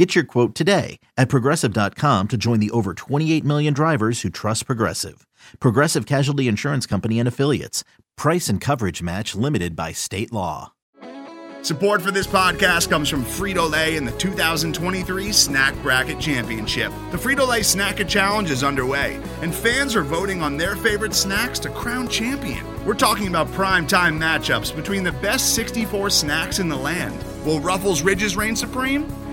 Get 0.00 0.14
your 0.14 0.24
quote 0.24 0.54
today 0.54 0.98
at 1.18 1.28
progressive.com 1.28 2.28
to 2.28 2.38
join 2.38 2.58
the 2.58 2.70
over 2.70 2.94
28 2.94 3.44
million 3.44 3.74
drivers 3.74 4.22
who 4.22 4.30
trust 4.30 4.64
Progressive. 4.64 5.26
Progressive 5.58 6.06
Casualty 6.06 6.48
Insurance 6.48 6.86
Company 6.86 7.18
and 7.18 7.28
Affiliates. 7.28 7.84
Price 8.16 8.48
and 8.48 8.62
coverage 8.62 9.02
match 9.02 9.34
limited 9.34 9.76
by 9.76 9.92
state 9.92 10.32
law. 10.32 10.72
Support 11.60 12.00
for 12.00 12.10
this 12.10 12.26
podcast 12.26 12.88
comes 12.88 13.10
from 13.10 13.26
Frito 13.26 13.70
Lay 13.70 13.98
and 13.98 14.08
the 14.08 14.12
2023 14.12 15.32
Snack 15.32 15.74
Bracket 15.82 16.18
Championship. 16.18 16.90
The 17.10 17.18
Frito 17.18 17.46
Lay 17.46 17.60
Snacker 17.60 18.08
Challenge 18.08 18.50
is 18.50 18.64
underway, 18.64 19.20
and 19.42 19.54
fans 19.54 19.94
are 19.94 20.02
voting 20.02 20.40
on 20.40 20.56
their 20.56 20.76
favorite 20.76 21.12
snacks 21.12 21.58
to 21.58 21.68
crown 21.68 22.08
champion. 22.08 22.64
We're 22.86 22.94
talking 22.94 23.28
about 23.28 23.52
prime 23.52 23.86
time 23.86 24.18
matchups 24.18 24.74
between 24.74 25.04
the 25.04 25.12
best 25.12 25.54
64 25.54 26.08
snacks 26.08 26.58
in 26.58 26.70
the 26.70 26.76
land. 26.76 27.22
Will 27.44 27.60
Ruffles 27.60 28.00
Ridges 28.00 28.34
reign 28.34 28.56
supreme? 28.56 29.06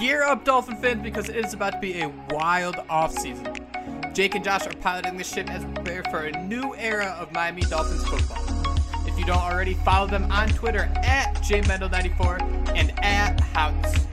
Gear 0.00 0.22
up, 0.22 0.46
Dolphin 0.46 0.76
fans, 0.76 1.02
because 1.02 1.28
it 1.28 1.36
is 1.36 1.52
about 1.52 1.74
to 1.74 1.78
be 1.78 2.00
a 2.00 2.08
wild 2.30 2.76
offseason. 2.88 4.14
Jake 4.14 4.34
and 4.34 4.42
Josh 4.42 4.66
are 4.66 4.72
piloting 4.76 5.18
the 5.18 5.24
ship 5.24 5.50
as 5.50 5.62
we 5.62 5.74
prepare 5.74 6.02
for 6.04 6.20
a 6.20 6.42
new 6.46 6.74
era 6.76 7.14
of 7.20 7.30
Miami 7.32 7.60
Dolphins 7.60 8.02
football. 8.08 8.42
If 9.06 9.18
you 9.18 9.26
don't 9.26 9.36
already, 9.36 9.74
follow 9.74 10.06
them 10.06 10.32
on 10.32 10.48
Twitter 10.48 10.90
at 11.04 11.34
jmendel94 11.42 12.74
and 12.74 12.98
at 13.04 13.40
House. 13.40 14.06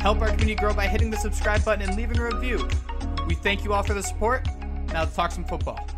Help 0.00 0.20
our 0.20 0.30
community 0.30 0.56
grow 0.56 0.74
by 0.74 0.88
hitting 0.88 1.10
the 1.10 1.16
subscribe 1.16 1.64
button 1.64 1.88
and 1.88 1.96
leaving 1.96 2.18
a 2.18 2.24
review. 2.24 2.68
We 3.28 3.36
thank 3.36 3.62
you 3.62 3.72
all 3.72 3.84
for 3.84 3.94
the 3.94 4.02
support. 4.02 4.48
Now 4.88 5.02
let's 5.02 5.14
talk 5.14 5.30
some 5.30 5.44
football. 5.44 5.88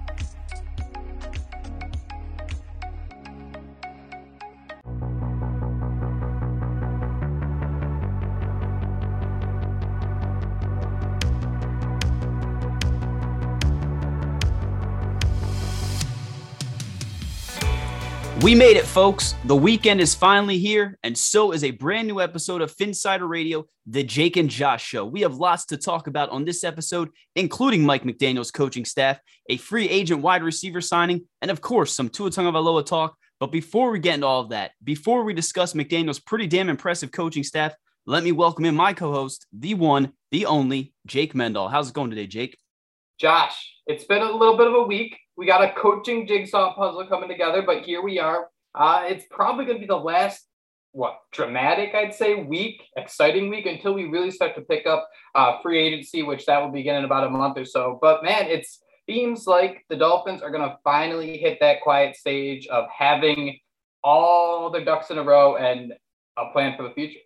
We 18.43 18.57
made 18.57 18.77
it, 18.77 18.87
folks. 18.87 19.37
The 19.45 19.55
weekend 19.55 20.01
is 20.01 20.17
finally 20.17 20.59
here, 20.59 20.99
and 21.05 21.17
so 21.17 21.53
is 21.53 21.63
a 21.63 21.71
brand 21.71 22.09
new 22.09 22.21
episode 22.21 22.61
of 22.61 22.75
Phinsider 22.75 23.29
Radio, 23.29 23.67
the 23.87 24.03
Jake 24.03 24.37
and 24.37 24.51
Josh 24.51 24.85
Show. 24.85 25.05
We 25.05 25.21
have 25.21 25.37
lots 25.37 25.65
to 25.67 25.77
talk 25.77 26.09
about 26.09 26.31
on 26.31 26.45
this 26.45 26.65
episode, 26.65 27.11
including 27.37 27.87
Mike 27.87 28.03
McDaniel's 28.03 28.51
coaching 28.51 28.85
staff, 28.85 29.21
a 29.49 29.59
free 29.59 29.89
agent 29.89 30.23
wide 30.23 30.43
receiver 30.43 30.81
signing, 30.81 31.29
and 31.41 31.53
of 31.53 31.61
course, 31.61 31.93
some 31.93 32.09
Tua 32.09 32.31
Tagovailoa 32.31 32.85
talk. 32.85 33.15
But 33.39 33.53
before 33.53 33.93
we 33.93 34.01
get 34.01 34.17
into 34.17 34.27
all 34.27 34.41
of 34.41 34.49
that, 34.49 34.73
before 34.83 35.23
we 35.23 35.35
discuss 35.35 35.75
McDaniel's 35.75 36.19
pretty 36.19 36.49
damn 36.49 36.69
impressive 36.69 37.13
coaching 37.13 37.45
staff, 37.45 37.73
let 38.07 38.25
me 38.25 38.33
welcome 38.33 38.65
in 38.65 38.75
my 38.75 38.93
co-host, 38.93 39.47
the 39.53 39.75
one, 39.75 40.15
the 40.33 40.47
only, 40.47 40.93
Jake 41.07 41.37
Mendel. 41.37 41.69
How's 41.69 41.91
it 41.91 41.95
going 41.95 42.11
today, 42.11 42.27
Jake? 42.27 42.59
Josh, 43.21 43.73
it's 43.87 44.03
been 44.03 44.23
a 44.23 44.33
little 44.33 44.57
bit 44.57 44.67
of 44.67 44.75
a 44.75 44.83
week. 44.83 45.17
We 45.37 45.47
got 45.47 45.65
a 45.65 45.73
coaching 45.73 46.27
jigsaw 46.27 46.75
puzzle 46.75 47.07
coming 47.07 47.29
together, 47.29 47.63
but 47.63 47.83
here 47.83 48.03
we 48.03 48.19
are. 48.19 48.49
Uh, 48.75 49.05
it's 49.07 49.25
probably 49.31 49.65
going 49.65 49.79
to 49.79 49.81
be 49.81 49.87
the 49.87 49.97
last, 49.97 50.47
what, 50.93 51.19
dramatic, 51.33 51.95
I'd 51.95 52.15
say, 52.15 52.35
week, 52.35 52.83
exciting 52.97 53.49
week 53.49 53.67
until 53.67 53.95
we 53.95 54.05
really 54.05 54.31
start 54.31 54.55
to 54.57 54.61
pick 54.63 54.87
up 54.87 55.09
uh, 55.35 55.61
free 55.63 55.79
agency, 55.79 56.23
which 56.23 56.45
that 56.47 56.61
will 56.61 56.71
begin 56.71 56.97
in 56.97 57.05
about 57.05 57.27
a 57.27 57.31
month 57.31 57.57
or 57.57 57.65
so. 57.65 57.99
But 58.01 58.23
man, 58.23 58.47
it 58.47 58.67
seems 59.09 59.47
like 59.47 59.85
the 59.89 59.97
Dolphins 59.97 60.43
are 60.43 60.51
going 60.51 60.69
to 60.69 60.77
finally 60.85 61.39
hit 61.39 61.59
that 61.61 61.81
quiet 61.81 62.17
stage 62.17 62.67
of 62.67 62.85
having 62.97 63.59
all 64.05 64.71
their 64.71 64.85
ducks 64.85 65.11
in 65.11 65.19
a 65.19 65.23
row 65.23 65.57
and 65.57 65.93
a 66.37 66.53
plan 66.53 66.77
for 66.77 66.83
the 66.83 66.95
future. 66.95 67.21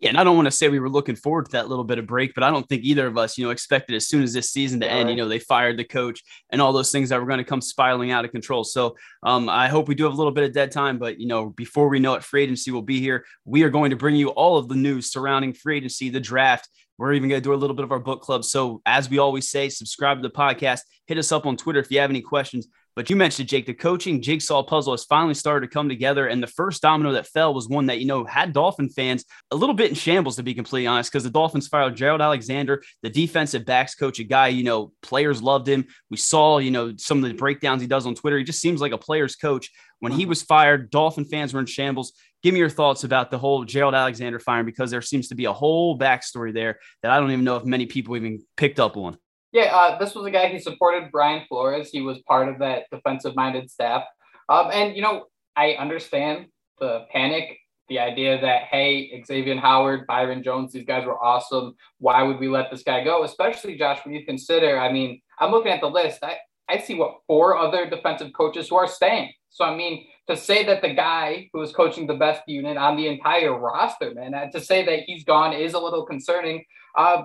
Yeah, 0.00 0.08
and 0.08 0.18
I 0.18 0.24
don't 0.24 0.36
want 0.36 0.46
to 0.46 0.50
say 0.50 0.70
we 0.70 0.78
were 0.78 0.88
looking 0.88 1.14
forward 1.14 1.44
to 1.46 1.52
that 1.52 1.68
little 1.68 1.84
bit 1.84 1.98
of 1.98 2.06
break, 2.06 2.34
but 2.34 2.42
I 2.42 2.50
don't 2.50 2.66
think 2.66 2.84
either 2.84 3.06
of 3.06 3.18
us, 3.18 3.36
you 3.36 3.44
know, 3.44 3.50
expected 3.50 3.94
as 3.94 4.08
soon 4.08 4.22
as 4.22 4.32
this 4.32 4.50
season 4.50 4.80
to 4.80 4.86
yeah, 4.86 4.92
end, 4.92 5.08
right. 5.08 5.10
you 5.10 5.22
know, 5.22 5.28
they 5.28 5.38
fired 5.38 5.76
the 5.76 5.84
coach 5.84 6.22
and 6.48 6.62
all 6.62 6.72
those 6.72 6.90
things 6.90 7.10
that 7.10 7.20
were 7.20 7.26
going 7.26 7.38
to 7.38 7.44
come 7.44 7.60
spiraling 7.60 8.10
out 8.10 8.24
of 8.24 8.32
control. 8.32 8.64
So 8.64 8.96
um, 9.22 9.50
I 9.50 9.68
hope 9.68 9.88
we 9.88 9.94
do 9.94 10.04
have 10.04 10.14
a 10.14 10.16
little 10.16 10.32
bit 10.32 10.44
of 10.44 10.54
dead 10.54 10.72
time, 10.72 10.98
but 10.98 11.20
you 11.20 11.26
know, 11.26 11.50
before 11.50 11.88
we 11.88 11.98
know 11.98 12.14
it, 12.14 12.24
free 12.24 12.44
agency 12.44 12.70
will 12.70 12.80
be 12.80 12.98
here. 12.98 13.26
We 13.44 13.62
are 13.62 13.68
going 13.68 13.90
to 13.90 13.96
bring 13.96 14.16
you 14.16 14.30
all 14.30 14.56
of 14.56 14.68
the 14.68 14.74
news 14.74 15.12
surrounding 15.12 15.52
free 15.52 15.76
agency, 15.76 16.08
the 16.08 16.18
draft. 16.18 16.70
We're 16.96 17.12
even 17.12 17.28
going 17.28 17.42
to 17.42 17.44
do 17.46 17.52
a 17.52 17.56
little 17.56 17.76
bit 17.76 17.84
of 17.84 17.92
our 17.92 18.00
book 18.00 18.22
club. 18.22 18.44
So 18.44 18.80
as 18.86 19.10
we 19.10 19.18
always 19.18 19.50
say, 19.50 19.68
subscribe 19.68 20.22
to 20.22 20.22
the 20.22 20.34
podcast, 20.34 20.80
hit 21.06 21.18
us 21.18 21.30
up 21.30 21.44
on 21.44 21.58
Twitter 21.58 21.80
if 21.80 21.90
you 21.90 22.00
have 22.00 22.10
any 22.10 22.22
questions. 22.22 22.68
But 22.96 23.08
you 23.08 23.16
mentioned, 23.16 23.48
Jake, 23.48 23.66
the 23.66 23.74
coaching 23.74 24.20
jigsaw 24.20 24.62
puzzle 24.62 24.92
has 24.92 25.04
finally 25.04 25.34
started 25.34 25.66
to 25.66 25.72
come 25.72 25.88
together. 25.88 26.26
And 26.26 26.42
the 26.42 26.48
first 26.48 26.82
domino 26.82 27.12
that 27.12 27.26
fell 27.26 27.54
was 27.54 27.68
one 27.68 27.86
that, 27.86 28.00
you 28.00 28.06
know, 28.06 28.24
had 28.24 28.52
Dolphin 28.52 28.88
fans 28.88 29.24
a 29.50 29.56
little 29.56 29.74
bit 29.74 29.90
in 29.90 29.94
shambles, 29.94 30.36
to 30.36 30.42
be 30.42 30.54
completely 30.54 30.86
honest, 30.86 31.10
because 31.10 31.24
the 31.24 31.30
Dolphins 31.30 31.68
fired 31.68 31.96
Gerald 31.96 32.20
Alexander, 32.20 32.82
the 33.02 33.10
defensive 33.10 33.64
backs 33.64 33.94
coach, 33.94 34.18
a 34.18 34.24
guy, 34.24 34.48
you 34.48 34.64
know, 34.64 34.92
players 35.02 35.42
loved 35.42 35.68
him. 35.68 35.86
We 36.10 36.16
saw, 36.16 36.58
you 36.58 36.70
know, 36.70 36.94
some 36.96 37.22
of 37.22 37.30
the 37.30 37.36
breakdowns 37.36 37.80
he 37.80 37.88
does 37.88 38.06
on 38.06 38.14
Twitter. 38.14 38.38
He 38.38 38.44
just 38.44 38.60
seems 38.60 38.80
like 38.80 38.92
a 38.92 38.98
player's 38.98 39.36
coach. 39.36 39.70
When 40.00 40.12
he 40.12 40.24
uh-huh. 40.24 40.30
was 40.30 40.42
fired, 40.42 40.90
Dolphin 40.90 41.24
fans 41.24 41.54
were 41.54 41.60
in 41.60 41.66
shambles. 41.66 42.12
Give 42.42 42.54
me 42.54 42.60
your 42.60 42.70
thoughts 42.70 43.04
about 43.04 43.30
the 43.30 43.38
whole 43.38 43.64
Gerald 43.64 43.94
Alexander 43.94 44.38
firing 44.38 44.64
because 44.64 44.90
there 44.90 45.02
seems 45.02 45.28
to 45.28 45.34
be 45.34 45.44
a 45.44 45.52
whole 45.52 45.98
backstory 45.98 46.54
there 46.54 46.78
that 47.02 47.12
I 47.12 47.20
don't 47.20 47.30
even 47.30 47.44
know 47.44 47.56
if 47.56 47.64
many 47.64 47.86
people 47.86 48.16
even 48.16 48.40
picked 48.56 48.80
up 48.80 48.96
on. 48.96 49.18
Yeah, 49.52 49.74
uh, 49.74 49.98
this 49.98 50.14
was 50.14 50.26
a 50.26 50.30
guy 50.30 50.48
who 50.50 50.58
supported 50.60 51.10
Brian 51.10 51.44
Flores. 51.48 51.90
He 51.90 52.02
was 52.02 52.18
part 52.20 52.48
of 52.48 52.58
that 52.60 52.84
defensive 52.92 53.34
minded 53.34 53.70
staff. 53.70 54.04
Um, 54.48 54.70
and, 54.72 54.94
you 54.94 55.02
know, 55.02 55.26
I 55.56 55.72
understand 55.72 56.46
the 56.78 57.06
panic, 57.12 57.58
the 57.88 57.98
idea 57.98 58.40
that, 58.40 58.62
hey, 58.64 59.22
Xavier 59.26 59.56
Howard, 59.58 60.06
Byron 60.06 60.42
Jones, 60.44 60.72
these 60.72 60.84
guys 60.84 61.04
were 61.04 61.22
awesome. 61.22 61.74
Why 61.98 62.22
would 62.22 62.38
we 62.38 62.48
let 62.48 62.70
this 62.70 62.84
guy 62.84 63.02
go? 63.02 63.24
Especially, 63.24 63.76
Josh, 63.76 63.98
when 64.04 64.14
you 64.14 64.24
consider, 64.24 64.78
I 64.78 64.92
mean, 64.92 65.20
I'm 65.40 65.50
looking 65.50 65.72
at 65.72 65.80
the 65.80 65.90
list. 65.90 66.20
I, 66.22 66.36
I 66.68 66.78
see 66.78 66.94
what 66.94 67.16
four 67.26 67.58
other 67.58 67.90
defensive 67.90 68.32
coaches 68.32 68.68
who 68.68 68.76
are 68.76 68.86
staying. 68.86 69.32
So, 69.48 69.64
I 69.64 69.74
mean, 69.74 70.06
to 70.28 70.36
say 70.36 70.64
that 70.66 70.80
the 70.80 70.94
guy 70.94 71.50
who 71.52 71.60
is 71.62 71.72
coaching 71.72 72.06
the 72.06 72.14
best 72.14 72.42
unit 72.46 72.76
on 72.76 72.96
the 72.96 73.08
entire 73.08 73.58
roster, 73.58 74.14
man, 74.14 74.32
uh, 74.32 74.48
to 74.52 74.60
say 74.60 74.84
that 74.84 75.00
he's 75.00 75.24
gone 75.24 75.52
is 75.52 75.74
a 75.74 75.78
little 75.80 76.06
concerning. 76.06 76.64
Uh, 76.96 77.22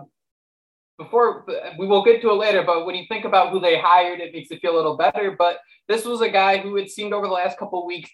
before 0.97 1.45
we 1.77 1.87
will 1.87 2.03
get 2.03 2.21
to 2.21 2.29
it 2.29 2.35
later, 2.35 2.63
but 2.63 2.85
when 2.85 2.95
you 2.95 3.05
think 3.07 3.25
about 3.25 3.51
who 3.51 3.59
they 3.59 3.79
hired, 3.79 4.19
it 4.19 4.33
makes 4.33 4.51
it 4.51 4.61
feel 4.61 4.75
a 4.75 4.77
little 4.77 4.97
better. 4.97 5.35
But 5.37 5.59
this 5.87 6.05
was 6.05 6.21
a 6.21 6.29
guy 6.29 6.57
who 6.57 6.77
it 6.77 6.89
seemed 6.89 7.13
over 7.13 7.27
the 7.27 7.33
last 7.33 7.57
couple 7.57 7.85
weeks. 7.85 8.11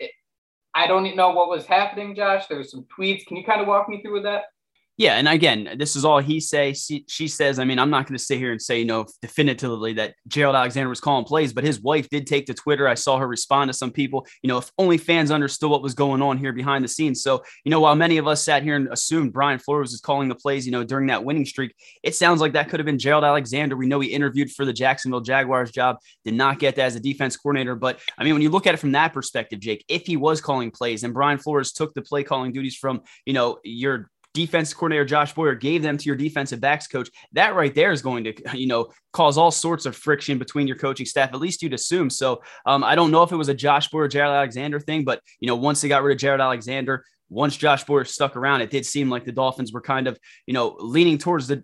I 0.74 0.88
don't 0.88 1.16
know 1.16 1.32
what 1.32 1.50
was 1.50 1.66
happening, 1.66 2.16
Josh. 2.16 2.48
There 2.48 2.58
were 2.58 2.64
some 2.64 2.86
tweets. 2.98 3.26
Can 3.26 3.38
you 3.38 3.44
kind 3.44 3.62
of 3.62 3.68
walk 3.68 3.90
me 3.90 4.02
through 4.02 4.14
with 4.14 4.24
that? 4.24 4.46
Yeah, 5.02 5.16
and 5.16 5.28
again, 5.28 5.78
this 5.80 5.96
is 5.96 6.06
all 6.06 6.20
he 6.20 6.40
say. 6.40 6.74
She, 6.74 7.06
she 7.08 7.28
says. 7.28 7.58
I 7.58 7.64
mean, 7.64 7.80
I'm 7.80 7.90
not 7.90 8.06
going 8.06 8.16
to 8.16 8.24
sit 8.24 8.38
here 8.38 8.52
and 8.52 8.62
say, 8.62 8.78
you 8.78 8.86
know, 8.86 9.08
definitively 9.20 9.94
that 9.94 10.14
Gerald 10.28 10.56
Alexander 10.56 10.90
was 10.90 11.00
calling 11.00 11.26
plays, 11.26 11.54
but 11.54 11.64
his 11.64 11.82
wife 11.82 12.08
did 12.10 12.28
take 12.28 12.46
to 12.46 12.54
Twitter. 12.54 12.88
I 12.88 12.94
saw 12.94 13.18
her 13.18 13.28
respond 13.28 13.70
to 13.70 13.74
some 13.74 13.90
people. 13.90 14.28
You 14.44 14.50
know, 14.50 14.60
if 14.60 14.70
only 14.78 15.00
fans 15.00 15.32
understood 15.32 15.72
what 15.72 15.82
was 15.82 15.96
going 15.96 16.22
on 16.22 16.38
here 16.38 16.54
behind 16.54 16.84
the 16.84 16.88
scenes. 16.88 17.24
So, 17.24 17.44
you 17.64 17.72
know, 17.72 17.80
while 17.80 17.96
many 17.96 18.18
of 18.18 18.28
us 18.28 18.46
sat 18.46 18.62
here 18.62 18.76
and 18.76 18.90
assumed 18.90 19.34
Brian 19.34 19.58
Flores 19.58 19.90
was 19.90 20.02
calling 20.02 20.30
the 20.30 20.36
plays, 20.36 20.68
you 20.68 20.72
know, 20.72 20.84
during 20.84 21.08
that 21.08 21.24
winning 21.24 21.48
streak, 21.48 21.74
it 22.04 22.14
sounds 22.14 22.40
like 22.40 22.54
that 22.54 22.70
could 22.70 22.80
have 22.80 22.86
been 22.86 23.00
Gerald 23.00 23.24
Alexander. 23.24 23.76
We 23.76 23.88
know 23.88 24.02
he 24.02 24.10
interviewed 24.10 24.52
for 24.52 24.66
the 24.66 24.74
Jacksonville 24.74 25.22
Jaguars 25.22 25.72
job, 25.72 25.98
did 26.26 26.36
not 26.36 26.60
get 26.60 26.76
that 26.76 26.86
as 26.86 26.96
a 26.96 27.00
defense 27.00 27.36
coordinator. 27.36 27.74
But 27.74 28.00
I 28.20 28.24
mean, 28.24 28.34
when 28.34 28.44
you 28.44 28.52
look 28.52 28.68
at 28.68 28.76
it 28.76 28.80
from 28.80 28.92
that 28.92 29.14
perspective, 29.14 29.62
Jake, 29.62 29.84
if 29.88 30.06
he 30.06 30.16
was 30.16 30.42
calling 30.42 30.70
plays 30.70 31.04
and 31.04 31.12
Brian 31.12 31.40
Flores 31.40 31.72
took 31.72 31.92
the 31.96 32.04
play 32.04 32.24
calling 32.24 32.54
duties 32.54 32.76
from, 32.76 33.02
you 33.26 33.34
know, 33.34 33.58
your 33.64 34.11
defense 34.34 34.74
coordinator 34.74 35.06
Josh 35.06 35.34
Boyer 35.34 35.56
gave 35.56 35.82
them 35.82 35.98
to 35.98 36.06
your 36.06 36.16
defensive 36.16 36.62
backs 36.62 36.88
coach, 36.88 37.10
that 37.34 37.56
right 37.56 37.74
there 37.74 37.92
is 37.92 38.02
going 38.02 38.24
to, 38.26 38.34
you 38.54 38.68
know, 38.68 38.88
cause 39.14 39.38
all 39.38 39.52
sorts 39.52 39.86
of 39.86 39.96
friction 39.96 40.38
between 40.38 40.68
your 40.68 40.78
coaching 40.78 41.06
staff. 41.06 41.34
At 41.34 41.40
least 41.40 41.62
you'd 41.62 41.74
assume. 41.74 42.10
So 42.10 42.42
um, 42.66 42.84
I 42.84 42.96
don't 42.96 43.12
know 43.12 43.24
if 43.24 43.32
it 43.32 43.38
was 43.38 43.50
a 43.50 43.54
Josh 43.54 43.90
Boyer, 43.90 44.08
Gerald 44.08 44.36
Alexander 44.36 44.80
thing, 44.80 45.04
but 45.04 45.22
you 45.40 45.48
know, 45.48 45.56
once 45.56 45.82
they 45.82 45.88
got 45.88 46.04
rid 46.04 46.16
of 46.16 46.20
Gerald 46.20 46.42
Alexander, 46.42 47.04
once 47.30 47.56
Josh 47.56 47.84
Boyer 47.86 48.06
stuck 48.06 48.36
around, 48.36 48.62
it 48.62 48.70
did 48.70 48.86
seem 48.86 49.10
like 49.10 49.26
the 49.26 49.32
Dolphins 49.32 49.72
were 49.72 49.82
kind 49.82 50.08
of, 50.08 50.18
you 50.46 50.54
know, 50.54 50.76
leaning 50.80 51.18
towards 51.18 51.48
the 51.48 51.64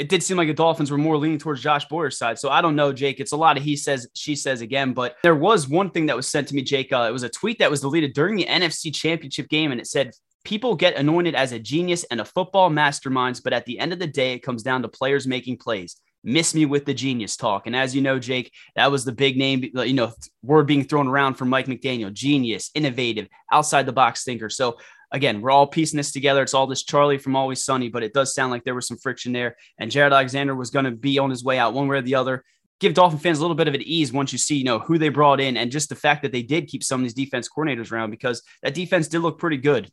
it 0.00 0.08
did 0.08 0.22
seem 0.22 0.38
like 0.38 0.48
the 0.48 0.54
Dolphins 0.54 0.90
were 0.90 0.96
more 0.96 1.18
leaning 1.18 1.36
towards 1.36 1.60
Josh 1.60 1.86
Boyer's 1.86 2.16
side. 2.16 2.38
So 2.38 2.48
I 2.48 2.62
don't 2.62 2.74
know, 2.74 2.90
Jake. 2.90 3.20
It's 3.20 3.32
a 3.32 3.36
lot 3.36 3.58
of 3.58 3.62
he 3.62 3.76
says, 3.76 4.08
she 4.14 4.34
says 4.34 4.62
again. 4.62 4.94
But 4.94 5.16
there 5.22 5.34
was 5.34 5.68
one 5.68 5.90
thing 5.90 6.06
that 6.06 6.16
was 6.16 6.26
sent 6.26 6.48
to 6.48 6.54
me, 6.54 6.62
Jake. 6.62 6.90
Uh, 6.90 7.06
it 7.06 7.12
was 7.12 7.22
a 7.22 7.28
tweet 7.28 7.58
that 7.58 7.70
was 7.70 7.82
deleted 7.82 8.14
during 8.14 8.36
the 8.36 8.46
NFC 8.46 8.94
Championship 8.94 9.50
game, 9.50 9.72
and 9.72 9.80
it 9.80 9.86
said, 9.86 10.12
People 10.44 10.74
get 10.74 10.96
anointed 10.96 11.34
as 11.34 11.52
a 11.52 11.58
genius 11.58 12.04
and 12.04 12.20
a 12.20 12.24
football 12.24 12.70
masterminds, 12.70 13.42
but 13.42 13.52
at 13.52 13.66
the 13.66 13.78
end 13.78 13.92
of 13.92 13.98
the 13.98 14.06
day, 14.06 14.32
it 14.32 14.42
comes 14.42 14.62
down 14.62 14.82
to 14.82 14.88
players 14.88 15.26
making 15.26 15.58
plays. 15.58 15.96
Miss 16.22 16.54
me 16.54 16.66
with 16.66 16.84
the 16.84 16.94
genius 16.94 17.36
talk. 17.36 17.66
And 17.66 17.74
as 17.74 17.94
you 17.94 18.02
know, 18.02 18.18
Jake, 18.18 18.52
that 18.76 18.90
was 18.90 19.04
the 19.04 19.12
big 19.12 19.36
name, 19.36 19.64
you 19.74 19.94
know, 19.94 20.12
word 20.42 20.66
being 20.66 20.84
thrown 20.84 21.08
around 21.08 21.34
for 21.34 21.46
Mike 21.46 21.66
McDaniel 21.66 22.12
genius, 22.12 22.70
innovative, 22.74 23.28
outside 23.50 23.86
the 23.86 23.92
box 23.92 24.24
thinker. 24.24 24.50
So 24.50 24.78
again, 25.12 25.40
we're 25.40 25.50
all 25.50 25.66
piecing 25.66 25.96
this 25.96 26.12
together. 26.12 26.42
It's 26.42 26.54
all 26.54 26.66
this 26.66 26.84
Charlie 26.84 27.18
from 27.18 27.36
Always 27.36 27.64
Sunny, 27.64 27.88
but 27.88 28.02
it 28.02 28.12
does 28.12 28.34
sound 28.34 28.50
like 28.50 28.64
there 28.64 28.74
was 28.74 28.86
some 28.86 28.98
friction 28.98 29.32
there. 29.32 29.56
And 29.78 29.90
Gerald 29.90 30.12
Alexander 30.12 30.54
was 30.54 30.70
going 30.70 30.84
to 30.84 30.90
be 30.90 31.18
on 31.18 31.30
his 31.30 31.42
way 31.42 31.58
out 31.58 31.74
one 31.74 31.88
way 31.88 31.98
or 31.98 32.02
the 32.02 32.14
other. 32.14 32.44
Give 32.80 32.94
Dolphin 32.94 33.18
fans 33.18 33.38
a 33.38 33.42
little 33.42 33.56
bit 33.56 33.68
of 33.68 33.74
an 33.74 33.82
ease 33.82 34.12
once 34.12 34.32
you 34.32 34.38
see, 34.38 34.56
you 34.56 34.64
know, 34.64 34.78
who 34.78 34.98
they 34.98 35.10
brought 35.10 35.40
in 35.40 35.56
and 35.56 35.70
just 35.70 35.90
the 35.90 35.94
fact 35.94 36.22
that 36.22 36.32
they 36.32 36.42
did 36.42 36.68
keep 36.68 36.82
some 36.82 37.00
of 37.00 37.04
these 37.04 37.14
defense 37.14 37.48
coordinators 37.48 37.92
around 37.92 38.10
because 38.10 38.42
that 38.62 38.74
defense 38.74 39.08
did 39.08 39.20
look 39.20 39.38
pretty 39.38 39.58
good. 39.58 39.90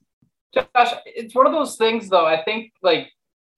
Josh, 0.54 0.94
it's 1.06 1.36
one 1.36 1.48
of 1.48 1.54
those 1.54 1.76
things 1.76 2.10
though. 2.10 2.26
I 2.26 2.44
think 2.44 2.72
like 2.82 3.12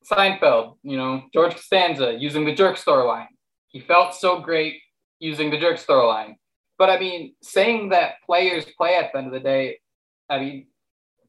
Seinfeld, 0.09 0.77
you 0.83 0.97
know, 0.97 1.23
George 1.33 1.53
Costanza 1.53 2.15
using 2.17 2.45
the 2.45 2.53
jerk 2.53 2.77
store 2.77 3.05
line. 3.05 3.27
He 3.67 3.79
felt 3.79 4.15
so 4.15 4.39
great 4.39 4.81
using 5.19 5.51
the 5.51 5.59
jerk 5.59 5.77
store 5.77 6.07
line. 6.07 6.37
But 6.77 6.89
I 6.89 6.97
mean, 6.97 7.35
saying 7.41 7.89
that 7.89 8.15
players 8.25 8.65
play 8.77 8.95
at 8.95 9.11
the 9.11 9.19
end 9.19 9.27
of 9.27 9.33
the 9.33 9.39
day, 9.39 9.79
I 10.29 10.39
mean, 10.39 10.67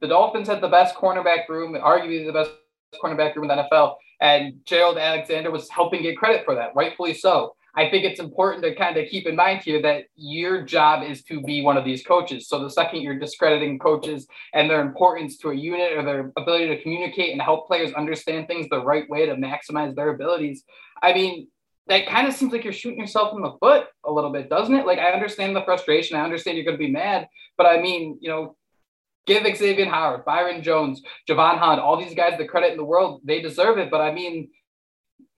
the 0.00 0.08
Dolphins 0.08 0.48
had 0.48 0.60
the 0.60 0.68
best 0.68 0.94
cornerback 0.94 1.48
room, 1.48 1.74
arguably 1.74 2.24
the 2.24 2.32
best 2.32 2.52
cornerback 3.02 3.34
room 3.34 3.50
in 3.50 3.56
the 3.56 3.64
NFL, 3.64 3.96
and 4.20 4.54
Gerald 4.64 4.96
Alexander 4.96 5.50
was 5.50 5.68
helping 5.68 6.02
get 6.02 6.16
credit 6.16 6.44
for 6.44 6.54
that, 6.54 6.74
rightfully 6.74 7.14
so. 7.14 7.54
I 7.76 7.88
think 7.88 8.04
it's 8.04 8.20
important 8.20 8.64
to 8.64 8.74
kind 8.74 8.96
of 8.96 9.08
keep 9.08 9.26
in 9.26 9.36
mind 9.36 9.62
here 9.62 9.80
that 9.82 10.04
your 10.16 10.62
job 10.62 11.02
is 11.08 11.22
to 11.24 11.40
be 11.40 11.62
one 11.62 11.76
of 11.76 11.84
these 11.84 12.02
coaches. 12.02 12.48
So 12.48 12.62
the 12.62 12.70
second 12.70 13.02
you're 13.02 13.18
discrediting 13.18 13.78
coaches 13.78 14.26
and 14.54 14.68
their 14.68 14.80
importance 14.80 15.38
to 15.38 15.50
a 15.50 15.54
unit 15.54 15.92
or 15.96 16.04
their 16.04 16.32
ability 16.36 16.68
to 16.68 16.82
communicate 16.82 17.32
and 17.32 17.40
help 17.40 17.66
players 17.66 17.92
understand 17.94 18.46
things 18.46 18.68
the 18.68 18.82
right 18.82 19.08
way 19.08 19.26
to 19.26 19.34
maximize 19.36 19.94
their 19.94 20.10
abilities, 20.10 20.64
I 21.02 21.12
mean, 21.12 21.48
that 21.86 22.06
kind 22.06 22.28
of 22.28 22.34
seems 22.34 22.52
like 22.52 22.64
you're 22.64 22.72
shooting 22.72 23.00
yourself 23.00 23.34
in 23.34 23.42
the 23.42 23.56
foot 23.60 23.86
a 24.04 24.12
little 24.12 24.30
bit, 24.30 24.48
doesn't 24.48 24.74
it? 24.74 24.86
Like 24.86 24.98
I 24.98 25.12
understand 25.12 25.56
the 25.56 25.64
frustration, 25.64 26.16
I 26.16 26.24
understand 26.24 26.56
you're 26.56 26.64
going 26.64 26.78
to 26.78 26.84
be 26.84 26.90
mad, 26.90 27.26
but 27.56 27.66
I 27.66 27.80
mean, 27.80 28.18
you 28.20 28.30
know, 28.30 28.56
give 29.26 29.44
Xavier 29.56 29.86
Howard, 29.86 30.24
Byron 30.24 30.62
Jones, 30.62 31.02
Javon 31.28 31.58
Holland, 31.58 31.80
all 31.80 31.96
these 31.96 32.14
guys 32.14 32.38
the 32.38 32.46
credit 32.46 32.72
in 32.72 32.76
the 32.76 32.84
world. 32.84 33.20
They 33.24 33.40
deserve 33.40 33.78
it. 33.78 33.90
But 33.90 34.00
I 34.00 34.12
mean, 34.12 34.50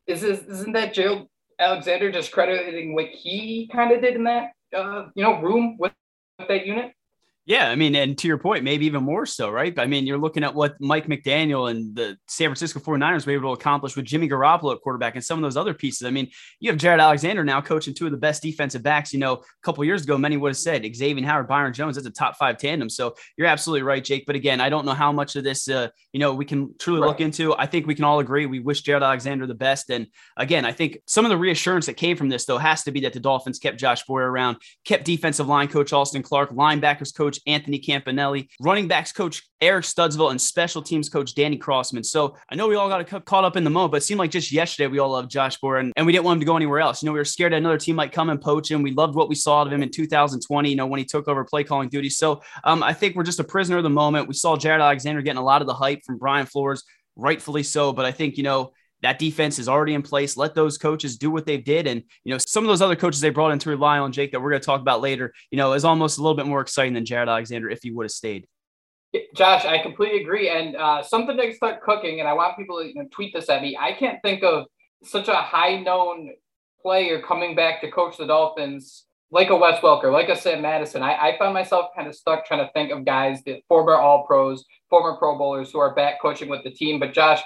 is 0.06 0.20
this, 0.20 0.40
isn't 0.40 0.72
that 0.72 0.94
Gerald 0.94 1.28
Alexander 1.62 2.10
discrediting 2.10 2.94
what 2.94 3.06
he 3.06 3.70
kind 3.72 3.92
of 3.92 4.02
did 4.02 4.16
in 4.16 4.24
that 4.24 4.52
uh, 4.76 5.06
you 5.14 5.22
know 5.22 5.40
room 5.40 5.76
with, 5.78 5.92
with 6.38 6.48
that 6.48 6.66
unit? 6.66 6.92
Yeah, 7.44 7.70
I 7.70 7.74
mean, 7.74 7.96
and 7.96 8.16
to 8.18 8.28
your 8.28 8.38
point, 8.38 8.62
maybe 8.62 8.86
even 8.86 9.02
more 9.02 9.26
so, 9.26 9.50
right? 9.50 9.76
I 9.76 9.86
mean, 9.86 10.06
you're 10.06 10.18
looking 10.18 10.44
at 10.44 10.54
what 10.54 10.76
Mike 10.80 11.08
McDaniel 11.08 11.68
and 11.68 11.94
the 11.94 12.16
San 12.28 12.46
Francisco 12.46 12.78
49ers 12.78 13.26
were 13.26 13.32
able 13.32 13.52
to 13.52 13.60
accomplish 13.60 13.96
with 13.96 14.04
Jimmy 14.04 14.28
Garoppolo 14.28 14.72
at 14.76 14.80
quarterback 14.80 15.16
and 15.16 15.24
some 15.24 15.40
of 15.40 15.42
those 15.42 15.56
other 15.56 15.74
pieces. 15.74 16.06
I 16.06 16.10
mean, 16.10 16.28
you 16.60 16.70
have 16.70 16.78
Gerald 16.78 17.00
Alexander 17.00 17.42
now 17.42 17.60
coaching 17.60 17.94
two 17.94 18.06
of 18.06 18.12
the 18.12 18.16
best 18.16 18.44
defensive 18.44 18.84
backs. 18.84 19.12
You 19.12 19.18
know, 19.18 19.32
a 19.34 19.40
couple 19.64 19.84
years 19.84 20.04
ago, 20.04 20.16
many 20.16 20.36
would 20.36 20.50
have 20.50 20.56
said 20.56 20.88
Xavier 20.94 21.26
Howard, 21.26 21.48
Byron 21.48 21.72
Jones, 21.72 21.96
that's 21.96 22.06
a 22.06 22.12
top 22.12 22.36
five 22.36 22.58
tandem. 22.58 22.88
So 22.88 23.16
you're 23.36 23.48
absolutely 23.48 23.82
right, 23.82 24.04
Jake. 24.04 24.24
But 24.24 24.36
again, 24.36 24.60
I 24.60 24.68
don't 24.68 24.86
know 24.86 24.94
how 24.94 25.10
much 25.10 25.34
of 25.34 25.42
this, 25.42 25.68
uh, 25.68 25.88
you 26.12 26.20
know, 26.20 26.34
we 26.34 26.44
can 26.44 26.72
truly 26.78 27.00
right. 27.00 27.08
look 27.08 27.20
into. 27.20 27.56
I 27.56 27.66
think 27.66 27.88
we 27.88 27.96
can 27.96 28.04
all 28.04 28.20
agree 28.20 28.46
we 28.46 28.60
wish 28.60 28.82
Gerald 28.82 29.02
Alexander 29.02 29.48
the 29.48 29.54
best. 29.54 29.90
And 29.90 30.06
again, 30.36 30.64
I 30.64 30.70
think 30.70 30.98
some 31.06 31.24
of 31.24 31.30
the 31.30 31.36
reassurance 31.36 31.86
that 31.86 31.94
came 31.94 32.16
from 32.16 32.28
this, 32.28 32.44
though, 32.44 32.58
has 32.58 32.84
to 32.84 32.92
be 32.92 33.00
that 33.00 33.14
the 33.14 33.20
Dolphins 33.20 33.58
kept 33.58 33.80
Josh 33.80 34.04
Boyer 34.04 34.30
around, 34.30 34.58
kept 34.84 35.04
defensive 35.04 35.48
line 35.48 35.66
coach 35.66 35.92
Austin 35.92 36.22
Clark, 36.22 36.50
linebackers 36.50 37.12
coach 37.12 37.31
Anthony 37.46 37.78
Campanelli, 37.78 38.48
running 38.60 38.88
backs 38.88 39.12
coach 39.12 39.42
Eric 39.60 39.84
Studesville, 39.84 40.30
and 40.30 40.40
special 40.40 40.82
teams 40.82 41.08
coach 41.08 41.34
Danny 41.34 41.56
Crossman. 41.56 42.04
So 42.04 42.36
I 42.50 42.54
know 42.54 42.68
we 42.68 42.74
all 42.74 42.88
got 42.88 43.24
caught 43.24 43.44
up 43.44 43.56
in 43.56 43.64
the 43.64 43.70
moment, 43.70 43.92
but 43.92 43.98
it 43.98 44.04
seemed 44.04 44.18
like 44.18 44.30
just 44.30 44.52
yesterday 44.52 44.88
we 44.88 44.98
all 44.98 45.10
loved 45.10 45.30
Josh 45.30 45.58
Boyer 45.58 45.78
and, 45.78 45.92
we 46.04 46.10
didn't 46.10 46.24
want 46.24 46.36
him 46.36 46.40
to 46.40 46.46
go 46.46 46.56
anywhere 46.56 46.80
else. 46.80 47.00
You 47.00 47.06
know, 47.06 47.12
we 47.12 47.20
were 47.20 47.24
scared 47.24 47.52
that 47.52 47.58
another 47.58 47.78
team 47.78 47.94
might 47.94 48.10
come 48.10 48.28
and 48.28 48.40
poach 48.40 48.68
him. 48.70 48.82
We 48.82 48.90
loved 48.90 49.14
what 49.14 49.28
we 49.28 49.36
saw 49.36 49.60
out 49.60 49.68
of 49.68 49.72
him 49.72 49.82
in 49.82 49.90
2020, 49.90 50.68
you 50.68 50.74
know, 50.74 50.86
when 50.86 50.98
he 50.98 51.04
took 51.04 51.28
over 51.28 51.44
play 51.44 51.62
calling 51.62 51.88
duty. 51.88 52.10
So 52.10 52.42
um, 52.64 52.82
I 52.82 52.92
think 52.92 53.14
we're 53.14 53.22
just 53.22 53.38
a 53.38 53.44
prisoner 53.44 53.76
of 53.76 53.84
the 53.84 53.90
moment. 53.90 54.26
We 54.26 54.34
saw 54.34 54.56
Gerald 54.56 54.82
Alexander 54.82 55.22
getting 55.22 55.38
a 55.38 55.44
lot 55.44 55.60
of 55.60 55.68
the 55.68 55.74
hype 55.74 56.02
from 56.04 56.18
Brian 56.18 56.46
Flores, 56.46 56.82
rightfully 57.14 57.62
so. 57.62 57.92
But 57.92 58.04
I 58.04 58.10
think, 58.10 58.36
you 58.36 58.42
know, 58.42 58.72
that 59.02 59.18
defense 59.18 59.58
is 59.58 59.68
already 59.68 59.94
in 59.94 60.02
place. 60.02 60.36
Let 60.36 60.54
those 60.54 60.78
coaches 60.78 61.18
do 61.18 61.30
what 61.30 61.44
they 61.44 61.58
did. 61.58 61.86
And, 61.86 62.02
you 62.24 62.32
know, 62.32 62.38
some 62.38 62.64
of 62.64 62.68
those 62.68 62.80
other 62.80 62.96
coaches 62.96 63.20
they 63.20 63.30
brought 63.30 63.50
in 63.50 63.58
to 63.60 63.70
rely 63.70 63.98
on 63.98 64.12
Jake 64.12 64.32
that 64.32 64.40
we're 64.40 64.50
going 64.50 64.60
to 64.60 64.66
talk 64.66 64.80
about 64.80 65.00
later, 65.00 65.32
you 65.50 65.58
know, 65.58 65.72
is 65.72 65.84
almost 65.84 66.18
a 66.18 66.22
little 66.22 66.36
bit 66.36 66.46
more 66.46 66.60
exciting 66.60 66.94
than 66.94 67.04
Gerald 67.04 67.28
Alexander 67.28 67.68
if 67.68 67.80
he 67.82 67.90
would 67.90 68.04
have 68.04 68.12
stayed. 68.12 68.46
Josh, 69.34 69.64
I 69.64 69.78
completely 69.78 70.22
agree. 70.22 70.48
And 70.48 70.76
uh, 70.76 71.02
something 71.02 71.36
to 71.36 71.54
start 71.54 71.82
cooking, 71.82 72.20
and 72.20 72.28
I 72.28 72.32
want 72.32 72.56
people 72.56 72.80
to 72.80 72.86
you 72.86 72.94
know, 72.94 73.06
tweet 73.12 73.34
this 73.34 73.50
at 73.50 73.60
me. 73.60 73.76
I 73.78 73.92
can't 73.92 74.18
think 74.22 74.42
of 74.42 74.66
such 75.02 75.28
a 75.28 75.34
high 75.34 75.80
known 75.80 76.30
player 76.80 77.20
coming 77.20 77.54
back 77.54 77.80
to 77.82 77.90
coach 77.90 78.16
the 78.16 78.26
Dolphins 78.26 79.04
like 79.30 79.48
a 79.48 79.56
Wes 79.56 79.80
Welker, 79.80 80.12
like 80.12 80.28
a 80.28 80.36
Sam 80.36 80.60
Madison. 80.60 81.02
I, 81.02 81.30
I 81.30 81.38
found 81.38 81.54
myself 81.54 81.90
kind 81.96 82.06
of 82.06 82.14
stuck 82.14 82.44
trying 82.44 82.64
to 82.64 82.72
think 82.72 82.92
of 82.92 83.04
guys, 83.04 83.42
the 83.44 83.62
former 83.66 83.94
All 83.94 84.26
Pros, 84.26 84.64
former 84.90 85.16
Pro 85.16 85.38
Bowlers 85.38 85.72
who 85.72 85.78
are 85.78 85.94
back 85.94 86.20
coaching 86.20 86.50
with 86.50 86.62
the 86.64 86.70
team. 86.70 87.00
But 87.00 87.14
Josh, 87.14 87.40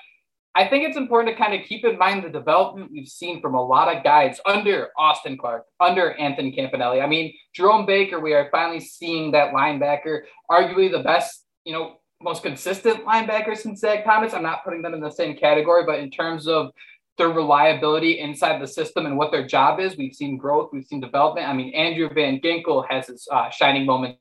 I 0.56 0.67
think 0.67 0.88
it's 0.88 0.97
important 0.97 1.37
to 1.37 1.43
kind 1.43 1.55
of 1.55 1.67
keep 1.67 1.85
in 1.85 1.99
mind 1.99 2.25
the 2.25 2.31
development 2.31 2.91
we've 2.91 3.06
seen 3.06 3.41
from 3.41 3.55
a 3.55 3.64
lot 3.64 3.94
of 3.94 4.03
guys 4.03 4.41
under 4.47 4.88
Austin 4.99 5.37
Clark, 5.37 5.64
under 5.81 6.14
Anthony 6.14 6.50
Campanelli. 6.56 7.03
I 7.03 7.06
mean, 7.06 7.35
Jerome 7.55 7.87
Baker, 7.87 8.19
we 8.19 8.32
are 8.32 8.49
finally 8.50 8.81
seeing 8.81 9.32
that 9.32 9.53
linebacker, 9.53 10.23
arguably 10.50 10.91
the 10.91 11.03
best 11.03 11.47
you 11.67 11.73
know, 11.73 11.97
most 12.23 12.43
consistent 12.43 13.05
linebackers 13.05 13.58
since 13.58 13.81
Zach 13.81 14.05
Thomas. 14.05 14.32
I'm 14.32 14.43
not 14.43 14.64
putting 14.64 14.81
them 14.81 14.94
in 14.94 15.00
the 15.00 15.11
same 15.11 15.37
category, 15.37 15.85
but 15.85 15.99
in 15.99 16.11
terms 16.11 16.49
of 16.49 16.70
their 17.19 17.29
reliability 17.29 18.20
inside 18.20 18.62
the 18.62 18.69
system 18.69 19.05
and 19.05 19.19
what 19.19 19.32
their 19.32 19.47
job 19.47 19.81
is, 19.81 19.97
we've 19.97 20.14
seen 20.14 20.38
growth, 20.38 20.70
we've 20.73 20.87
seen 20.87 21.00
development. 21.00 21.49
I 21.49 21.53
mean, 21.53 21.75
Andrew 21.75 22.08
Van 22.14 22.41
Ginkel 22.41 22.87
has 22.88 23.08
his 23.08 23.26
uh, 23.31 23.50
shining 23.50 23.85
moment 23.85 24.17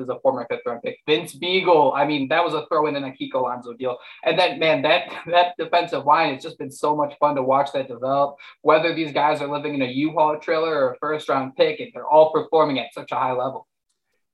as 0.00 0.08
a 0.08 0.18
former 0.20 0.46
fifth 0.48 0.62
round 0.66 0.82
pick. 0.82 0.98
Vince 1.06 1.34
Biegel, 1.34 1.92
I 1.94 2.04
mean, 2.04 2.28
that 2.28 2.44
was 2.44 2.54
a 2.54 2.66
throw 2.66 2.86
in 2.86 2.96
in 2.96 3.04
a 3.04 3.10
Kiko 3.10 3.36
Alonso 3.36 3.72
deal. 3.72 3.96
And 4.24 4.38
then, 4.38 4.58
man, 4.58 4.82
that 4.82 5.10
that 5.26 5.54
defensive 5.58 6.04
line, 6.04 6.34
it's 6.34 6.44
just 6.44 6.58
been 6.58 6.70
so 6.70 6.96
much 6.96 7.14
fun 7.18 7.34
to 7.36 7.42
watch 7.42 7.72
that 7.72 7.88
develop. 7.88 8.36
Whether 8.62 8.94
these 8.94 9.12
guys 9.12 9.40
are 9.40 9.48
living 9.48 9.74
in 9.74 9.82
a 9.82 9.86
U-Haul 9.86 10.38
trailer 10.38 10.74
or 10.74 10.92
a 10.92 10.98
first 10.98 11.28
round 11.28 11.56
pick, 11.56 11.80
and 11.80 11.90
they're 11.94 12.06
all 12.06 12.32
performing 12.32 12.78
at 12.78 12.92
such 12.94 13.12
a 13.12 13.16
high 13.16 13.32
level. 13.32 13.66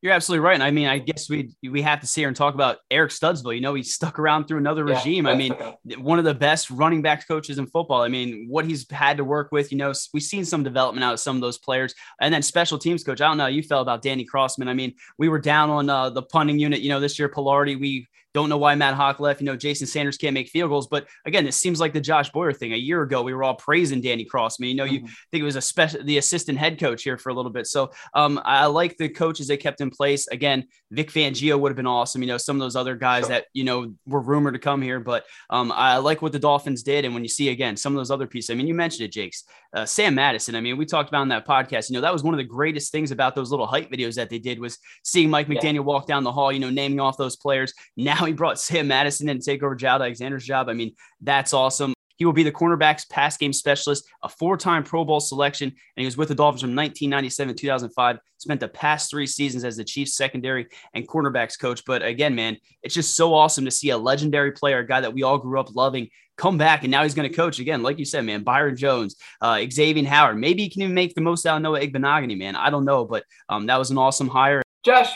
You're 0.03 0.15
absolutely 0.15 0.45
right. 0.45 0.55
And 0.55 0.63
I 0.63 0.71
mean, 0.71 0.87
I 0.87 0.99
guess 0.99 1.29
we 1.29 1.51
we 1.63 1.83
have 1.83 2.01
to 2.01 2.07
sit 2.07 2.23
here 2.23 2.29
and 2.29 2.37
talk 2.37 2.55
about 2.55 2.79
Eric 2.91 3.11
Studesville. 3.11 3.55
You 3.55 3.61
know, 3.61 3.75
he 3.75 3.83
stuck 3.83 4.19
around 4.19 4.47
through 4.47 4.57
another 4.57 4.87
yeah, 4.89 4.97
regime. 4.97 5.27
I 5.27 5.35
mean, 5.35 5.55
one 5.99 6.19
of 6.19 6.25
the 6.25 6.33
best 6.33 6.71
running 6.71 7.03
backs 7.03 7.27
coaches 7.27 7.59
in 7.59 7.67
football. 7.67 8.01
I 8.01 8.09
mean, 8.09 8.47
what 8.49 8.65
he's 8.65 8.91
had 8.91 9.19
to 9.19 9.25
work 9.25 9.53
with, 9.53 9.71
you 9.71 9.77
know, 9.77 9.93
we've 10.15 10.23
seen 10.23 10.47
some 10.47 10.63
development 10.63 11.05
out 11.05 11.13
of 11.13 11.21
some 11.21 11.37
of 11.37 11.43
those 11.43 11.59
players. 11.59 11.95
And 12.21 12.33
then 12.33 12.41
special 12.41 12.79
teams 12.79 13.05
coach. 13.05 13.21
I 13.21 13.29
don't 13.29 13.37
know 13.37 13.45
how 13.45 13.51
you 13.51 13.63
felt 13.63 13.83
about 13.83 14.01
Danny 14.01 14.25
Crossman. 14.25 14.69
I 14.69 14.75
mean, 14.75 14.95
we 15.19 15.29
were 15.29 15.39
down 15.39 15.69
on 15.69 15.91
uh, 15.91 16.09
the 16.09 16.23
punting 16.23 16.59
unit, 16.59 16.81
you 16.81 16.89
know, 16.89 17.01
this 17.01 17.19
year, 17.19 17.29
Palardy. 17.29 17.79
We 17.79 18.07
don't 18.33 18.49
know 18.49 18.59
why 18.59 18.75
Matt 18.75 18.95
Haack 18.95 19.21
left. 19.21 19.41
You 19.41 19.47
know, 19.47 19.57
Jason 19.57 19.87
Sanders 19.87 20.17
can't 20.17 20.35
make 20.35 20.49
field 20.49 20.71
goals. 20.71 20.87
But 20.87 21.07
again, 21.27 21.47
it 21.47 21.55
seems 21.55 21.81
like 21.81 21.93
the 21.93 22.01
Josh 22.01 22.31
Boyer 22.31 22.53
thing. 22.53 22.73
A 22.73 22.77
year 22.77 23.03
ago, 23.03 23.23
we 23.23 23.35
were 23.35 23.43
all 23.43 23.55
praising 23.55 24.01
Danny 24.01 24.25
Crossman. 24.25 24.69
You 24.69 24.75
know, 24.77 24.85
you 24.85 25.01
mm-hmm. 25.01 25.13
think 25.31 25.43
it 25.43 25.45
was 25.45 25.57
a 25.57 25.61
special 25.61 26.03
the 26.05 26.19
assistant 26.19 26.59
head 26.59 26.79
coach 26.79 27.03
here 27.03 27.19
for 27.19 27.31
a 27.31 27.35
little 27.35 27.51
bit. 27.51 27.67
So 27.67 27.91
um, 28.15 28.41
I 28.45 28.67
like 28.67 28.97
the 28.97 29.09
coaches 29.09 29.49
they 29.49 29.57
kept 29.57 29.81
in 29.81 29.91
place. 29.91 30.29
Again, 30.29 30.67
Vic 30.93 31.11
Fangio 31.11 31.59
would 31.59 31.71
have 31.71 31.77
been 31.77 31.87
awesome. 31.87 32.23
You 32.23 32.29
know, 32.29 32.37
some 32.37 32.57
of 32.57 32.61
those 32.61 32.77
other 32.77 32.97
guys 32.97 33.29
that 33.29 33.47
you 33.53 33.65
know 33.65 33.95
were 34.07 34.21
rumored 34.21 34.55
to 34.55 34.61
come 34.61 34.83
here. 34.83 34.99
But 34.99 35.25
um, 35.49 35.73
I 35.73 35.99
like 35.99 36.21
what 36.21 36.33
the 36.33 36.39
Dolphins 36.39 36.83
did. 36.83 37.05
And 37.05 37.15
when 37.15 37.23
you 37.23 37.29
see 37.29 37.51
again 37.51 37.77
some 37.77 37.93
of 37.93 37.97
those 37.99 38.11
other 38.11 38.27
pieces, 38.27 38.51
I 38.51 38.55
mean, 38.55 38.67
you 38.67 38.75
mentioned 38.75 39.09
it, 39.09 39.13
Jakes. 39.13 39.45
Uh, 39.73 39.87
Sam 39.87 40.17
Madison. 40.17 40.57
I 40.57 40.61
mean, 40.61 40.77
we 40.77 40.85
talked 40.85 41.09
about 41.09 41.23
in 41.23 41.29
that 41.29 41.47
podcast. 41.47 41.91
You 41.91 41.95
know, 41.95 42.01
that 42.01 42.13
was 42.13 42.25
one 42.25 42.35
of 42.35 42.39
the 42.39 42.45
greatest 42.45 42.91
things 42.91 43.13
about 43.13 43.35
those 43.35 43.51
little 43.51 43.67
hype 43.67 43.91
videos 43.91 44.17
that 44.17 44.31
they 44.31 44.39
did 44.39 44.59
was 44.59 44.79
seeing 45.05 45.31
Mike 45.31 45.47
McDaniel 45.47 45.75
yeah. 45.75 45.81
walk 45.81 46.07
down 46.07 46.25
the 46.25 46.33
hall. 46.33 46.51
You 46.51 46.61
know, 46.61 46.71
naming 46.71 47.01
off 47.01 47.17
those 47.17 47.37
players. 47.37 47.73
Now 47.97 48.25
he 48.25 48.33
brought 48.33 48.59
Sam 48.59 48.89
Madison 48.89 49.27
didn't 49.27 49.45
take 49.45 49.63
over 49.63 49.75
Gerald 49.75 50.03
Alexander's 50.03 50.45
job. 50.45 50.69
I 50.69 50.75
mean, 50.75 50.95
that's 51.21 51.55
awesome. 51.55 51.95
He 52.21 52.27
will 52.27 52.35
be 52.35 52.43
the 52.43 52.53
cornerback's 52.53 53.07
pass 53.07 53.39
game 53.39 53.55
specialist, 53.55 54.07
a 54.23 54.29
four 54.29 54.59
time 54.59 54.85
Pro 54.85 55.07
Bowl 55.07 55.21
selection, 55.21 55.71
and 55.71 56.03
he 56.03 56.05
was 56.05 56.19
with 56.19 56.29
the 56.29 56.35
Dolphins 56.35 56.61
from 56.61 56.77
1997 56.77 57.57
2005. 57.57 58.19
Spent 58.37 58.61
the 58.61 58.69
past 58.69 59.09
three 59.09 59.27
seasons 59.27 59.65
as 59.65 59.79
the 59.79 59.85
Chiefs 59.85 60.19
secondary 60.19 60.67
and 60.93 61.09
cornerbacks 61.09 61.59
coach. 61.59 61.83
But 61.87 62.03
again, 62.03 62.35
man, 62.35 62.59
it's 62.83 62.95
just 62.95 63.17
so 63.17 63.33
awesome 63.33 63.65
to 63.65 63.71
see 63.71 63.89
a 63.89 63.97
legendary 63.97 64.53
player, 64.53 64.81
a 64.81 64.87
guy 64.87 65.01
that 65.01 65.15
we 65.15 65.23
all 65.23 65.39
grew 65.39 65.59
up 65.59 65.75
loving, 65.75 66.11
come 66.37 66.59
back 66.59 66.83
and 66.83 66.91
now 66.91 67.05
he's 67.05 67.15
going 67.15 67.29
to 67.29 67.35
coach 67.35 67.59
again. 67.59 67.83
Like 67.83 67.99
you 67.99 68.05
said, 68.05 68.27
man, 68.27 68.43
Byron 68.43 68.77
Jones, 68.77 69.17
uh, 69.41 69.65
Xavier 69.71 70.07
Howard. 70.07 70.37
Maybe 70.37 70.65
he 70.65 70.69
can 70.69 70.83
even 70.83 70.95
make 70.95 71.15
the 71.15 71.23
most 71.23 71.47
out 71.47 71.57
of 71.57 71.63
Noah 71.63 71.81
Igbinoghene, 71.81 72.37
man. 72.37 72.55
I 72.55 72.69
don't 72.69 72.85
know, 72.85 73.07
but 73.07 73.25
um, 73.49 73.65
that 73.65 73.79
was 73.79 73.91
an 73.91 73.97
awesome 73.97 74.29
hire. 74.29 74.61
Josh, 74.85 75.11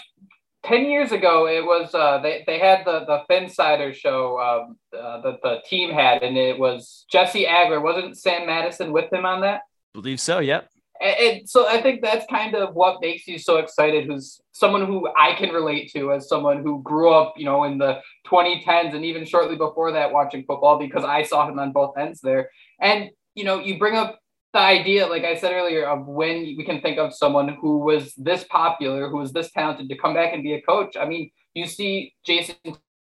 10 0.65 0.87
years 0.87 1.13
ago, 1.13 1.47
it 1.47 1.65
was, 1.65 1.95
uh, 1.95 2.19
they, 2.23 2.43
they 2.47 2.59
had 2.59 2.85
the, 2.85 3.05
the 3.07 3.23
Phinsider 3.31 3.95
show 3.95 4.39
um, 4.41 4.77
uh, 4.99 5.21
that 5.21 5.41
the 5.43 5.59
team 5.67 5.91
had, 5.93 6.23
and 6.23 6.37
it 6.37 6.59
was 6.59 7.05
Jesse 7.11 7.45
Agler. 7.45 7.83
Wasn't 7.83 8.19
Sam 8.19 8.47
Madison 8.47 8.93
with 8.93 9.13
him 9.13 9.27
on 9.27 9.43
that? 9.43 9.63
Believe 9.93 10.21
so, 10.21 10.39
yep. 10.39 10.69
And, 11.01 11.17
and 11.17 11.49
so 11.49 11.69
I 11.69 11.83
think 11.83 12.03
that's 12.03 12.25
kind 12.31 12.55
of 12.55 12.75
what 12.75 13.01
makes 13.01 13.27
you 13.27 13.39
so 13.39 13.59
excited. 13.59 14.07
Who's 14.07 14.41
someone 14.53 14.87
who 14.87 15.09
I 15.17 15.35
can 15.35 15.51
relate 15.51 15.93
to 15.93 16.13
as 16.13 16.29
someone 16.29 16.63
who 16.63 16.83
grew 16.83 17.11
up, 17.11 17.35
you 17.37 17.45
know, 17.45 17.65
in 17.65 17.79
the 17.79 18.01
2010s 18.27 18.95
and 18.95 19.05
even 19.05 19.25
shortly 19.25 19.57
before 19.57 19.93
that 19.93 20.13
watching 20.13 20.45
football 20.45 20.79
because 20.79 21.05
I 21.05 21.23
saw 21.23 21.49
him 21.49 21.59
on 21.59 21.73
both 21.73 21.99
ends 21.99 22.21
there. 22.21 22.51
And 22.81 23.11
you 23.35 23.45
know, 23.45 23.59
you 23.59 23.79
bring 23.79 23.97
up 23.97 24.19
the 24.55 24.61
idea, 24.61 25.07
like 25.07 25.25
I 25.25 25.35
said 25.37 25.53
earlier, 25.53 25.85
of 25.87 26.07
when 26.07 26.55
we 26.57 26.65
can 26.65 26.81
think 26.81 26.97
of 26.97 27.13
someone 27.13 27.49
who 27.61 27.79
was 27.79 28.15
this 28.15 28.45
popular, 28.45 29.11
who 29.11 29.19
was 29.19 29.33
this 29.33 29.51
talented 29.51 29.89
to 29.89 29.99
come 29.99 30.15
back 30.15 30.33
and 30.33 30.45
be 30.45 30.55
a 30.55 30.63
coach. 30.63 30.97
I 30.97 31.05
mean, 31.05 31.31
you 31.55 31.67
see 31.67 32.15
Jason 32.25 32.57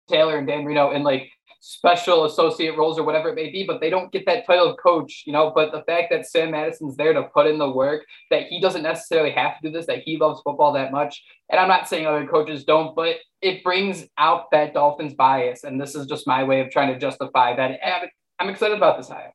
Taylor 0.10 0.38
and 0.38 0.46
Dan 0.46 0.66
Marino 0.66 0.92
in 0.92 1.04
like 1.04 1.30
special 1.62 2.26
associate 2.26 2.78
roles 2.78 3.00
or 3.00 3.04
whatever 3.04 3.30
it 3.30 3.36
may 3.36 3.50
be, 3.50 3.64
but 3.66 3.80
they 3.80 3.90
don't 3.90 4.12
get 4.12 4.26
that 4.26 4.46
title 4.46 4.70
of 4.70 4.78
coach, 4.78 5.24
you 5.26 5.32
know. 5.32 5.54
But 5.56 5.72
the 5.72 5.84
fact 5.84 6.10
that 6.12 6.28
Sam 6.28 6.52
Madison's 6.52 6.98
there 6.98 7.14
to 7.14 7.24
put 7.24 7.48
in 7.48 7.58
the 7.58 7.72
work, 7.72 8.06
that 8.30 8.44
he 8.48 8.60
doesn't 8.60 8.84
necessarily 8.84 9.32
have 9.32 9.60
to 9.62 9.70
do 9.70 9.72
this, 9.72 9.86
that 9.88 10.04
he 10.04 10.18
loves 10.18 10.42
football 10.42 10.74
that 10.74 10.92
much. 10.92 11.24
And 11.50 11.62
I'm 11.62 11.70
not 11.70 11.88
saying 11.88 12.06
other 12.06 12.28
coaches 12.28 12.66
don't, 12.66 12.94
but 12.94 13.16
it 13.42 13.64
brings 13.64 14.06
out 14.18 14.52
that 14.52 14.74
Dolphins 14.74 15.14
bias. 15.14 15.64
And 15.64 15.80
this 15.80 15.96
is 15.96 16.08
just 16.08 16.28
my 16.28 16.44
way 16.44 16.60
of 16.60 16.72
trying 16.72 16.94
to 16.94 17.00
justify 17.00 17.56
that. 17.56 17.80
I'm 18.38 18.50
excited 18.50 18.76
about 18.76 18.98
this 18.98 19.08
hire. 19.08 19.34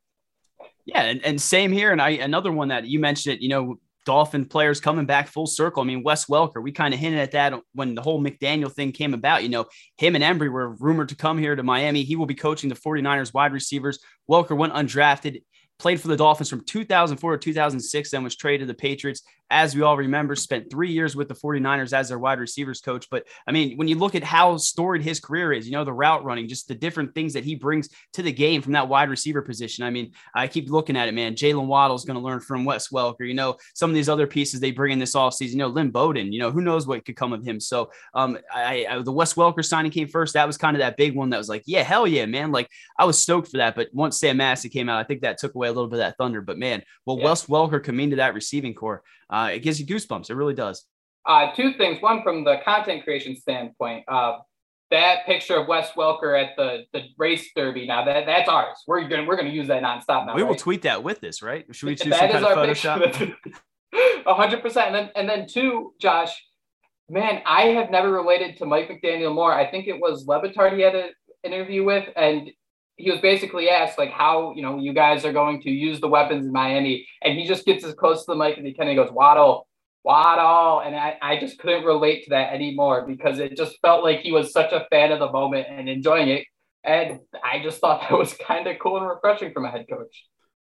Yeah, 0.85 1.03
and, 1.03 1.25
and 1.25 1.41
same 1.41 1.73
here. 1.73 1.93
And 1.93 2.03
I 2.03 2.11
another 2.11 2.53
one 2.53 2.69
that 2.69 2.87
you 2.87 2.99
mentioned 2.99 3.37
it, 3.37 3.43
you 3.43 3.49
know, 3.49 3.79
Dolphin 4.05 4.45
players 4.45 4.81
coming 4.81 5.07
back 5.07 5.29
full 5.29 5.47
circle. 5.47 5.83
I 5.83 5.87
mean, 5.87 6.03
Wes 6.03 6.27
Welker, 6.27 6.63
we 6.63 6.73
kind 6.73 6.93
of 6.93 6.99
hinted 6.99 7.21
at 7.21 7.31
that 7.33 7.55
when 7.73 7.95
the 7.95 8.03
whole 8.03 8.23
McDaniel 8.23 8.73
thing 8.73 8.93
came 8.93 9.15
about. 9.15 9.43
You 9.43 9.49
know, 9.49 9.67
him 9.97 10.17
and 10.17 10.25
Embree 10.25 10.51
were 10.51 10.75
rumored 10.77 11.11
to 11.11 11.17
come 11.17 11.39
here 11.39 11.55
to 11.55 11.63
Miami. 11.63 12.03
He 12.03 12.17
will 12.17 12.27
be 12.27 12.35
coaching 12.35 12.69
the 12.69 12.75
49ers 12.75 13.33
wide 13.33 13.53
receivers. 13.53 14.01
Welker 14.29 14.57
went 14.57 14.73
undrafted, 14.73 15.43
played 15.79 16.01
for 16.01 16.09
the 16.09 16.17
Dolphins 16.17 16.51
from 16.51 16.65
2004 16.65 17.33
to 17.33 17.39
2006, 17.39 18.11
then 18.11 18.25
was 18.25 18.37
traded 18.37 18.67
to 18.67 18.73
the 18.73 18.77
Patriots 18.77 19.23
as 19.53 19.77
we 19.77 19.83
all 19.83 19.99
remember, 19.99 20.35
spent 20.35 20.71
three 20.71 20.91
years 20.91 21.15
with 21.15 21.29
the 21.29 21.35
49ers 21.35 21.93
as 21.93 22.09
their 22.09 22.19
wide 22.19 22.41
receivers 22.41 22.81
coach. 22.81 23.09
But 23.11 23.27
I 23.47 23.53
mean, 23.53 23.77
when 23.77 23.87
you 23.87 23.97
look 23.97 24.15
at 24.15 24.25
how 24.25 24.57
storied 24.57 25.03
his 25.03 25.21
career 25.21 25.53
is, 25.53 25.67
you 25.67 25.73
know, 25.73 25.85
the 25.85 25.93
route 25.93 26.25
running, 26.25 26.49
just 26.49 26.69
the 26.69 26.75
different 26.75 27.15
things 27.15 27.35
that 27.35 27.45
he 27.45 27.55
brings 27.55 27.91
to 28.15 28.23
the 28.23 28.33
game 28.33 28.63
from 28.63 28.73
that 28.73 28.89
wide 28.89 29.11
receiver 29.11 29.43
position. 29.43 29.85
I 29.85 29.91
mean, 29.91 30.13
I 30.35 30.49
keep 30.49 30.71
looking 30.71 30.97
at 30.97 31.07
it, 31.07 31.13
man. 31.13 31.35
Jaylen 31.35 31.67
Waddle 31.67 31.97
is 31.97 32.07
going 32.07 32.19
to 32.19 32.25
learn 32.25 32.41
from 32.41 32.65
Wes 32.65 32.89
Welker. 32.89 33.29
You 33.29 33.35
know, 33.35 33.59
some 33.75 33.91
of 33.91 33.95
these 33.95 34.09
other 34.09 34.27
pieces 34.27 34.59
they 34.59 34.71
bring 34.71 34.93
in 34.93 34.99
this 34.99 35.15
offseason, 35.15 35.51
you 35.51 35.59
know, 35.59 35.69
Lynn 35.69 35.91
Bowden, 35.91 36.33
you 36.33 36.39
know, 36.39 36.51
who 36.51 36.63
knows 36.63 36.87
what 36.87 37.05
could 37.05 37.17
come 37.17 37.35
of 37.35 37.45
him. 37.45 37.61
So 37.61 37.91
um, 38.15 38.39
I, 38.53 38.87
I, 38.89 39.03
the 39.03 39.13
Wes 39.13 39.35
Welker 39.35 39.63
signing 39.63 39.93
came 39.93 40.09
first. 40.09 40.33
That 40.33 40.47
was 40.47 40.57
kind 40.57 40.77
of 40.77 40.81
that 40.81 40.97
big 40.97 41.15
one 41.15 41.29
that 41.31 41.39
was 41.39 41.51
like, 41.51 41.65
yeah, 41.67 41.83
hell 41.83 42.07
yeah, 42.07 42.25
man. 42.25 42.53
Like 42.53 42.71
I 42.99 43.05
was 43.05 43.19
stoked 43.19 43.51
for 43.51 43.59
that. 43.59 43.75
But 43.75 43.89
once 43.93 44.19
Sam 44.19 44.39
Massey 44.39 44.71
came 44.71 44.89
out, 44.89 44.99
I 44.99 45.05
think 45.05 45.21
that 45.21 45.37
took 45.37 45.55
away 45.55 45.69
a 45.69 45.73
little 45.73 45.89
bit 45.89 45.97
of 45.97 46.07
that 46.07 46.17
thunder. 46.17 46.41
But 46.41 46.59
man, 46.59 46.83
well, 47.05 47.19
yeah. 47.19 47.27
Wes 47.27 47.47
Welker 47.47 47.85
coming 47.85 48.09
to 48.11 48.17
that 48.17 48.33
receiving 48.33 48.73
core 48.73 49.03
uh, 49.33 49.51
it 49.53 49.61
gives 49.61 49.81
you 49.81 49.87
goosebumps. 49.87 50.31
It 50.31 50.35
really 50.35 50.55
does. 50.55 50.85
Uh, 51.27 51.53
two 51.55 51.73
things. 51.75 52.03
One, 52.03 52.23
from 52.23 52.45
the 52.45 52.59
content 52.65 53.05
creation 53.05 53.35
standpoint, 53.35 54.05
uh, 54.09 54.39
that 54.91 55.25
picture 55.25 55.57
of 55.57 55.69
Wes 55.69 55.91
Welker 55.93 56.41
at 56.41 56.55
the, 56.57 56.85
the 56.93 57.05
race 57.17 57.51
derby. 57.57 57.87
Now 57.87 58.05
that 58.05 58.27
that's 58.27 58.49
ours. 58.49 58.77
We're 58.87 59.09
gonna 59.09 59.25
we're 59.25 59.37
gonna 59.37 59.49
use 59.49 59.69
that 59.69 59.83
nonstop 59.83 60.27
now. 60.27 60.35
We 60.35 60.43
right? 60.43 60.49
will 60.49 60.57
tweet 60.57 60.83
that 60.83 61.03
with 61.03 61.21
this, 61.21 61.43
right? 61.43 61.65
Should 61.73 61.87
we 61.87 61.95
choose 61.97 62.17
some 62.17 62.31
kind 62.31 62.45
of 62.45 62.53
Photoshop? 62.53 63.35
A 64.27 64.35
hundred 64.35 64.63
percent. 64.63 64.89
And 64.89 64.95
then 64.95 65.11
and 65.17 65.29
then 65.29 65.49
two, 65.49 65.95
Josh, 65.99 66.33
man, 67.09 67.43
I 67.47 67.69
have 67.69 67.91
never 67.91 68.13
related 68.13 68.59
to 68.59 68.67
Mike 68.67 68.91
McDaniel 68.91 69.35
more. 69.35 69.53
I 69.53 69.71
think 69.71 69.89
it 69.89 69.99
was 69.99 70.27
Le 70.27 70.43
Batard 70.43 70.77
he 70.77 70.83
had 70.83 70.95
an 70.95 71.11
interview 71.43 71.85
with, 71.85 72.09
and 72.15 72.51
he 72.97 73.11
was 73.11 73.21
basically 73.21 73.69
asked 73.69 73.99
like 73.99 74.11
how 74.11 74.53
you 74.55 74.63
know 74.63 74.79
you 74.79 74.93
guys 74.93 75.25
are 75.25 75.33
going 75.33 75.61
to 75.63 75.71
use 75.71 76.01
the 76.01 76.09
weapons 76.09 76.47
in 76.47 76.53
Miami, 76.53 77.07
and 77.23 77.39
he 77.39 77.47
just 77.47 77.65
gets 77.65 77.85
as 77.85 77.95
close 77.95 78.25
to 78.25 78.33
the 78.33 78.37
mic 78.37 78.59
as 78.59 78.65
he 78.65 78.73
can. 78.73 78.89
And 78.89 78.91
he 78.91 78.97
goes 78.97 79.11
Waddle, 79.11 79.67
Waddle, 80.05 80.81
and 80.81 80.95
I, 80.95 81.17
I 81.23 81.41
just 81.41 81.59
couldn't 81.59 81.85
relate 81.85 82.25
to 82.25 82.31
that 82.31 82.53
anymore 82.53 83.07
because 83.07 83.39
it 83.39 83.57
just 83.57 83.79
felt 83.81 84.05
like 84.05 84.21
he 84.21 84.33
was 84.33 84.53
such 84.53 84.73
a 84.73 84.87
fan 84.91 85.13
of 85.13 85.19
the 85.19 85.31
moment 85.31 85.67
and 85.69 85.89
enjoying 85.89 86.29
it, 86.29 86.45
and 86.85 87.21
I 87.43 87.63
just 87.63 87.81
thought 87.81 88.01
that 88.09 88.19
was 88.19 88.35
kind 88.35 88.67
of 88.67 88.77
cool 88.81 88.99
and 88.99 89.07
refreshing 89.07 89.53
from 89.53 89.65
a 89.65 89.71
head 89.71 89.87
coach. 89.89 90.25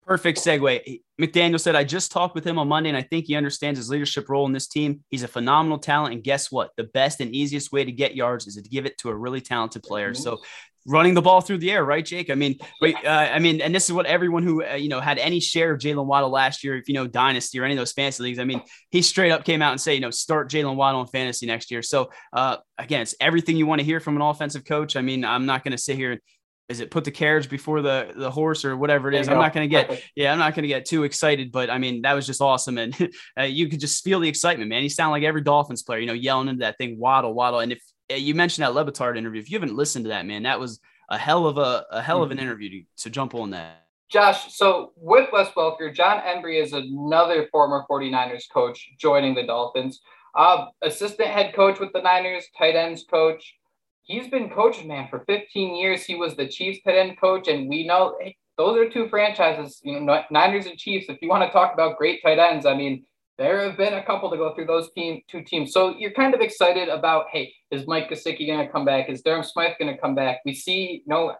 Perfect 0.05 0.38
segue. 0.38 1.00
McDaniel 1.21 1.61
said, 1.61 1.76
I 1.76 1.85
just 1.85 2.11
talked 2.11 2.35
with 2.35 2.45
him 2.45 2.59
on 2.59 2.67
Monday, 2.67 2.88
and 2.88 2.99
I 2.99 3.02
think 3.02 3.26
he 3.26 3.37
understands 3.37 3.79
his 3.79 3.88
leadership 3.88 4.29
role 4.29 4.47
in 4.47 4.52
this 4.52 4.67
team. 4.67 5.05
He's 5.11 5.23
a 5.23 5.29
phenomenal 5.29 5.79
talent. 5.79 6.12
And 6.12 6.25
guess 6.25 6.50
what? 6.50 6.71
The 6.76 6.85
best 6.85 7.21
and 7.21 7.33
easiest 7.33 7.71
way 7.71 7.85
to 7.85 7.93
get 7.93 8.17
yards 8.17 8.49
is 8.49 8.57
to 8.57 8.69
give 8.69 8.85
it 8.85 8.99
to 8.99 9.11
a 9.11 9.14
really 9.14 9.41
talented 9.41 9.85
player. 9.85 10.11
Mm-hmm. 10.11 10.23
So 10.23 10.43
running 10.87 11.15
the 11.15 11.23
ball 11.23 11.41
through 11.41 11.59
the 11.59 11.71
air, 11.71 11.85
right, 11.85 12.05
Jake? 12.05 12.31
I 12.31 12.35
mean, 12.35 12.57
uh, 12.83 13.09
I 13.09 13.39
mean, 13.39 13.61
and 13.61 13.75
this 13.75 13.85
is 13.89 13.93
what 13.93 14.07
everyone 14.07 14.43
who 14.43 14.65
uh, 14.65 14.75
you 14.75 14.89
know 14.89 15.01
had 15.01 15.19
any 15.19 15.41
share 15.41 15.73
of 15.73 15.81
Jaylen 15.81 16.07
Waddle 16.07 16.31
last 16.31 16.65
year, 16.65 16.77
if 16.77 16.89
you 16.89 16.95
know 16.95 17.07
Dynasty 17.07 17.59
or 17.59 17.65
any 17.65 17.75
of 17.75 17.79
those 17.79 17.93
fantasy 17.93 18.23
leagues, 18.23 18.39
I 18.39 18.45
mean, 18.45 18.62
he 18.91 19.03
straight 19.03 19.31
up 19.31 19.45
came 19.45 19.62
out 19.62 19.73
and 19.73 19.81
say, 19.81 19.95
you 19.95 20.01
know, 20.01 20.11
start 20.11 20.51
Jaylen 20.51 20.77
Waddle 20.77 21.01
in 21.01 21.07
fantasy 21.07 21.47
next 21.47 21.71
year. 21.71 21.83
So 21.83 22.11
uh, 22.33 22.57
again, 22.79 23.03
it's 23.03 23.15
everything 23.21 23.57
you 23.57 23.67
want 23.67 23.81
to 23.81 23.85
hear 23.85 24.01
from 24.01 24.17
an 24.17 24.23
offensive 24.23 24.65
coach. 24.65 24.97
I 24.97 25.03
mean, 25.03 25.25
I'm 25.25 25.47
not 25.47 25.65
going 25.65 25.73
to 25.73 25.79
sit 25.79 25.97
here. 25.97 26.21
Is 26.69 26.81
it 26.81 26.91
put 26.91 27.05
the 27.05 27.11
carriage 27.11 27.51
before 27.51 27.83
the 27.83 28.12
the 28.17 28.31
horse 28.31 28.65
or 28.65 28.77
whatever 28.77 29.09
it 29.09 29.15
is? 29.15 29.29
I'm 29.29 29.39
not 29.39 29.53
going 29.53 29.69
to 29.69 29.71
get 29.71 30.03
yeah, 30.15 30.33
I'm 30.33 30.39
not 30.39 30.55
going 30.55 30.62
to 30.62 30.69
get 30.69 30.87
too 30.87 31.05
excited, 31.05 31.53
but 31.53 31.69
I 31.69 31.79
mean 31.79 32.03
that 32.03 32.15
was 32.15 32.27
just 32.27 32.41
awesome, 32.41 32.79
and 32.79 32.97
uh, 33.39 33.43
you 33.43 33.69
could 33.69 33.81
just 33.81 34.03
feel 34.03 34.21
the 34.21 34.29
excitement, 34.29 34.71
man. 34.71 34.83
You 34.83 34.89
sound 34.89 35.11
like 35.11 35.23
every 35.23 35.43
Dolphins 35.43 35.83
player, 35.83 35.99
you 35.99 36.07
know, 36.07 36.12
yelling 36.12 36.49
into 36.49 36.61
that 36.61 36.79
thing, 36.79 36.99
Waddle, 36.99 37.35
Waddle, 37.35 37.61
and 37.61 37.73
if 37.73 37.83
you 38.11 38.35
mentioned 38.35 38.64
that 38.64 38.75
Le 38.75 38.85
Batard 38.85 39.16
interview. 39.16 39.40
If 39.40 39.50
you 39.50 39.59
haven't 39.59 39.76
listened 39.76 40.04
to 40.06 40.11
that, 40.11 40.26
man, 40.26 40.42
that 40.44 40.61
was 40.61 40.80
a 41.09 41.18
hell 41.18 41.47
of 41.47 41.59
a, 41.59 41.85
a 41.90 42.02
hell 42.02 42.23
of 42.23 42.30
an 42.30 42.37
mm-hmm. 42.37 42.47
interview 42.47 42.71
to, 42.71 43.02
to 43.04 43.11
jump 43.11 43.35
on 43.35 43.50
that. 43.50 43.87
Josh, 44.11 44.54
so 44.54 44.92
with 44.97 45.30
Wes 45.32 45.50
Welker, 45.52 45.94
Jon 45.94 46.21
Embree 46.21 46.62
is 46.62 46.75
another 46.75 47.49
former 47.50 47.85
49ers 47.90 48.44
coach 48.52 48.90
joining 48.99 49.35
the 49.35 49.47
Dolphins. 49.47 50.00
Uh, 50.35 50.66
assistant 50.82 51.28
head 51.28 51.54
coach 51.54 51.80
with 51.80 51.92
the 51.94 52.02
Niners, 52.02 52.44
tight 52.56 52.76
ends 52.76 53.04
coach. 53.09 53.54
He's 54.02 54.28
been 54.28 54.50
coaching, 54.50 54.88
man, 54.88 55.09
for 55.09 55.25
15 55.26 55.76
years. 55.76 56.04
He 56.04 56.14
was 56.14 56.37
the 56.37 56.47
Chiefs 56.47 56.80
tight 56.85 56.97
end 56.97 57.18
coach, 57.18 57.49
and 57.49 57.68
we 57.68 57.87
know 57.87 58.16
hey, 58.21 58.37
those 58.59 58.76
are 58.76 58.88
two 58.88 59.09
franchises, 59.09 59.80
you 59.82 59.99
know, 59.99 60.23
Niners 60.30 60.66
and 60.66 60.78
Chiefs. 60.78 61.06
If 61.09 61.18
you 61.23 61.28
want 61.28 61.44
to 61.44 61.50
talk 61.50 61.73
about 61.73 61.97
great 61.97 62.21
tight 62.23 62.38
ends, 62.38 62.66
I 62.66 62.75
mean, 62.75 63.04
there 63.42 63.68
have 63.68 63.76
been 63.76 63.94
a 63.94 64.04
couple 64.04 64.30
to 64.30 64.37
go 64.37 64.54
through 64.54 64.66
those 64.66 64.88
team 64.92 65.20
two 65.28 65.42
teams. 65.42 65.72
So 65.72 65.96
you're 65.99 66.12
kind 66.12 66.32
of 66.32 66.40
excited 66.40 66.88
about, 66.88 67.26
hey, 67.32 67.52
is 67.72 67.88
Mike 67.88 68.08
Gesicki 68.08 68.46
going 68.46 68.64
to 68.64 68.70
come 68.70 68.84
back? 68.84 69.08
Is 69.08 69.20
Durham 69.20 69.42
Smythe 69.42 69.72
going 69.80 69.92
to 69.92 70.00
come 70.00 70.14
back? 70.14 70.38
We 70.44 70.54
see, 70.54 71.02
you 71.04 71.08
know, 71.08 71.34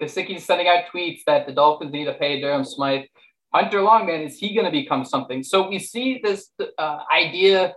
Gesicki's 0.00 0.44
sending 0.44 0.68
out 0.68 0.84
tweets 0.92 1.20
that 1.26 1.46
the 1.46 1.52
Dolphins 1.52 1.90
need 1.90 2.04
to 2.04 2.12
pay 2.12 2.38
Durham 2.38 2.64
Smythe. 2.64 3.06
Hunter 3.54 3.80
Longman, 3.80 4.20
is 4.20 4.38
he 4.38 4.54
going 4.54 4.66
to 4.66 4.70
become 4.70 5.06
something? 5.06 5.42
So 5.42 5.70
we 5.70 5.78
see 5.78 6.20
this 6.22 6.50
uh, 6.78 6.98
idea 7.10 7.74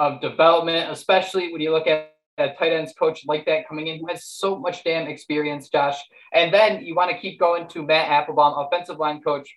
of 0.00 0.20
development, 0.20 0.90
especially 0.90 1.52
when 1.52 1.60
you 1.60 1.70
look 1.70 1.86
at 1.86 2.14
a 2.36 2.54
tight 2.54 2.72
ends 2.72 2.94
coach 2.98 3.22
like 3.26 3.46
that 3.46 3.68
coming 3.68 3.86
in 3.86 4.00
who 4.00 4.08
has 4.08 4.24
so 4.24 4.58
much 4.58 4.82
damn 4.82 5.06
experience, 5.06 5.68
Josh. 5.68 5.98
And 6.32 6.52
then 6.52 6.84
you 6.84 6.96
want 6.96 7.12
to 7.12 7.18
keep 7.18 7.38
going 7.38 7.68
to 7.68 7.82
Matt 7.84 8.08
Applebaum, 8.08 8.66
offensive 8.66 8.98
line 8.98 9.20
coach, 9.22 9.48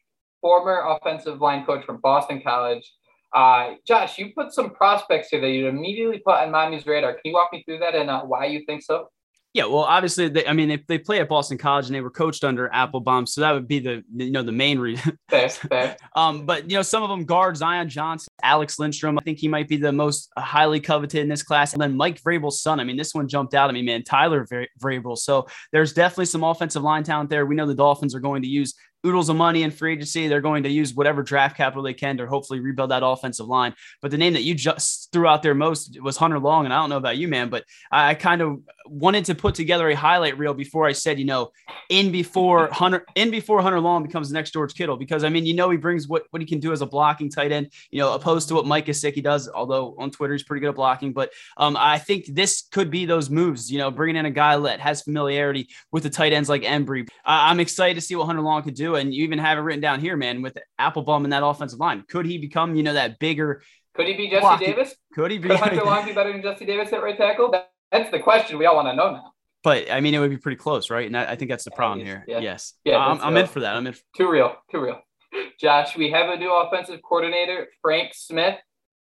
former 0.42 0.84
offensive 0.88 1.42
line 1.42 1.66
coach 1.66 1.86
from 1.86 1.98
Boston 2.02 2.42
College. 2.44 2.92
Uh, 3.34 3.76
Josh, 3.88 4.18
you 4.18 4.32
put 4.36 4.54
some 4.54 4.72
prospects 4.72 5.30
here 5.30 5.42
that 5.42 5.50
you 5.50 5.68
immediately 5.68 6.20
put 6.20 6.36
on 6.36 6.52
Miami's 6.52 6.86
radar. 6.86 7.14
Can 7.14 7.22
you 7.26 7.34
walk 7.34 7.50
me 7.54 7.64
through 7.64 7.80
that 7.80 7.96
and 7.96 8.10
uh, 8.10 8.22
why 8.24 8.46
you 8.46 8.64
think 8.66 8.84
so? 8.84 9.10
Yeah, 9.54 9.66
well, 9.66 9.80
obviously, 9.80 10.30
they, 10.30 10.48
I 10.48 10.54
mean, 10.54 10.70
they, 10.70 10.82
they 10.88 10.98
play 10.98 11.20
at 11.20 11.28
Boston 11.28 11.58
College 11.58 11.88
and 11.88 11.96
they 11.96 12.00
were 12.00 12.10
coached 12.10 12.46
under 12.46 12.74
Applebaum, 12.74 13.26
so 13.26 13.42
that 13.42 13.52
would 13.52 13.68
be 13.68 13.80
the 13.80 14.02
you 14.16 14.32
know 14.32 14.44
the 14.44 14.52
main 14.54 14.80
reason. 14.80 15.18
Fair, 15.30 15.50
fair. 15.50 15.98
um, 16.16 16.46
but 16.46 16.70
you 16.70 16.78
know, 16.78 16.82
some 16.82 17.04
of 17.04 17.10
them 17.10 17.26
guard 17.26 17.58
Zion 17.58 17.90
Johnson, 17.90 18.30
Alec 18.44 18.70
Lindstrom. 18.80 19.18
I 19.18 19.22
think 19.24 19.40
he 19.40 19.50
might 19.50 19.68
be 19.68 19.76
the 19.76 19.92
most 19.92 20.30
highly 20.38 20.80
coveted 20.80 21.22
in 21.22 21.28
this 21.28 21.44
class, 21.44 21.74
and 21.74 21.82
then 21.82 21.98
Mike 21.98 22.22
Vrabel's 22.22 22.62
son. 22.62 22.80
I 22.80 22.86
mean, 22.86 22.96
this 22.96 23.14
one 23.14 23.28
jumped 23.28 23.54
out 23.54 23.70
at 23.70 23.74
me, 23.74 23.82
man. 23.82 24.04
Tyler 24.04 24.48
Vrabel. 24.82 25.18
So 25.18 25.48
there's 25.74 25.92
definitely 25.92 26.26
some 26.26 26.46
offensive 26.46 26.84
line 26.84 27.04
talent 27.04 27.30
there. 27.30 27.46
We 27.46 27.56
know 27.56 27.66
the 27.66 27.76
Dolphins 27.76 28.16
are 28.16 28.22
going 28.22 28.44
to 28.44 28.48
use 28.48 28.74
oodles 29.06 29.30
of 29.30 29.36
money 29.36 29.64
in 29.64 29.72
free 29.72 29.94
agency. 29.94 30.28
They're 30.28 30.42
going 30.42 30.64
to 30.64 30.70
use 30.70 30.94
whatever 30.94 31.24
draft 31.24 31.58
capital 31.58 31.84
they 31.84 31.94
can 31.94 32.18
to 32.18 32.28
hopefully 32.28 32.60
rebuild 32.60 32.92
that 32.92 33.04
offensive 33.06 33.48
line. 33.48 33.74
But 34.02 34.12
the 34.12 34.18
name 34.18 34.34
that 34.34 34.44
you 34.44 34.54
just 34.54 35.12
threw 35.12 35.28
out 35.28 35.44
there 35.44 35.56
most 35.56 36.00
was 36.02 36.18
Hunter 36.18 36.40
Long. 36.40 36.66
And 36.66 36.74
I 36.74 36.78
don't 36.78 36.90
know 36.90 36.98
about 36.98 37.18
you, 37.18 37.28
man, 37.28 37.50
but 37.50 37.66
I 37.92 38.14
kind 38.14 38.42
of 38.42 38.60
wanted 38.86 39.26
to 39.26 39.36
put 39.36 39.56
together 39.56 39.90
a 39.90 39.96
highlight 39.96 40.38
reel 40.38 40.54
before 40.54 40.88
I 40.88 40.92
said, 40.92 41.20
you 41.20 41.26
know, 41.26 41.52
in 41.90 42.12
before 42.12 42.70
Hunter, 42.72 43.06
in 43.16 43.32
before 43.32 43.62
Hunter 43.62 43.80
Long 43.80 44.04
becomes 44.04 44.30
the 44.30 44.34
next 44.34 44.52
George 44.52 44.74
Kittle, 44.74 44.98
because 44.98 45.24
I 45.24 45.30
mean, 45.30 45.46
you 45.46 45.54
know, 45.54 45.70
he 45.70 45.78
brings 45.78 46.08
what, 46.08 46.24
what 46.32 46.42
he 46.42 46.48
can 46.48 46.60
do 46.60 46.72
as 46.72 46.82
a 46.82 46.86
blocking 46.86 47.30
tight 47.30 47.52
end, 47.52 47.72
you 47.90 48.00
know, 48.00 48.14
opposed 48.14 48.48
to 48.50 48.56
what 48.56 48.66
Mike 48.66 48.86
Gesicki 48.86 49.24
does, 49.24 49.50
although 49.50 49.96
on 49.98 50.12
Twitter 50.12 50.34
he's 50.34 50.44
pretty 50.44 50.62
good 50.62 50.70
at 50.70 50.76
blocking. 50.76 51.14
But 51.14 51.32
um, 51.58 51.76
I 51.78 51.98
think 51.98 52.26
this 52.28 52.64
could 52.72 52.92
be 52.92 53.06
those 53.06 53.30
moves, 53.30 53.72
you 53.72 53.78
know, 53.78 53.92
bringing 53.92 54.16
in 54.16 54.26
a 54.26 54.32
guy 54.32 54.58
that 54.58 54.80
has 54.80 55.02
familiarity 55.02 55.70
with 55.92 56.04
the 56.04 56.10
tight 56.10 56.34
ends 56.34 56.50
like 56.50 56.64
Embree. 56.64 57.08
I'm 57.26 57.60
excited 57.60 57.96
to 57.96 58.02
see 58.02 58.16
what 58.16 58.26
Hunter 58.26 58.42
Long 58.42 58.64
could 58.64 58.76
do. 58.76 58.91
And 58.96 59.14
you 59.14 59.24
even 59.24 59.40
have 59.40 59.58
it 59.58 59.62
written 59.62 59.82
down 59.82 60.00
here, 60.00 60.16
man, 60.16 60.42
with 60.42 60.58
Applebaum 60.80 61.24
in 61.24 61.32
that 61.32 61.44
offensive 61.44 61.80
line. 61.80 62.04
Could 62.08 62.26
he 62.26 62.38
become, 62.38 62.76
you 62.76 62.84
know, 62.84 62.94
that 62.94 63.20
bigger? 63.20 63.62
Could 63.96 64.08
he 64.08 64.14
be 64.14 64.30
Jesse? 64.30 64.66
Davis? 64.66 64.96
Could 65.14 65.32
he 65.32 65.38
be? 65.38 65.50
Could 65.50 65.60
Hunter 65.60 65.84
Long 65.84 66.06
be 66.06 66.14
better 66.14 66.32
than 66.32 66.42
Jesse 66.42 66.66
Davis 66.66 66.94
at 66.94 67.04
right 67.04 67.18
tackle? 67.18 67.52
That, 67.52 67.72
that's 67.92 68.12
the 68.12 68.20
question 68.20 68.58
we 68.58 68.66
all 68.66 68.76
want 68.76 68.88
to 68.88 68.96
know 68.96 69.12
now. 69.12 69.34
But 69.64 69.92
I 69.92 70.00
mean, 70.00 70.14
it 70.14 70.20
would 70.20 70.30
be 70.30 70.38
pretty 70.38 70.56
close, 70.58 70.90
right? 70.90 71.06
And 71.06 71.16
I, 71.16 71.32
I 71.32 71.36
think 71.36 71.52
that's 71.52 71.66
the 71.66 71.72
problem 71.72 72.06
here. 72.06 72.26
Yeah. 72.28 72.40
Yes. 72.40 72.74
Yeah. 72.84 72.98
I'm, 72.98 73.22
I'm 73.22 73.38
in 73.38 73.48
for 73.48 73.60
that. 73.60 73.76
I'm 73.76 73.86
in. 73.86 73.94
For- 73.94 74.02
too 74.16 74.30
real. 74.30 74.56
Too 74.72 74.80
real. 74.80 75.00
Josh, 75.60 75.96
we 75.96 76.10
have 76.12 76.30
a 76.30 76.38
new 76.38 76.52
offensive 76.54 77.00
coordinator, 77.08 77.68
Frank 77.82 78.14
Smith, 78.14 78.58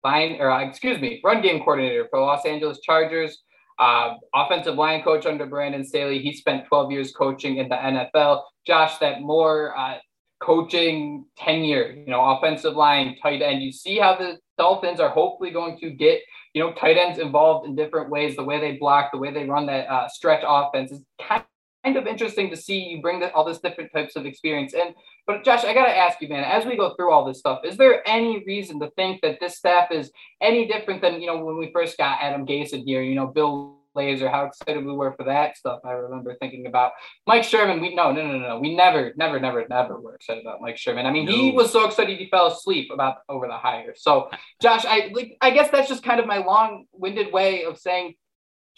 line 0.03 0.37
or 0.41 0.51
uh, 0.51 0.67
excuse 0.67 1.01
me, 1.01 1.21
run 1.25 1.41
game 1.41 1.59
coordinator 1.61 2.07
for 2.11 2.21
Los 2.21 2.45
Angeles 2.45 2.81
Chargers. 2.81 3.43
Uh, 3.81 4.17
offensive 4.35 4.75
line 4.75 5.03
coach 5.03 5.25
under 5.25 5.47
Brandon 5.47 5.83
Staley. 5.83 6.21
He 6.21 6.35
spent 6.35 6.67
12 6.67 6.93
years 6.93 7.13
coaching 7.13 7.57
in 7.57 7.71
the 7.71 7.77
NFL. 7.77 8.43
Josh, 8.67 8.99
that 8.99 9.23
more 9.23 9.75
uh, 9.75 9.97
coaching 10.43 11.25
tenure, 11.39 11.93
you 11.93 12.11
know, 12.11 12.21
offensive 12.23 12.75
line, 12.75 13.17
tight 13.23 13.41
end. 13.41 13.63
You 13.63 13.73
see 13.73 13.99
how 13.99 14.17
the 14.17 14.39
Dolphins 14.59 15.01
are 15.01 15.09
hopefully 15.09 15.51
going 15.51 15.79
to 15.79 15.89
get, 15.89 16.21
you 16.53 16.63
know, 16.63 16.75
tight 16.75 16.99
ends 16.99 17.19
involved 17.19 17.67
in 17.67 17.75
different 17.75 18.11
ways. 18.11 18.37
The 18.37 18.45
way 18.45 18.61
they 18.61 18.77
block, 18.77 19.13
the 19.13 19.19
way 19.19 19.33
they 19.33 19.47
run 19.47 19.65
that 19.67 19.89
uh, 19.89 20.09
stretch 20.09 20.45
offense 20.47 20.93
is 20.93 21.03
kind 21.27 21.43
kind 21.85 21.97
of 21.97 22.07
interesting 22.07 22.51
to 22.51 22.57
see 22.57 22.79
you 22.79 23.01
bring 23.01 23.21
the, 23.21 23.33
all 23.33 23.45
this 23.45 23.61
different 23.61 23.93
types 23.93 24.17
of 24.17 24.27
experience 24.27 24.75
in. 24.75 24.95
But 25.27 25.45
Josh, 25.45 25.65
I 25.65 25.75
got 25.75 25.87
to 25.87 25.97
ask 25.97 26.21
you, 26.21 26.29
man, 26.29 26.45
as 26.45 26.67
we 26.67 26.77
go 26.77 26.95
through 26.95 27.13
all 27.13 27.25
this 27.25 27.39
stuff, 27.39 27.61
is 27.65 27.77
there 27.77 28.07
any 28.09 28.43
reason 28.47 28.81
to 28.81 28.91
think 28.97 29.21
that 29.23 29.39
this 29.41 29.57
staff 29.57 29.91
is 29.91 30.11
any 30.41 30.67
different 30.67 31.01
than, 31.01 31.21
you 31.21 31.27
know, 31.27 31.45
when 31.45 31.59
we 31.59 31.71
first 31.73 31.97
got 31.97 32.19
Adam 32.21 32.47
Gase 32.47 32.73
in 32.73 32.87
here, 32.87 33.03
you 33.03 33.15
know, 33.15 33.27
Bill 33.27 33.77
Lazor, 33.97 34.31
how 34.31 34.45
excited 34.45 34.85
we 34.85 34.93
were 34.93 35.13
for 35.13 35.25
that 35.25 35.57
stuff. 35.57 35.81
I 35.85 35.93
remember 35.93 36.37
thinking 36.37 36.67
about 36.67 36.93
Mike 37.27 37.45
Sherman. 37.45 37.81
We 37.81 37.95
no, 37.95 38.13
no, 38.13 38.25
no, 38.27 38.39
no. 38.39 38.59
We 38.61 38.75
never, 38.75 39.13
never, 39.17 39.41
never, 39.41 39.67
never 39.69 40.01
were 40.01 40.15
excited 40.15 40.43
about 40.43 40.61
Mike 40.61 40.77
Sherman. 40.77 41.07
I 41.07 41.11
mean, 41.11 41.27
no. 41.27 41.33
he 41.33 41.51
was 41.51 41.73
so 41.73 41.87
excited 41.87 42.19
he 42.19 42.29
fell 42.29 42.47
asleep 42.47 42.91
about 42.93 43.17
over 43.29 43.47
the 43.47 43.57
hire. 43.57 43.95
So, 43.97 44.31
Josh, 44.63 44.85
I 44.87 45.11
like. 45.13 45.37
I 45.41 45.51
guess 45.51 45.71
that's 45.71 45.89
just 45.89 46.05
kind 46.05 46.21
of 46.21 46.27
my 46.27 46.39
long-winded 46.39 47.33
way 47.33 47.65
of 47.65 47.79
saying 47.79 48.15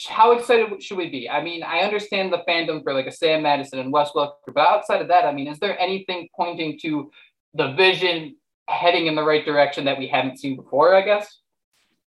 how 0.06 0.32
excited 0.32 0.82
should 0.82 0.98
we 0.98 1.10
be? 1.10 1.28
I 1.28 1.42
mean, 1.42 1.62
I 1.62 1.80
understand 1.80 2.32
the 2.32 2.42
fandom 2.48 2.82
for 2.82 2.94
like 2.94 3.06
a 3.06 3.12
Sam 3.12 3.42
Madison 3.42 3.78
and 3.78 3.92
Wes 3.92 4.10
Welker, 4.10 4.52
but 4.54 4.66
outside 4.66 5.02
of 5.02 5.08
that, 5.08 5.24
I 5.24 5.32
mean, 5.32 5.48
is 5.48 5.58
there 5.58 5.78
anything 5.78 6.28
pointing 6.36 6.78
to 6.82 7.10
the 7.54 7.72
vision 7.72 8.36
heading 8.68 9.06
in 9.06 9.14
the 9.14 9.22
right 9.22 9.44
direction 9.44 9.84
that 9.84 9.98
we 9.98 10.06
haven't 10.06 10.38
seen 10.38 10.56
before? 10.56 10.94
I 10.94 11.02
guess. 11.02 11.38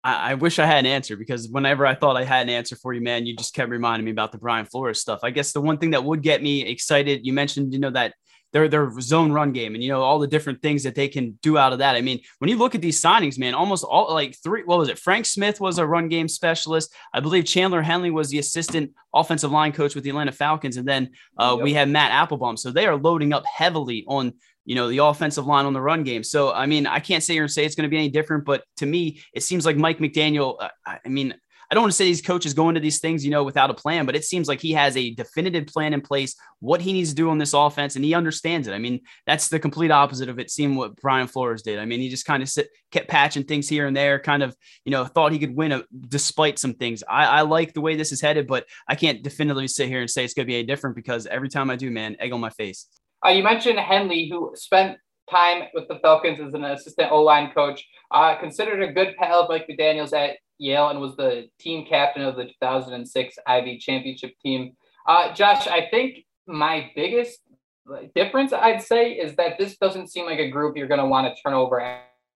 I, 0.05 0.33
I 0.33 0.35
wish 0.35 0.59
I 0.59 0.67
had 0.67 0.81
an 0.81 0.87
answer 0.87 1.17
because 1.17 1.49
whenever 1.49 1.87
I 1.87 1.95
thought 1.95 2.17
I 2.17 2.25
had 2.25 2.49
an 2.49 2.55
answer 2.55 2.77
for 2.77 2.93
you, 2.93 3.01
man, 3.01 3.27
you 3.27 3.37
just 3.37 3.55
kept 3.55 3.71
reminding 3.71 4.05
me 4.05 4.11
about 4.11 4.33
the 4.33 4.39
Brian 4.39 4.67
Flores 4.67 5.01
stuff. 5.01 5.21
I 5.23 5.31
guess 5.31 5.53
the 5.53 5.61
one 5.61 5.79
thing 5.79 5.91
that 5.91 6.05
would 6.05 6.23
get 6.23 6.43
me 6.43 6.63
excited, 6.63 7.25
you 7.25 7.33
mentioned, 7.33 7.73
you 7.73 7.79
know, 7.79 7.91
that 7.91 8.15
their 8.53 8.69
their 8.69 8.91
zone 9.01 9.33
run 9.33 9.53
game 9.53 9.75
and 9.75 9.83
you 9.83 9.91
know 9.91 10.03
all 10.03 10.19
the 10.19 10.27
different 10.27 10.63
things 10.63 10.83
that 10.83 10.95
they 10.95 11.09
can 11.09 11.39
do 11.43 11.59
out 11.59 11.73
of 11.73 11.79
that. 11.81 11.97
I 11.97 12.01
mean, 12.01 12.21
when 12.39 12.49
you 12.51 12.57
look 12.57 12.75
at 12.75 12.81
these 12.81 13.01
signings, 13.01 13.39
man, 13.39 13.55
almost 13.55 13.85
all 13.85 14.13
like 14.13 14.37
three. 14.43 14.63
What 14.65 14.79
was 14.79 14.89
it? 14.89 14.99
Frank 14.99 15.27
Smith 15.27 15.61
was 15.61 15.79
a 15.79 15.87
run 15.87 16.09
game 16.09 16.29
specialist. 16.29 16.95
I 17.13 17.21
believe 17.21 17.45
Chandler 17.45 17.83
Henley 17.83 18.11
was 18.11 18.29
the 18.31 18.39
assistant 18.39 18.93
offensive 19.15 19.51
line 19.51 19.73
coach 19.73 19.95
with 19.95 20.05
the 20.05 20.11
Atlanta 20.11 20.33
Falcons, 20.33 20.77
and 20.77 20.87
then 20.87 21.11
uh, 21.39 21.55
yep. 21.57 21.65
we 21.65 21.75
have 21.75 21.89
Matt 21.89 22.13
Applebaum. 22.13 22.57
So 22.57 22.71
they 22.71 22.87
are 22.87 22.97
loading 22.97 23.33
up 23.33 23.45
heavily 23.47 24.05
on 24.07 24.35
you 24.65 24.75
know, 24.77 24.89
the 24.89 24.99
offensive 24.99 25.47
line 25.47 25.67
on 25.67 25.73
the 25.73 25.81
run 25.81 26.05
game. 26.05 26.23
So, 26.23 26.53
I 26.53 26.67
mean, 26.67 26.87
I 26.87 27.01
can't 27.01 27.23
sit 27.23 27.33
here 27.33 27.43
and 27.43 27.51
say 27.51 27.65
it's 27.65 27.75
going 27.75 27.89
to 27.89 27.91
be 27.91 27.97
any 27.97 28.09
different, 28.09 28.45
but 28.45 28.63
to 28.77 28.87
me, 28.87 29.21
it 29.35 29.43
seems 29.43 29.67
like 29.67 29.77
Mike 29.77 29.99
McDaniel, 29.99 30.57
uh, 30.61 30.69
I 30.87 31.09
mean, 31.09 31.35
I 31.73 31.75
don't 31.75 31.85
want 31.85 31.93
to 31.93 31.97
say 31.97 32.05
these 32.05 32.21
coaches 32.21 32.53
go 32.53 32.69
into 32.69 32.83
these 32.83 32.99
things, 32.99 33.25
you 33.25 33.31
know, 33.31 33.45
without 33.45 33.71
a 33.71 33.75
plan, 33.75 34.05
but 34.05 34.15
it 34.15 34.27
seems 34.27 34.47
like 34.47 34.61
he 34.61 34.73
has 34.73 34.95
a 34.95 35.15
definitive 35.15 35.69
plan 35.69 35.95
in 35.95 36.03
place, 36.03 36.37
what 36.61 36.83
he 36.83 36.93
needs 36.93 37.09
to 37.09 37.15
do 37.15 37.31
on 37.31 37.39
this 37.39 37.55
offense, 37.55 37.97
and 37.97 38.05
he 38.05 38.13
understands 38.13 38.69
it. 38.69 38.75
I 38.75 38.79
mean, 38.79 39.01
that's 39.25 39.49
the 39.49 39.59
complete 39.59 39.91
opposite 39.91 40.29
of 40.29 40.39
it 40.39 40.51
seeing 40.51 40.75
what 40.75 40.97
Brian 40.97 41.29
Flores 41.29 41.63
did. 41.63 41.79
I 41.79 41.87
mean, 41.87 42.01
he 42.01 42.11
just 42.11 42.27
kind 42.27 42.43
of 42.43 42.51
sit, 42.51 42.69
kept 42.91 43.09
patching 43.09 43.45
things 43.45 43.71
here 43.71 43.87
and 43.87 43.97
there, 43.97 44.19
kind 44.19 44.43
of, 44.43 44.55
you 44.85 44.91
know, 44.91 45.07
thought 45.07 45.33
he 45.33 45.39
could 45.39 45.57
win 45.57 45.73
a, 45.73 45.83
despite 46.09 46.59
some 46.59 46.75
things. 46.75 47.03
I, 47.09 47.25
I 47.25 47.41
like 47.41 47.73
the 47.73 47.81
way 47.81 47.97
this 47.97 48.13
is 48.13 48.21
headed, 48.21 48.47
but 48.47 48.67
I 48.87 48.95
can't 48.95 49.23
definitively 49.23 49.67
sit 49.67 49.89
here 49.89 50.03
and 50.03 50.11
say 50.11 50.27
it's 50.27 50.35
going 50.35 50.45
to 50.45 50.51
be 50.51 50.57
any 50.57 50.67
different 50.67 50.95
because 50.95 51.25
every 51.25 51.49
time 51.49 51.71
I 51.71 51.77
do, 51.77 51.91
man, 51.91 52.17
egg 52.21 52.35
on 52.35 52.41
my 52.41 52.51
face. 52.51 52.87
Uh, 53.25 53.31
you 53.31 53.43
mentioned 53.43 53.79
Henley, 53.79 54.29
who 54.31 54.53
spent 54.57 54.99
time 55.31 55.69
with 55.73 55.89
the 55.89 55.99
Falcons 56.01 56.39
as 56.39 56.53
an 56.53 56.65
assistant 56.65 57.11
O 57.11 57.23
line 57.23 57.51
coach, 57.55 57.83
uh, 58.11 58.37
considered 58.39 58.83
a 58.83 58.93
good 58.93 59.17
pal 59.17 59.45
of 59.45 59.49
Mike 59.49 59.67
McDaniels 59.71 60.13
at 60.13 60.37
Yale 60.63 60.89
and 60.89 61.01
was 61.01 61.17
the 61.17 61.49
team 61.59 61.85
captain 61.85 62.23
of 62.23 62.37
the 62.37 62.45
2006 62.45 63.35
Ivy 63.47 63.79
Championship 63.79 64.33
team. 64.41 64.77
Uh, 65.07 65.35
Josh, 65.35 65.67
I 65.67 65.89
think 65.91 66.25
my 66.47 66.91
biggest 66.95 67.41
difference, 68.15 68.53
I'd 68.53 68.83
say, 68.83 69.13
is 69.13 69.35
that 69.37 69.59
this 69.59 69.77
doesn't 69.77 70.11
seem 70.11 70.25
like 70.25 70.39
a 70.39 70.51
group 70.51 70.77
you're 70.77 70.87
going 70.87 71.01
to 71.01 71.07
want 71.07 71.27
to 71.27 71.43
turn 71.43 71.53
over 71.53 71.81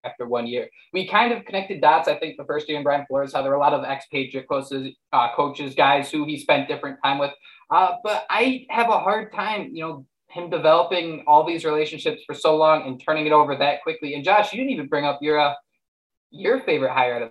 after 0.04 0.26
one 0.26 0.46
year. 0.48 0.68
We 0.92 1.06
kind 1.06 1.32
of 1.32 1.44
connected 1.44 1.80
dots, 1.80 2.08
I 2.08 2.16
think, 2.16 2.36
the 2.36 2.44
first 2.44 2.68
year 2.68 2.78
in 2.78 2.84
Brian 2.84 3.06
Flores, 3.06 3.32
how 3.32 3.42
there 3.42 3.50
were 3.50 3.56
a 3.56 3.60
lot 3.60 3.74
of 3.74 3.84
ex-Patriot 3.84 4.48
coaches, 4.48 4.94
uh, 5.12 5.28
coaches, 5.36 5.76
guys 5.76 6.10
who 6.10 6.24
he 6.24 6.36
spent 6.38 6.68
different 6.68 6.98
time 7.04 7.18
with. 7.18 7.32
Uh, 7.70 7.92
but 8.02 8.24
I 8.28 8.66
have 8.70 8.88
a 8.88 8.98
hard 8.98 9.32
time, 9.32 9.70
you 9.72 9.82
know, 9.82 10.06
him 10.28 10.50
developing 10.50 11.22
all 11.28 11.46
these 11.46 11.64
relationships 11.64 12.22
for 12.26 12.34
so 12.34 12.56
long 12.56 12.86
and 12.86 13.00
turning 13.00 13.26
it 13.26 13.32
over 13.32 13.56
that 13.56 13.82
quickly. 13.82 14.14
And 14.14 14.24
Josh, 14.24 14.52
you 14.52 14.58
didn't 14.58 14.72
even 14.72 14.88
bring 14.88 15.04
up 15.04 15.20
your 15.22 15.38
uh, 15.38 15.54
your 16.30 16.60
favorite 16.60 16.92
hire 16.92 17.14
out 17.14 17.22
of 17.22 17.30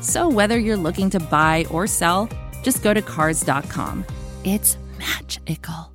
So 0.00 0.28
whether 0.28 0.58
you're 0.58 0.76
looking 0.76 1.10
to 1.10 1.20
buy 1.20 1.66
or 1.70 1.86
sell, 1.86 2.28
just 2.62 2.82
go 2.82 2.92
to 2.94 3.02
cars.com. 3.02 4.04
It's 4.44 4.76
magical. 4.98 5.92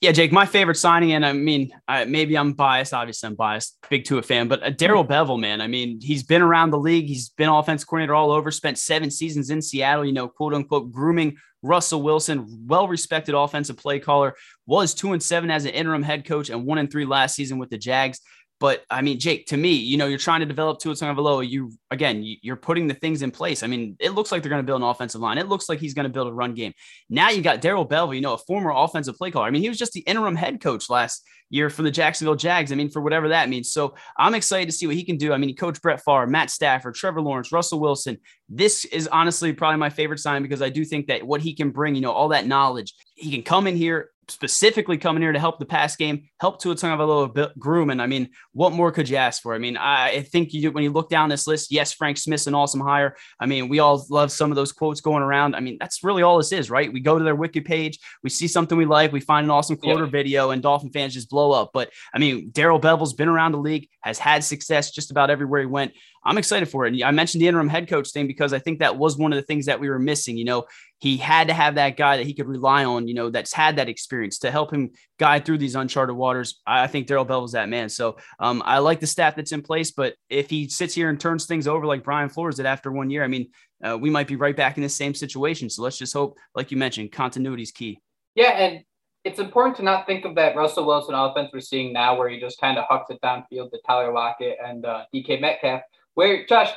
Yeah, 0.00 0.12
Jake, 0.12 0.32
my 0.32 0.46
favorite 0.46 0.76
signing, 0.76 1.12
and 1.12 1.26
I 1.26 1.34
mean, 1.34 1.72
I, 1.86 2.06
maybe 2.06 2.38
I'm 2.38 2.54
biased. 2.54 2.94
Obviously, 2.94 3.26
I'm 3.26 3.34
biased, 3.34 3.76
big 3.90 4.04
Tua 4.04 4.22
fan, 4.22 4.48
but 4.48 4.62
uh, 4.62 4.70
Darrell 4.70 5.04
Bevell, 5.04 5.38
man. 5.38 5.60
I 5.60 5.66
mean, 5.66 6.00
he's 6.00 6.22
been 6.22 6.40
around 6.40 6.70
the 6.70 6.78
league. 6.78 7.06
He's 7.06 7.28
been 7.28 7.50
offense 7.50 7.84
coordinator 7.84 8.14
all 8.14 8.30
over. 8.30 8.50
Spent 8.50 8.78
seven 8.78 9.10
seasons 9.10 9.50
in 9.50 9.60
Seattle. 9.60 10.06
You 10.06 10.14
know, 10.14 10.26
quote 10.26 10.54
unquote, 10.54 10.90
grooming 10.90 11.36
Russell 11.62 12.00
Wilson, 12.00 12.66
well 12.66 12.88
respected 12.88 13.34
offensive 13.34 13.76
play 13.76 14.00
caller. 14.00 14.34
Was 14.64 14.94
two 14.94 15.12
and 15.12 15.22
seven 15.22 15.50
as 15.50 15.66
an 15.66 15.72
interim 15.72 16.02
head 16.02 16.24
coach, 16.24 16.48
and 16.48 16.64
one 16.64 16.78
and 16.78 16.90
three 16.90 17.04
last 17.04 17.34
season 17.34 17.58
with 17.58 17.68
the 17.68 17.76
Jags. 17.76 18.20
But 18.60 18.84
I 18.90 19.00
mean, 19.00 19.18
Jake, 19.18 19.46
to 19.46 19.56
me, 19.56 19.72
you 19.72 19.96
know, 19.96 20.06
you're 20.06 20.18
trying 20.18 20.40
to 20.40 20.46
develop 20.46 20.78
Tua 20.78 20.92
Tagovailoa. 20.92 21.48
You 21.48 21.72
again, 21.90 22.22
you're 22.22 22.56
putting 22.56 22.86
the 22.86 22.94
things 22.94 23.22
in 23.22 23.30
place. 23.30 23.62
I 23.62 23.66
mean, 23.66 23.96
it 23.98 24.10
looks 24.10 24.30
like 24.30 24.42
they're 24.42 24.50
going 24.50 24.62
to 24.62 24.66
build 24.66 24.82
an 24.82 24.88
offensive 24.88 25.20
line. 25.20 25.38
It 25.38 25.48
looks 25.48 25.68
like 25.68 25.78
he's 25.78 25.94
going 25.94 26.04
to 26.04 26.12
build 26.12 26.28
a 26.28 26.32
run 26.32 26.54
game. 26.54 26.74
Now 27.08 27.30
you 27.30 27.40
got 27.40 27.62
Darrell 27.62 27.88
Bevell, 27.88 28.14
you 28.14 28.20
know, 28.20 28.34
a 28.34 28.38
former 28.38 28.70
offensive 28.70 29.16
play 29.16 29.30
caller. 29.30 29.46
I 29.46 29.50
mean, 29.50 29.62
he 29.62 29.68
was 29.70 29.78
just 29.78 29.92
the 29.92 30.00
interim 30.00 30.36
head 30.36 30.60
coach 30.60 30.90
last 30.90 31.24
year 31.48 31.70
for 31.70 31.82
the 31.82 31.90
Jacksonville 31.90 32.36
Jags. 32.36 32.70
I 32.70 32.74
mean, 32.74 32.90
for 32.90 33.00
whatever 33.00 33.30
that 33.30 33.48
means. 33.48 33.72
So 33.72 33.94
I'm 34.18 34.34
excited 34.34 34.66
to 34.66 34.72
see 34.72 34.86
what 34.86 34.94
he 34.94 35.04
can 35.04 35.16
do. 35.16 35.32
I 35.32 35.38
mean, 35.38 35.48
he 35.48 35.54
coached 35.54 35.80
Brett 35.80 36.04
Favre, 36.04 36.26
Matt 36.26 36.50
Stafford, 36.50 36.94
Trevor 36.94 37.22
Lawrence, 37.22 37.50
Russell 37.50 37.80
Wilson, 37.80 38.18
this 38.50 38.84
is 38.86 39.06
honestly 39.06 39.52
probably 39.52 39.78
my 39.78 39.90
favorite 39.90 40.18
sign 40.18 40.42
because 40.42 40.60
I 40.60 40.70
do 40.70 40.84
think 40.84 41.06
that 41.06 41.24
what 41.24 41.40
he 41.40 41.54
can 41.54 41.70
bring, 41.70 41.94
you 41.94 42.00
know, 42.00 42.10
all 42.10 42.28
that 42.28 42.46
knowledge, 42.46 42.94
he 43.14 43.30
can 43.30 43.42
come 43.42 43.68
in 43.68 43.76
here, 43.76 44.10
specifically 44.30 44.96
coming 44.96 45.22
here 45.22 45.32
to 45.32 45.38
help 45.38 45.58
the 45.58 45.66
pass 45.66 45.96
game, 45.96 46.28
help 46.40 46.60
to 46.60 46.70
a 46.70 46.74
ton 46.74 46.92
of 46.92 47.00
a 47.00 47.06
little 47.06 47.28
bit 47.28 47.58
groom. 47.58 47.90
And 47.90 48.00
I 48.00 48.06
mean, 48.06 48.30
what 48.52 48.72
more 48.72 48.92
could 48.92 49.08
you 49.08 49.16
ask 49.16 49.42
for? 49.42 49.54
I 49.54 49.58
mean, 49.58 49.76
I 49.76 50.22
think 50.22 50.52
you 50.52 50.70
when 50.72 50.84
you 50.84 50.90
look 50.90 51.10
down 51.10 51.28
this 51.28 51.46
list, 51.46 51.72
yes, 51.72 51.92
Frank 51.92 52.16
Smith's 52.16 52.46
an 52.46 52.54
awesome 52.54 52.80
hire. 52.80 53.16
I 53.38 53.46
mean, 53.46 53.68
we 53.68 53.78
all 53.78 54.04
love 54.10 54.32
some 54.32 54.50
of 54.50 54.56
those 54.56 54.72
quotes 54.72 55.00
going 55.00 55.22
around. 55.22 55.54
I 55.54 55.60
mean, 55.60 55.76
that's 55.78 56.02
really 56.04 56.22
all 56.22 56.38
this 56.38 56.52
is, 56.52 56.70
right? 56.70 56.92
We 56.92 57.00
go 57.00 57.18
to 57.18 57.24
their 57.24 57.34
wiki 57.34 57.60
page, 57.60 57.98
we 58.22 58.30
see 58.30 58.48
something 58.48 58.76
we 58.78 58.86
like, 58.86 59.12
we 59.12 59.20
find 59.20 59.44
an 59.44 59.50
awesome 59.50 59.76
quote 59.76 59.98
yeah. 59.98 60.04
or 60.04 60.06
video, 60.06 60.50
and 60.50 60.62
Dolphin 60.62 60.90
fans 60.90 61.14
just 61.14 61.30
blow 61.30 61.52
up. 61.52 61.70
But 61.72 61.90
I 62.14 62.18
mean, 62.18 62.50
Darrell 62.50 62.80
Bevell's 62.80 63.14
been 63.14 63.28
around 63.28 63.52
the 63.52 63.58
league, 63.58 63.88
has 64.02 64.18
had 64.18 64.44
success 64.44 64.90
just 64.90 65.10
about 65.10 65.30
everywhere 65.30 65.60
he 65.60 65.66
went. 65.66 65.92
I'm 66.24 66.38
excited 66.38 66.68
for 66.68 66.86
it. 66.86 66.92
And 66.92 67.02
I 67.02 67.10
mentioned 67.12 67.40
the 67.40 67.48
interim 67.48 67.68
head 67.68 67.88
coach 67.88 68.10
thing 68.10 68.26
because 68.26 68.52
I 68.52 68.58
think 68.58 68.80
that 68.80 68.96
was 68.98 69.16
one 69.16 69.32
of 69.32 69.36
the 69.36 69.42
things 69.42 69.66
that 69.66 69.80
we 69.80 69.88
were 69.88 69.98
missing. 69.98 70.36
You 70.36 70.44
know, 70.44 70.66
he 70.98 71.16
had 71.16 71.48
to 71.48 71.54
have 71.54 71.76
that 71.76 71.96
guy 71.96 72.18
that 72.18 72.26
he 72.26 72.34
could 72.34 72.46
rely 72.46 72.84
on, 72.84 73.08
you 73.08 73.14
know, 73.14 73.30
that's 73.30 73.52
had 73.52 73.76
that 73.76 73.88
experience 73.88 74.38
to 74.40 74.50
help 74.50 74.72
him 74.72 74.90
guide 75.18 75.44
through 75.44 75.58
these 75.58 75.74
uncharted 75.74 76.14
waters. 76.14 76.60
I 76.66 76.86
think 76.88 77.06
Daryl 77.06 77.26
Bell 77.26 77.44
is 77.44 77.52
that 77.52 77.70
man. 77.70 77.88
So 77.88 78.18
um, 78.38 78.62
I 78.66 78.78
like 78.78 79.00
the 79.00 79.06
staff 79.06 79.34
that's 79.34 79.52
in 79.52 79.62
place, 79.62 79.92
but 79.92 80.14
if 80.28 80.50
he 80.50 80.68
sits 80.68 80.94
here 80.94 81.08
and 81.08 81.18
turns 81.18 81.46
things 81.46 81.66
over 81.66 81.86
like 81.86 82.04
Brian 82.04 82.28
Flores 82.28 82.56
did 82.56 82.66
after 82.66 82.92
one 82.92 83.08
year, 83.08 83.24
I 83.24 83.28
mean, 83.28 83.48
uh, 83.82 83.96
we 83.96 84.10
might 84.10 84.28
be 84.28 84.36
right 84.36 84.56
back 84.56 84.76
in 84.76 84.82
the 84.82 84.88
same 84.90 85.14
situation. 85.14 85.70
So 85.70 85.82
let's 85.82 85.96
just 85.96 86.12
hope, 86.12 86.36
like 86.54 86.70
you 86.70 86.76
mentioned, 86.76 87.12
continuity 87.12 87.62
is 87.62 87.72
key. 87.72 87.98
Yeah, 88.34 88.50
and 88.50 88.84
it's 89.24 89.38
important 89.38 89.76
to 89.76 89.82
not 89.82 90.06
think 90.06 90.24
of 90.24 90.34
that 90.36 90.56
Russell 90.56 90.86
Wilson 90.86 91.14
offense 91.14 91.50
we're 91.52 91.60
seeing 91.60 91.92
now, 91.92 92.16
where 92.16 92.28
he 92.28 92.40
just 92.40 92.60
kind 92.60 92.78
of 92.78 92.84
hucks 92.88 93.10
it 93.10 93.20
downfield 93.22 93.70
to 93.70 93.80
Tyler 93.86 94.12
Lockett 94.12 94.58
and 94.64 94.84
uh, 94.84 95.04
DK 95.14 95.40
Metcalf. 95.40 95.82
Where 96.14 96.46
Josh, 96.46 96.70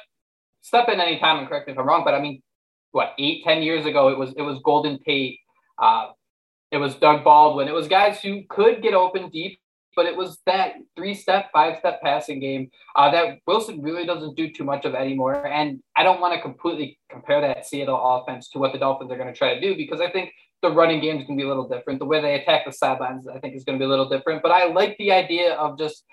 step 0.62 0.89
in 0.89 1.00
anytime 1.00 1.39
and 1.39 1.48
correct 1.48 1.67
me 1.67 1.74
if 1.74 1.80
I'm 1.80 1.88
wrong, 1.88 2.04
but 2.04 2.13
I 2.13 2.22
mean, 2.22 2.41
what 2.91 3.13
eight, 3.17 3.43
ten 3.43 3.63
years 3.63 3.86
ago, 3.86 4.10
it 4.10 4.17
was 4.17 4.34
it 4.38 4.41
was 4.41 4.60
Golden 4.63 5.00
Tate, 5.04 5.39
uh, 5.82 6.10
it 6.72 6.78
was 6.78 6.96
Doug 6.96 7.24
Baldwin, 7.24 7.67
it 7.67 7.74
was 7.74 7.88
guys 7.88 8.22
who 8.22 8.43
could 8.50 8.82
get 8.82 8.93
open 8.93 9.30
deep, 9.30 9.60
but 9.96 10.06
it 10.06 10.15
was 10.15 10.39
that 10.46 10.76
three 10.96 11.13
step, 11.13 11.50
five 11.52 11.78
step 11.80 12.02
passing 12.02 12.39
game 12.39 12.69
uh, 12.96 13.12
that 13.12 13.39
Wilson 13.48 13.82
really 13.82 14.06
doesn't 14.06 14.36
do 14.36 14.52
too 14.52 14.63
much 14.63 14.86
of 14.86 14.96
anymore. 14.96 15.46
And 15.46 15.82
I 15.96 16.04
don't 16.04 16.22
want 16.22 16.34
to 16.34 16.41
completely 16.41 17.00
compare 17.10 17.41
that 17.41 17.65
Seattle 17.65 18.00
offense 18.02 18.50
to 18.50 18.60
what 18.60 18.74
the 18.74 18.80
Dolphins 18.80 19.12
are 19.12 19.17
going 19.17 19.32
to 19.32 19.38
try 19.38 19.54
to 19.54 19.62
do 19.62 19.76
because 19.76 20.02
I 20.02 20.10
think 20.10 20.32
the 20.62 20.72
running 20.72 21.02
game 21.02 21.17
is 21.17 21.28
going 21.28 21.38
to 21.38 21.41
be 21.41 21.46
a 21.46 21.48
little 21.48 21.67
different. 21.67 22.00
The 22.00 22.06
way 22.06 22.22
they 22.22 22.36
attack 22.36 22.65
the 22.65 22.72
sidelines, 22.72 23.28
I 23.28 23.39
think, 23.39 23.56
is 23.56 23.63
going 23.63 23.78
to 23.78 23.84
be 23.84 23.86
a 23.86 23.89
little 23.89 24.10
different. 24.10 24.41
But 24.41 24.52
I 24.52 24.65
like 24.65 24.96
the 24.98 25.12
idea 25.12 25.54
of 25.54 25.78
just 25.78 26.06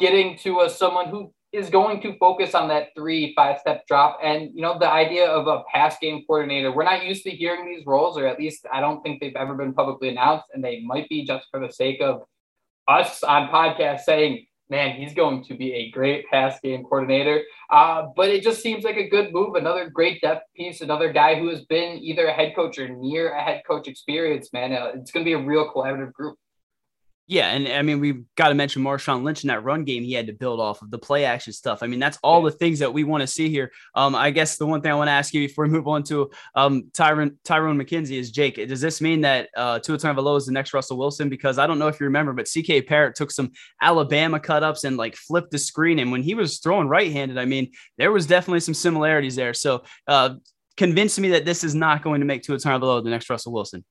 getting 0.00 0.36
to 0.38 0.60
a, 0.62 0.70
someone 0.70 1.08
who 1.08 1.32
is 1.54 1.70
going 1.70 2.00
to 2.02 2.18
focus 2.18 2.54
on 2.54 2.66
that 2.68 2.88
three, 2.96 3.32
five 3.36 3.58
step 3.60 3.86
drop. 3.86 4.18
And, 4.22 4.50
you 4.54 4.60
know, 4.60 4.76
the 4.78 4.90
idea 4.90 5.26
of 5.26 5.46
a 5.46 5.62
pass 5.72 5.96
game 6.00 6.24
coordinator, 6.26 6.72
we're 6.72 6.84
not 6.84 7.04
used 7.04 7.22
to 7.24 7.30
hearing 7.30 7.66
these 7.66 7.86
roles, 7.86 8.18
or 8.18 8.26
at 8.26 8.38
least 8.38 8.66
I 8.72 8.80
don't 8.80 9.02
think 9.02 9.20
they've 9.20 9.36
ever 9.36 9.54
been 9.54 9.72
publicly 9.72 10.08
announced. 10.08 10.46
And 10.52 10.64
they 10.64 10.80
might 10.80 11.08
be 11.08 11.24
just 11.24 11.46
for 11.50 11.60
the 11.60 11.72
sake 11.72 12.00
of 12.00 12.22
us 12.88 13.22
on 13.22 13.48
podcast 13.48 14.00
saying, 14.00 14.46
man, 14.68 14.96
he's 14.96 15.14
going 15.14 15.44
to 15.44 15.54
be 15.54 15.72
a 15.74 15.90
great 15.90 16.26
pass 16.28 16.58
game 16.60 16.82
coordinator. 16.82 17.42
Uh, 17.70 18.06
but 18.16 18.30
it 18.30 18.42
just 18.42 18.60
seems 18.60 18.82
like 18.82 18.96
a 18.96 19.08
good 19.08 19.32
move. 19.32 19.54
Another 19.54 19.88
great 19.88 20.20
depth 20.22 20.46
piece, 20.56 20.80
another 20.80 21.12
guy 21.12 21.38
who 21.38 21.48
has 21.48 21.64
been 21.66 21.98
either 21.98 22.26
a 22.26 22.32
head 22.32 22.54
coach 22.56 22.78
or 22.78 22.88
near 22.88 23.32
a 23.32 23.40
head 23.40 23.62
coach 23.66 23.86
experience, 23.86 24.52
man. 24.52 24.72
Uh, 24.72 24.90
it's 24.94 25.12
going 25.12 25.24
to 25.24 25.28
be 25.28 25.34
a 25.34 25.46
real 25.46 25.70
collaborative 25.72 26.12
group. 26.12 26.36
Yeah, 27.26 27.48
and 27.52 27.66
I 27.68 27.80
mean 27.80 28.00
we've 28.00 28.22
got 28.36 28.50
to 28.50 28.54
mention 28.54 28.82
Marshawn 28.82 29.22
Lynch 29.22 29.44
in 29.44 29.48
that 29.48 29.64
run 29.64 29.84
game. 29.84 30.02
He 30.02 30.12
had 30.12 30.26
to 30.26 30.34
build 30.34 30.60
off 30.60 30.82
of 30.82 30.90
the 30.90 30.98
play 30.98 31.24
action 31.24 31.54
stuff. 31.54 31.82
I 31.82 31.86
mean 31.86 31.98
that's 31.98 32.18
all 32.22 32.42
the 32.42 32.50
things 32.50 32.80
that 32.80 32.92
we 32.92 33.02
want 33.02 33.22
to 33.22 33.26
see 33.26 33.48
here. 33.48 33.72
Um, 33.94 34.14
I 34.14 34.30
guess 34.30 34.58
the 34.58 34.66
one 34.66 34.82
thing 34.82 34.90
I 34.90 34.94
want 34.94 35.08
to 35.08 35.12
ask 35.12 35.32
you 35.32 35.40
before 35.40 35.64
we 35.64 35.70
move 35.70 35.88
on 35.88 36.02
to 36.04 36.30
um 36.54 36.90
Tyrone 36.92 37.38
Tyrone 37.42 37.78
McKenzie 37.78 38.18
is 38.18 38.30
Jake. 38.30 38.56
Does 38.68 38.82
this 38.82 39.00
mean 39.00 39.22
that 39.22 39.48
uh, 39.56 39.78
Tua 39.78 39.96
Tagovailoa 39.96 40.36
is 40.36 40.44
the 40.44 40.52
next 40.52 40.74
Russell 40.74 40.98
Wilson? 40.98 41.30
Because 41.30 41.58
I 41.58 41.66
don't 41.66 41.78
know 41.78 41.88
if 41.88 41.98
you 41.98 42.04
remember, 42.04 42.34
but 42.34 42.46
CK 42.46 42.86
Parrott 42.86 43.14
took 43.14 43.30
some 43.30 43.52
Alabama 43.80 44.38
cut 44.38 44.62
ups 44.62 44.84
and 44.84 44.98
like 44.98 45.16
flipped 45.16 45.50
the 45.50 45.58
screen, 45.58 46.00
and 46.00 46.12
when 46.12 46.22
he 46.22 46.34
was 46.34 46.58
throwing 46.58 46.88
right 46.88 47.10
handed, 47.10 47.38
I 47.38 47.46
mean 47.46 47.72
there 47.96 48.12
was 48.12 48.26
definitely 48.26 48.60
some 48.60 48.74
similarities 48.74 49.34
there. 49.34 49.54
So 49.54 49.84
uh, 50.06 50.34
convince 50.76 51.18
me 51.18 51.30
that 51.30 51.46
this 51.46 51.64
is 51.64 51.74
not 51.74 52.02
going 52.02 52.20
to 52.20 52.26
make 52.26 52.42
Tua 52.42 52.58
Tagovailoa 52.58 53.02
the 53.02 53.08
next 53.08 53.30
Russell 53.30 53.52
Wilson. 53.52 53.82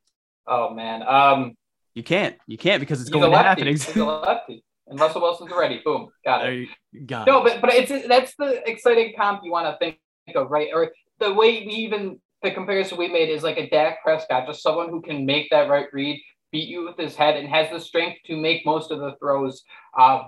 Oh 0.46 0.70
man. 0.70 1.02
Um 1.02 1.56
you 1.94 2.04
can't. 2.04 2.36
You 2.48 2.58
can't 2.58 2.80
because 2.80 3.00
it's 3.00 3.10
He's 3.10 3.14
going 3.14 3.32
to 3.32 3.38
happen. 3.38 3.68
He's 3.68 3.96
a 3.96 4.04
lefty. 4.06 4.64
And 4.88 5.00
Russell 5.00 5.22
Wilson's 5.22 5.52
ready. 5.52 5.82
Boom. 5.84 6.10
Got 6.26 6.48
it. 6.48 6.68
Got 7.06 7.26
no, 7.26 7.42
but 7.42 7.62
but 7.62 7.74
it's 7.74 8.08
that's 8.08 8.36
the 8.38 8.68
exciting 8.70 9.14
comp 9.18 9.42
you 9.44 9.52
want 9.52 9.68
to 9.68 9.78
think 9.80 9.98
of, 10.36 10.52
right? 10.52 10.70
Or 10.74 10.92
the 11.20 11.34
way 11.34 11.66
we 11.66 11.74
even 11.74 12.20
the 12.42 12.52
comparison 12.52 12.98
we 12.98 13.08
made 13.08 13.30
is 13.30 13.44
like 13.44 13.58
a 13.58 13.70
Dak 13.70 14.04
Prescott, 14.04 14.46
just 14.46 14.62
someone 14.62 14.90
who 14.90 15.02
can 15.02 15.26
make 15.26 15.50
that 15.52 15.70
right 15.70 15.88
read, 15.94 16.22
beat 16.52 16.68
you 16.68 16.86
with 16.86 16.98
his 16.98 17.16
head, 17.16 17.38
and 17.38 17.48
has 17.48 17.70
the 17.72 17.80
strength 17.80 18.20
to 18.26 18.36
make 18.36 18.66
most 18.66 18.92
of 18.92 19.00
the 19.00 19.16
throws. 19.20 19.64
Uh, 19.98 20.24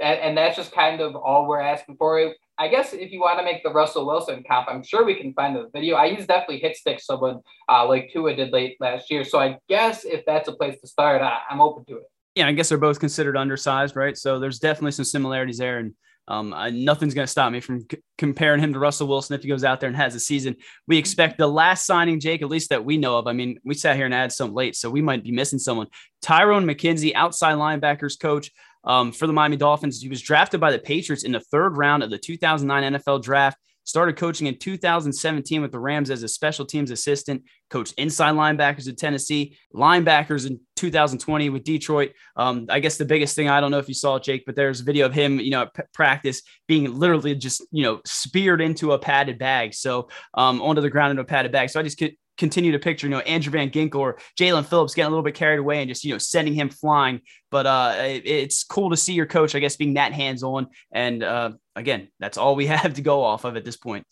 and, 0.00 0.18
and 0.20 0.36
that's 0.36 0.56
just 0.56 0.72
kind 0.72 1.00
of 1.00 1.14
all 1.14 1.46
we're 1.46 1.60
asking 1.60 1.96
for. 1.96 2.34
I 2.60 2.68
guess 2.68 2.92
if 2.92 3.10
you 3.10 3.20
want 3.20 3.38
to 3.38 3.44
make 3.44 3.62
the 3.62 3.70
Russell 3.70 4.04
Wilson 4.06 4.44
comp, 4.46 4.68
I'm 4.68 4.82
sure 4.82 5.02
we 5.02 5.14
can 5.14 5.32
find 5.32 5.56
the 5.56 5.70
video. 5.72 5.96
I 5.96 6.04
use 6.04 6.26
definitely 6.26 6.58
hit 6.58 6.76
stick 6.76 7.00
someone 7.00 7.40
uh, 7.70 7.88
like 7.88 8.10
Tua 8.12 8.36
did 8.36 8.52
late 8.52 8.76
last 8.80 9.10
year. 9.10 9.24
So 9.24 9.38
I 9.38 9.56
guess 9.70 10.04
if 10.04 10.26
that's 10.26 10.46
a 10.46 10.52
place 10.52 10.78
to 10.82 10.86
start, 10.86 11.22
I, 11.22 11.38
am 11.50 11.62
open 11.62 11.86
to 11.86 11.96
it. 11.96 12.02
Yeah, 12.34 12.48
I 12.48 12.52
guess 12.52 12.68
they're 12.68 12.76
both 12.76 13.00
considered 13.00 13.34
undersized, 13.34 13.96
right? 13.96 14.14
So 14.14 14.38
there's 14.38 14.58
definitely 14.58 14.92
some 14.92 15.06
similarities 15.06 15.56
there, 15.56 15.78
and 15.78 15.94
um, 16.28 16.52
I, 16.52 16.68
nothing's 16.68 17.14
going 17.14 17.24
to 17.24 17.30
stop 17.30 17.50
me 17.50 17.60
from 17.60 17.80
c- 17.90 17.98
comparing 18.18 18.60
him 18.60 18.74
to 18.74 18.78
Russell 18.78 19.08
Wilson 19.08 19.34
if 19.34 19.42
he 19.42 19.48
goes 19.48 19.64
out 19.64 19.80
there 19.80 19.88
and 19.88 19.96
has 19.96 20.14
a 20.14 20.20
season. 20.20 20.54
We 20.86 20.98
expect 20.98 21.38
the 21.38 21.48
last 21.48 21.86
signing, 21.86 22.20
Jake, 22.20 22.42
at 22.42 22.50
least 22.50 22.68
that 22.68 22.84
we 22.84 22.98
know 22.98 23.16
of. 23.16 23.26
I 23.26 23.32
mean, 23.32 23.58
we 23.64 23.72
sat 23.74 23.96
here 23.96 24.04
and 24.04 24.14
added 24.14 24.32
some 24.32 24.52
late, 24.52 24.76
so 24.76 24.90
we 24.90 25.00
might 25.00 25.24
be 25.24 25.32
missing 25.32 25.58
someone. 25.58 25.86
Tyrone 26.20 26.66
McKenzie, 26.66 27.14
outside 27.14 27.54
linebackers 27.54 28.20
coach 28.20 28.50
um, 28.84 29.12
for 29.12 29.26
the 29.26 29.32
Miami 29.32 29.56
Dolphins. 29.56 30.00
He 30.00 30.08
was 30.08 30.22
drafted 30.22 30.60
by 30.60 30.72
the 30.72 30.78
Patriots 30.78 31.24
in 31.24 31.32
the 31.32 31.40
third 31.40 31.76
round 31.76 32.02
of 32.02 32.10
the 32.10 32.18
2009 32.18 32.94
NFL 32.94 33.22
draft. 33.22 33.58
Started 33.84 34.16
coaching 34.16 34.46
in 34.46 34.56
2017 34.56 35.62
with 35.62 35.72
the 35.72 35.78
Rams 35.78 36.10
as 36.10 36.22
a 36.22 36.28
special 36.28 36.64
teams 36.64 36.90
assistant. 36.90 37.42
Coached 37.70 37.94
inside 37.96 38.34
linebackers 38.34 38.88
at 38.88 38.98
Tennessee, 38.98 39.56
linebackers 39.74 40.46
in 40.46 40.60
2020 40.76 41.48
with 41.48 41.64
Detroit. 41.64 42.12
Um, 42.36 42.66
I 42.68 42.78
guess 42.78 42.98
the 42.98 43.04
biggest 43.04 43.34
thing 43.34 43.48
I 43.48 43.60
don't 43.60 43.70
know 43.70 43.78
if 43.78 43.88
you 43.88 43.94
saw 43.94 44.16
it, 44.16 44.22
Jake, 44.22 44.44
but 44.44 44.54
there's 44.54 44.80
a 44.80 44.84
video 44.84 45.06
of 45.06 45.14
him, 45.14 45.40
you 45.40 45.50
know, 45.50 45.66
p- 45.74 45.82
practice 45.94 46.42
being 46.68 46.94
literally 46.94 47.34
just 47.34 47.66
you 47.72 47.82
know 47.82 48.00
speared 48.04 48.60
into 48.60 48.92
a 48.92 48.98
padded 48.98 49.38
bag, 49.38 49.74
so 49.74 50.08
um, 50.34 50.60
onto 50.62 50.82
the 50.82 50.90
ground 50.90 51.12
in 51.12 51.18
a 51.18 51.24
padded 51.24 51.50
bag. 51.50 51.70
So 51.70 51.80
I 51.80 51.82
just 51.82 51.98
could 51.98 52.14
continue 52.40 52.72
to 52.72 52.78
picture, 52.78 53.06
you 53.06 53.10
know, 53.10 53.20
Andrew 53.20 53.52
Van 53.52 53.70
Ginkel 53.70 53.96
or 53.96 54.18
Jaelan 54.36 54.64
Phillips 54.64 54.94
getting 54.94 55.08
a 55.08 55.10
little 55.10 55.22
bit 55.22 55.34
carried 55.34 55.58
away 55.58 55.80
and 55.80 55.88
just, 55.88 56.02
you 56.02 56.12
know, 56.12 56.18
sending 56.18 56.54
him 56.54 56.70
flying. 56.70 57.20
But 57.50 57.66
uh, 57.66 57.94
it, 57.98 58.26
it's 58.26 58.64
cool 58.64 58.90
to 58.90 58.96
see 58.96 59.12
your 59.12 59.26
coach, 59.26 59.54
I 59.54 59.60
guess, 59.60 59.76
being 59.76 59.94
that 59.94 60.12
hands 60.12 60.42
on. 60.42 60.68
And 60.90 61.22
uh, 61.22 61.52
again, 61.76 62.08
that's 62.18 62.38
all 62.38 62.56
we 62.56 62.66
have 62.78 62.94
to 62.94 63.02
go 63.02 63.22
off 63.22 63.44
of 63.44 63.56
at 63.56 63.64
this 63.64 63.76
point. 63.76 64.06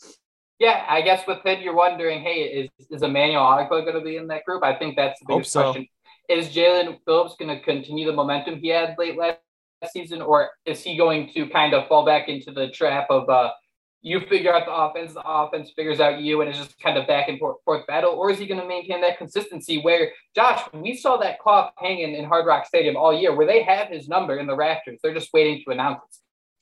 Yeah, 0.61 0.85
I 0.89 1.03
guess 1.03 1.27
with 1.27 1.39
it, 1.45 1.61
you're 1.61 1.75
wondering, 1.75 2.21
hey, 2.21 2.69
is, 2.79 2.87
is 2.91 3.03
Emmanuel 3.03 3.43
Ogbah 3.43 3.85
going 3.85 3.95
to 3.95 4.01
be 4.01 4.17
in 4.17 4.27
that 4.29 4.45
group? 4.45 4.63
I 4.63 4.77
think 4.77 4.97
that's 4.97 5.19
the 5.21 5.27
biggest 5.29 5.53
so. 5.53 5.63
question. 5.63 5.87
Is 6.29 6.49
Jaelan 6.49 6.99
Phillips 7.07 7.37
going 7.39 7.57
to 7.57 7.65
continue 7.65 8.07
the 8.07 8.13
momentum 8.13 8.59
he 8.59 8.69
had 8.69 8.97
late 8.99 9.17
last 9.17 9.39
season, 9.93 10.21
or 10.21 10.51
is 10.67 10.83
he 10.83 10.97
going 10.97 11.31
to 11.33 11.49
kind 11.49 11.73
of 11.73 11.89
fall 11.89 12.05
back 12.05 12.29
into 12.29 12.51
the 12.51 12.69
trap 12.69 13.07
of 13.09 13.29
uh, 13.31 13.51
you 14.03 14.21
figure 14.21 14.55
out 14.55 14.65
the 14.67 14.73
offense, 14.73 15.15
the 15.15 15.23
offense 15.25 15.73
figures 15.75 16.01
out 16.01 16.21
you, 16.21 16.41
and 16.41 16.49
it's 16.49 16.59
just 16.59 16.79
kind 16.81 16.97
of 16.97 17.07
back 17.07 17.29
and 17.29 17.39
forth, 17.39 17.57
forth 17.65 17.87
battle? 17.87 18.13
Or 18.13 18.31
is 18.31 18.39
he 18.39 18.47
going 18.47 18.61
to 18.61 18.67
maintain 18.67 19.01
that 19.01 19.19
consistency 19.19 19.81
where, 19.81 20.13
Josh, 20.35 20.63
we 20.73 20.97
saw 20.97 21.17
that 21.19 21.41
clock 21.41 21.75
hanging 21.79 22.15
in 22.15 22.25
Hard 22.25 22.47
Rock 22.47 22.67
Stadium 22.67 22.97
all 22.97 23.13
year 23.13 23.35
where 23.35 23.47
they 23.47 23.63
have 23.63 23.89
his 23.89 24.09
number 24.09 24.39
in 24.39 24.47
the 24.47 24.57
rafters. 24.57 25.01
They're 25.03 25.15
just 25.15 25.33
waiting 25.33 25.63
to 25.65 25.73
announce 25.73 26.01
it. 26.05 26.17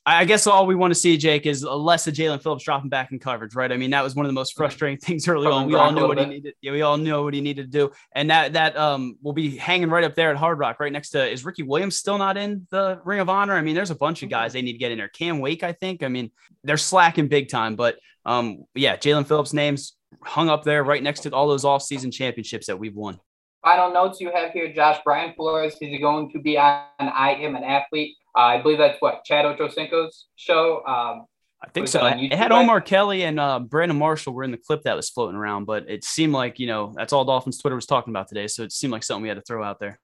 I 0.09 0.25
guess 0.25 0.47
all 0.47 0.69
we 0.69 0.77
want 0.77 0.93
to 0.93 0.95
see, 0.95 1.17
Jake, 1.17 1.47
is 1.47 1.65
less 1.65 2.07
of 2.07 2.15
Jaelan 2.15 2.41
Phillips 2.41 2.63
dropping 2.63 2.89
back 2.89 3.11
in 3.11 3.19
coverage, 3.19 3.57
right? 3.57 3.73
I 3.73 3.77
mean, 3.77 3.91
that 3.91 4.05
was 4.05 4.15
one 4.15 4.25
of 4.25 4.29
the 4.29 4.35
most 4.35 4.57
frustrating 4.57 4.99
things 5.03 5.27
early 5.27 5.49
on. 5.49 5.67
We 5.67 5.75
all 5.75 5.91
knew 5.91 6.07
what 6.07 6.19
he 6.19 6.27
needed. 6.27 6.55
Yeah, 6.61 6.71
we 6.71 6.83
all 6.83 6.97
knew 6.97 7.25
what 7.25 7.35
he 7.35 7.41
needed 7.41 7.73
to 7.73 7.79
do, 7.79 7.93
and 8.13 8.31
that 8.31 8.53
that 8.53 8.77
um 8.77 9.19
will 9.21 9.33
be 9.33 9.57
hanging 9.57 9.91
right 9.91 10.05
up 10.05 10.15
there 10.15 10.31
at 10.31 10.37
Hard 10.37 10.61
Rock, 10.61 10.79
right 10.79 10.93
next 10.93 11.11
to. 11.11 11.29
Is 11.29 11.45
Ricky 11.45 11.65
Williams 11.65 11.97
still 11.97 12.19
not 12.19 12.37
in 12.37 12.69
the 12.71 13.01
Ring 13.05 13.19
of 13.19 13.29
Honor? 13.29 13.55
I 13.55 13.63
mean, 13.63 13.75
there's 13.75 13.91
a 13.91 13.97
bunch 13.97 14.23
of 14.23 14.31
guys 14.31 14.53
they 14.53 14.63
need 14.63 14.73
to 14.73 14.79
get 14.79 14.93
in 14.93 14.99
there. 14.99 15.09
Cam 15.09 15.41
Wake, 15.41 15.65
I 15.65 15.73
think. 15.73 16.05
I 16.05 16.09
mean, 16.09 16.31
they're 16.63 16.77
slacking 16.77 17.27
big 17.27 17.49
time, 17.49 17.75
but 17.75 17.97
um, 18.25 18.65
yeah, 18.77 18.97
Jaelan 18.97 19.27
Phillips' 19.27 19.53
name's 19.53 19.97
hung 20.23 20.49
up 20.49 20.63
there 20.63 20.85
right 20.85 21.03
next 21.03 21.21
to 21.21 21.31
all 21.31 21.49
those 21.49 21.65
off-season 21.65 22.13
championships 22.13 22.69
that 22.69 22.79
we've 22.79 22.95
won. 22.95 23.19
Final 23.65 23.93
notes 23.93 24.21
you 24.21 24.31
have 24.33 24.53
here, 24.53 24.73
Josh 24.73 25.01
Brian 25.05 25.35
Flores. 25.35 25.77
He's 25.81 26.01
going 26.01 26.31
to 26.31 26.39
be 26.39 26.57
on 26.57 26.85
I 27.01 27.35
Am 27.41 27.57
an 27.57 27.65
Athlete. 27.65 28.17
Uh, 28.37 28.41
I 28.41 28.63
believe 28.63 28.79
that's 28.79 29.01
what 29.01 29.25
Chad 29.25 29.45
Ochocinco's 29.45 30.27
show. 30.37 30.85
Um, 30.87 31.27
I 31.63 31.71
think 31.71 31.89
so. 31.89 32.05
It 32.05 32.35
had 32.35 32.53
Omar 32.53 32.83
Kelly 32.83 33.25
and 33.25 33.41
uh, 33.41 33.59
Brandon 33.61 33.99
Marshall 33.99 34.35
were 34.35 34.45
in 34.45 34.51
the 34.51 34.59
clip 34.59 34.83
that 34.83 34.95
was 34.95 35.09
floating 35.09 35.37
around, 35.37 35.65
but 35.65 35.89
it 35.89 36.05
seemed 36.05 36.35
like 36.35 36.59
you 36.59 36.67
know 36.67 36.93
that's 36.95 37.13
all 37.13 37.25
Dolphins 37.25 37.59
Twitter 37.59 37.75
was 37.75 37.87
talking 37.87 38.13
about 38.13 38.29
today. 38.29 38.47
So 38.47 38.63
it 38.63 38.73
seemed 38.73 38.93
like 38.93 39.03
something 39.03 39.23
we 39.23 39.29
had 39.29 39.37
to 39.39 39.43
throw 39.43 39.65
out 39.65 39.81
there. 39.81 39.99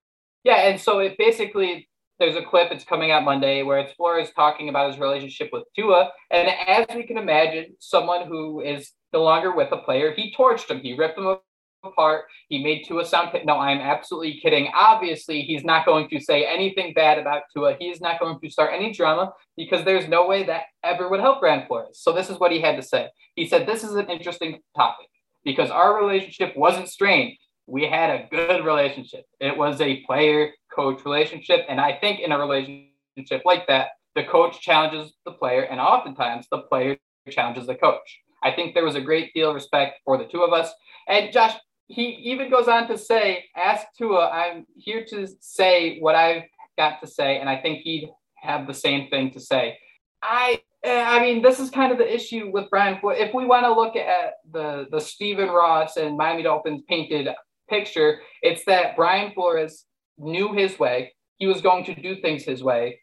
Yeah, 0.45 0.69
and 0.69 0.81
so 0.81 1.01
it 1.01 1.19
basically 1.19 1.89
there's 2.19 2.37
a 2.37 2.43
clip 2.43 2.71
it's 2.71 2.85
coming 2.85 3.11
out 3.11 3.25
Monday 3.25 3.63
where 3.63 3.79
it's 3.79 3.93
Flores 3.95 4.31
talking 4.35 4.69
about 4.69 4.91
his 4.91 5.01
relationship 5.01 5.51
with 5.53 5.65
Tua. 5.77 6.11
And 6.31 6.49
as 6.49 6.87
we 6.95 7.03
can 7.03 7.19
imagine, 7.19 7.75
someone 7.81 8.27
who 8.27 8.61
is 8.61 8.93
no 9.13 9.23
longer 9.23 9.55
with 9.55 9.73
a 9.73 9.79
player, 9.79 10.13
he 10.15 10.35
torched 10.37 10.71
him, 10.71 10.81
he 10.81 10.95
ripped 10.95 11.19
him 11.19 11.27
apart. 11.85 12.25
He 12.49 12.63
made 12.63 12.85
Tua 12.87 13.05
sound. 13.05 13.31
No, 13.45 13.59
I'm 13.59 13.79
absolutely 13.79 14.41
kidding. 14.41 14.71
Obviously, 14.75 15.43
he's 15.43 15.65
not 15.65 15.87
going 15.87 16.09
to 16.09 16.21
say 16.21 16.45
anything 16.45 16.93
bad 16.95 17.19
about 17.19 17.43
Tua. 17.55 17.77
He 17.79 17.91
is 17.91 18.01
not 18.01 18.21
going 18.21 18.39
to 18.41 18.51
start 18.51 18.73
any 18.75 18.93
drama 18.93 19.33
because 19.57 19.85
there's 19.85 20.09
no 20.09 20.27
way 20.27 20.45
that 20.45 20.65
ever 20.85 21.09
would 21.09 21.21
help 21.21 21.41
Brian 21.41 21.67
Flores. 21.67 21.99
So 22.01 22.13
this 22.13 22.31
is 22.31 22.39
what 22.39 22.53
he 22.53 22.61
had 22.61 22.77
to 22.77 22.83
say. 22.83 23.09
He 23.35 23.47
said, 23.47 23.67
"This 23.67 23.85
is 23.85 23.95
an 23.95 24.11
interesting 24.11 24.61
topic 24.77 25.07
because 25.45 25.71
our 25.71 26.01
relationship 26.01 26.57
wasn't 26.57 26.89
strained. 26.89 27.37
We 27.67 27.87
had 27.87 28.11
a 28.11 28.27
good 28.31 28.65
relationship. 28.65 29.25
It 29.41 29.57
was 29.57 29.81
a 29.81 30.03
player-coach 30.05 31.05
relationship, 31.05 31.65
and 31.69 31.81
I 31.81 31.97
think 31.99 32.21
in 32.21 32.33
a 32.33 32.39
relationship 32.39 33.43
like 33.45 33.67
that, 33.69 33.89
the 34.15 34.25
coach 34.25 34.61
challenges 34.61 35.15
the 35.25 35.33
player, 35.33 35.63
and 35.63 35.81
oftentimes 35.81 36.47
the 36.51 36.63
player 36.63 36.97
challenges 37.31 37.67
the 37.67 37.75
coach." 37.75 38.21
I 38.45 38.51
think 38.51 38.75
there 38.75 38.85
was 38.85 38.97
a 38.97 39.01
great 39.01 39.33
deal 39.35 39.51
of 39.51 39.55
respect 39.55 40.01
for 40.05 40.19
the 40.19 40.25
two 40.25 40.43
of 40.43 40.53
us. 40.53 40.73
And 41.07 41.33
Josh, 41.33 41.55
he 41.87 42.05
even 42.33 42.51
goes 42.51 42.69
on 42.69 42.89
to 42.89 42.97
say, 42.97 43.45
ask 43.57 43.87
Tua, 43.97 44.31
I'm 44.31 44.67
here 44.77 45.05
to 45.11 45.29
say 45.41 45.99
what 46.01 46.15
I've 46.15 46.45
got 46.79 47.01
to 47.01 47.07
say. 47.07 47.39
And 47.39 47.49
I 47.49 47.61
think 47.61 47.81
he'd 47.81 48.11
have 48.37 48.67
the 48.67 48.75
same 48.75 49.09
thing 49.11 49.31
to 49.33 49.41
say. 49.41 49.79
I 50.23 50.63
I 50.85 51.21
mean, 51.21 51.43
this 51.43 51.61
is 51.61 51.71
kind 51.71 51.93
of 51.93 51.99
the 51.99 52.13
issue 52.13 52.51
with 52.53 52.69
Brian. 52.69 52.99
If 53.03 53.33
we 53.35 53.45
want 53.45 53.65
to 53.67 53.73
look 53.73 53.95
at 53.97 54.35
the 54.51 54.87
the 54.91 55.01
Stephen 55.01 55.49
Ross 55.49 55.97
and 55.97 56.17
Miami 56.17 56.43
Dolphins 56.43 56.83
painted 56.89 57.29
picture, 57.69 58.21
it's 58.43 58.65
that 58.65 58.97
Brian 58.97 59.33
Flores 59.33 59.85
knew 60.19 60.53
his 60.53 60.79
way. 60.79 61.15
He 61.39 61.47
was 61.47 61.61
going 61.61 61.85
to 61.85 61.95
do 61.95 62.21
things 62.21 62.45
his 62.45 62.63
way, 62.63 63.01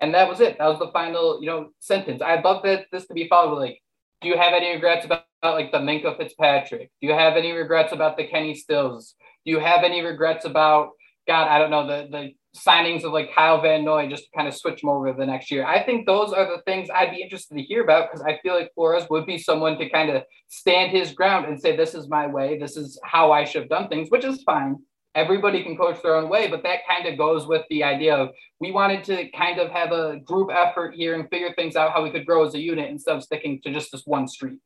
and 0.00 0.14
that 0.14 0.28
was 0.28 0.40
it. 0.40 0.58
That 0.58 0.68
was 0.68 0.78
the 0.78 0.92
final, 0.92 1.40
you 1.40 1.46
know, 1.46 1.70
sentence. 1.78 2.20
I'd 2.22 2.44
love 2.44 2.62
that 2.64 2.86
this 2.92 3.06
to 3.06 3.14
be 3.14 3.28
followed 3.28 3.50
with 3.50 3.60
like, 3.60 3.80
do 4.20 4.28
you 4.28 4.36
have 4.36 4.52
any 4.52 4.72
regrets 4.72 5.04
about, 5.04 5.24
about 5.42 5.54
like 5.54 5.72
the 5.72 5.78
Minkah 5.78 6.16
Fitzpatrick? 6.16 6.90
Do 7.00 7.08
you 7.08 7.12
have 7.12 7.36
any 7.36 7.52
regrets 7.52 7.92
about 7.92 8.16
the 8.16 8.26
Kenny 8.26 8.54
Stills? 8.54 9.14
Do 9.44 9.52
you 9.52 9.58
have 9.58 9.84
any 9.84 10.02
regrets 10.02 10.44
about 10.44 10.90
God? 11.26 11.48
I 11.48 11.58
don't 11.58 11.70
know 11.70 11.86
the 11.86 12.08
the 12.10 12.32
signings 12.56 13.04
of 13.04 13.12
like 13.12 13.32
Kyle 13.34 13.60
Van 13.60 13.84
Noy 13.84 14.08
just 14.08 14.24
to 14.24 14.30
kind 14.36 14.48
of 14.48 14.54
switch 14.54 14.80
them 14.80 14.90
over 14.90 15.12
the 15.12 15.24
next 15.24 15.50
year. 15.50 15.64
I 15.64 15.82
think 15.84 16.04
those 16.04 16.32
are 16.32 16.44
the 16.44 16.62
things 16.62 16.88
I'd 16.90 17.12
be 17.12 17.22
interested 17.22 17.54
to 17.54 17.62
hear 17.62 17.82
about 17.82 18.10
because 18.10 18.26
I 18.26 18.38
feel 18.42 18.54
like 18.54 18.74
Flores 18.74 19.06
would 19.08 19.24
be 19.24 19.38
someone 19.38 19.78
to 19.78 19.88
kind 19.88 20.10
of 20.10 20.24
stand 20.48 20.90
his 20.90 21.12
ground 21.12 21.46
and 21.46 21.60
say, 21.60 21.76
this 21.76 21.94
is 21.94 22.08
my 22.08 22.26
way. 22.26 22.58
This 22.58 22.76
is 22.76 23.00
how 23.04 23.30
I 23.30 23.44
should 23.44 23.62
have 23.62 23.70
done 23.70 23.88
things, 23.88 24.08
which 24.10 24.24
is 24.24 24.42
fine 24.42 24.78
everybody 25.14 25.62
can 25.62 25.76
coach 25.76 26.02
their 26.02 26.16
own 26.16 26.28
way, 26.28 26.48
but 26.48 26.62
that 26.62 26.80
kind 26.88 27.06
of 27.06 27.18
goes 27.18 27.46
with 27.46 27.62
the 27.70 27.82
idea 27.82 28.14
of 28.14 28.30
we 28.60 28.70
wanted 28.70 29.04
to 29.04 29.28
kind 29.30 29.58
of 29.58 29.70
have 29.70 29.92
a 29.92 30.20
group 30.24 30.50
effort 30.52 30.94
here 30.94 31.14
and 31.14 31.28
figure 31.30 31.52
things 31.54 31.76
out 31.76 31.92
how 31.92 32.02
we 32.02 32.10
could 32.10 32.26
grow 32.26 32.46
as 32.46 32.54
a 32.54 32.60
unit 32.60 32.90
instead 32.90 33.16
of 33.16 33.22
sticking 33.22 33.60
to 33.62 33.72
just 33.72 33.90
this 33.92 34.02
one 34.04 34.28
street. 34.28 34.60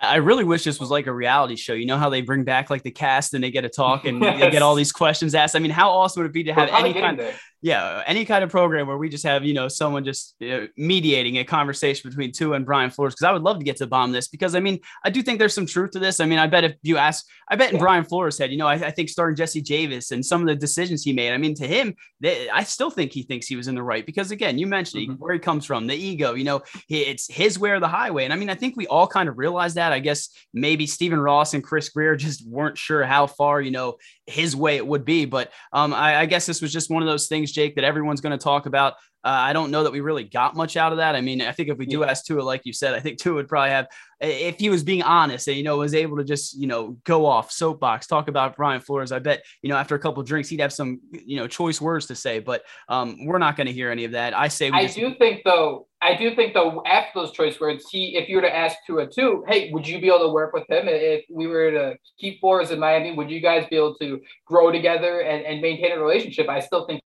I 0.00 0.16
really 0.16 0.42
wish 0.42 0.64
this 0.64 0.80
was 0.80 0.90
like 0.90 1.06
a 1.06 1.12
reality 1.12 1.54
show. 1.54 1.74
You 1.74 1.86
know 1.86 1.96
how 1.96 2.10
they 2.10 2.22
bring 2.22 2.42
back 2.42 2.70
like 2.70 2.82
the 2.82 2.90
cast 2.90 3.34
and 3.34 3.44
they 3.44 3.52
get 3.52 3.60
to 3.60 3.68
talk 3.68 4.04
and 4.04 4.20
yes. 4.20 4.40
they 4.40 4.50
get 4.50 4.62
all 4.62 4.74
these 4.74 4.90
questions 4.90 5.34
asked. 5.34 5.54
I 5.54 5.60
mean, 5.60 5.70
how 5.70 5.90
awesome 5.90 6.22
would 6.22 6.30
it 6.30 6.32
be 6.32 6.44
to 6.44 6.52
have 6.52 6.70
any 6.70 6.92
kind 6.92 7.20
of 7.20 7.34
yeah, 7.62 8.02
any 8.06 8.24
kind 8.24 8.42
of 8.42 8.50
program 8.50 8.88
where 8.88 8.98
we 8.98 9.08
just 9.08 9.24
have, 9.24 9.44
you 9.44 9.54
know, 9.54 9.68
someone 9.68 10.04
just 10.04 10.34
know, 10.40 10.66
mediating 10.76 11.38
a 11.38 11.44
conversation 11.44 12.10
between 12.10 12.32
two 12.32 12.54
and 12.54 12.66
Brian 12.66 12.90
Flores. 12.90 13.14
Cause 13.14 13.24
I 13.24 13.30
would 13.30 13.42
love 13.42 13.58
to 13.58 13.64
get 13.64 13.76
to 13.76 13.86
bomb 13.86 14.10
this 14.10 14.26
because 14.26 14.56
I 14.56 14.60
mean, 14.60 14.80
I 15.04 15.10
do 15.10 15.22
think 15.22 15.38
there's 15.38 15.54
some 15.54 15.66
truth 15.66 15.92
to 15.92 16.00
this. 16.00 16.18
I 16.18 16.26
mean, 16.26 16.40
I 16.40 16.48
bet 16.48 16.64
if 16.64 16.74
you 16.82 16.96
ask, 16.96 17.24
I 17.48 17.54
bet 17.54 17.72
in 17.72 17.78
Brian 17.78 18.04
Flores' 18.04 18.36
head, 18.36 18.50
you 18.50 18.58
know, 18.58 18.66
I, 18.66 18.74
I, 18.74 18.90
think 18.90 19.08
starting 19.08 19.36
Jesse 19.36 19.60
Davis 19.60 20.10
and 20.10 20.26
some 20.26 20.40
of 20.40 20.48
the 20.48 20.56
decisions 20.56 21.04
he 21.04 21.12
made, 21.12 21.32
I 21.32 21.36
mean, 21.36 21.54
to 21.56 21.66
him, 21.66 21.94
they, 22.20 22.48
I 22.48 22.64
still 22.64 22.90
think 22.90 23.12
he 23.12 23.22
thinks 23.22 23.46
he 23.46 23.56
was 23.56 23.68
in 23.68 23.76
the 23.76 23.82
right 23.82 24.04
because 24.04 24.32
again, 24.32 24.58
you 24.58 24.66
mentioned 24.66 25.08
mm-hmm. 25.08 25.22
where 25.22 25.34
he 25.34 25.38
comes 25.38 25.64
from, 25.64 25.86
the 25.86 25.94
ego, 25.94 26.34
you 26.34 26.44
know, 26.44 26.62
it's 26.88 27.32
his 27.32 27.60
way 27.60 27.70
or 27.70 27.78
the 27.78 27.86
highway. 27.86 28.24
And 28.24 28.32
I 28.32 28.36
mean, 28.36 28.50
I 28.50 28.56
think 28.56 28.76
we 28.76 28.88
all 28.88 29.06
kind 29.06 29.28
of 29.28 29.38
realize 29.38 29.74
that. 29.74 29.92
I 29.92 30.00
guess 30.00 30.30
maybe 30.52 30.86
Stephen 30.86 31.20
Ross 31.20 31.54
and 31.54 31.62
Chris 31.62 31.90
Grier 31.90 32.16
just 32.16 32.44
weren't 32.44 32.76
sure 32.76 33.04
how 33.04 33.28
far, 33.28 33.60
you 33.60 33.70
know, 33.70 33.98
his 34.26 34.56
way 34.56 34.76
it 34.76 34.86
would 34.86 35.04
be. 35.04 35.26
But 35.26 35.52
um, 35.72 35.94
I, 35.94 36.20
I 36.20 36.26
guess 36.26 36.46
this 36.46 36.60
was 36.60 36.72
just 36.72 36.90
one 36.90 37.02
of 37.02 37.08
those 37.08 37.28
things, 37.28 37.51
Jake, 37.52 37.76
that 37.76 37.84
everyone's 37.84 38.20
going 38.20 38.36
to 38.36 38.42
talk 38.42 38.66
about. 38.66 38.94
Uh, 39.24 39.28
I 39.28 39.52
don't 39.52 39.70
know 39.70 39.84
that 39.84 39.92
we 39.92 40.00
really 40.00 40.24
got 40.24 40.56
much 40.56 40.76
out 40.76 40.90
of 40.90 40.98
that. 40.98 41.14
I 41.14 41.20
mean, 41.20 41.42
I 41.42 41.52
think 41.52 41.68
if 41.68 41.78
we 41.78 41.86
do 41.86 42.00
yeah. 42.00 42.06
ask 42.06 42.24
Tua, 42.24 42.42
like 42.42 42.62
you 42.64 42.72
said, 42.72 42.92
I 42.94 42.98
think 42.98 43.18
Tua 43.18 43.34
would 43.34 43.46
probably 43.46 43.70
have, 43.70 43.86
if 44.20 44.58
he 44.58 44.68
was 44.68 44.82
being 44.82 45.04
honest 45.04 45.46
and, 45.46 45.56
you 45.56 45.62
know, 45.62 45.76
was 45.76 45.94
able 45.94 46.16
to 46.16 46.24
just, 46.24 46.58
you 46.58 46.66
know, 46.66 46.98
go 47.04 47.24
off 47.24 47.52
soapbox, 47.52 48.08
talk 48.08 48.26
about 48.26 48.56
Brian 48.56 48.80
Flores. 48.80 49.12
I 49.12 49.20
bet, 49.20 49.44
you 49.62 49.68
know, 49.68 49.76
after 49.76 49.94
a 49.94 49.98
couple 50.00 50.20
drinks, 50.24 50.48
he'd 50.48 50.58
have 50.58 50.72
some, 50.72 51.00
you 51.12 51.36
know, 51.36 51.46
choice 51.46 51.80
words 51.80 52.06
to 52.06 52.16
say, 52.16 52.40
but 52.40 52.64
um, 52.88 53.24
we're 53.24 53.38
not 53.38 53.56
going 53.56 53.68
to 53.68 53.72
hear 53.72 53.92
any 53.92 54.04
of 54.04 54.10
that. 54.10 54.36
I 54.36 54.48
say, 54.48 54.70
I 54.70 54.86
just- 54.86 54.96
do 54.96 55.14
think 55.14 55.42
though, 55.44 55.86
I 56.00 56.16
do 56.16 56.34
think 56.34 56.52
though, 56.52 56.82
after 56.84 57.20
those 57.20 57.30
choice 57.30 57.60
words, 57.60 57.88
he, 57.92 58.16
if 58.16 58.28
you 58.28 58.34
were 58.34 58.42
to 58.42 58.52
ask 58.52 58.76
Tua 58.88 59.06
too, 59.06 59.44
hey, 59.46 59.70
would 59.70 59.86
you 59.86 60.00
be 60.00 60.08
able 60.08 60.26
to 60.26 60.30
work 60.30 60.52
with 60.52 60.68
him 60.68 60.88
if 60.88 61.24
we 61.30 61.46
were 61.46 61.70
to 61.70 61.96
keep 62.18 62.40
Flores 62.40 62.72
in 62.72 62.80
Miami? 62.80 63.14
Would 63.14 63.30
you 63.30 63.40
guys 63.40 63.68
be 63.70 63.76
able 63.76 63.94
to 64.00 64.20
grow 64.44 64.72
together 64.72 65.20
and, 65.20 65.46
and 65.46 65.62
maintain 65.62 65.92
a 65.92 66.00
relationship? 66.00 66.48
I 66.48 66.58
still 66.58 66.86
think 66.86 67.02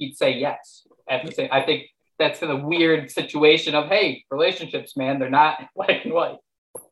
he'd 0.00 0.16
say 0.16 0.36
yes. 0.36 0.86
At 1.08 1.24
the 1.24 1.32
same, 1.32 1.48
I 1.52 1.62
think 1.62 1.86
that's 2.18 2.40
the 2.40 2.56
weird 2.56 3.10
situation 3.10 3.74
of 3.74 3.88
hey, 3.88 4.24
relationships, 4.30 4.96
man, 4.96 5.18
they're 5.18 5.30
not 5.30 5.68
black 5.76 6.04
and 6.04 6.12
white. 6.12 6.38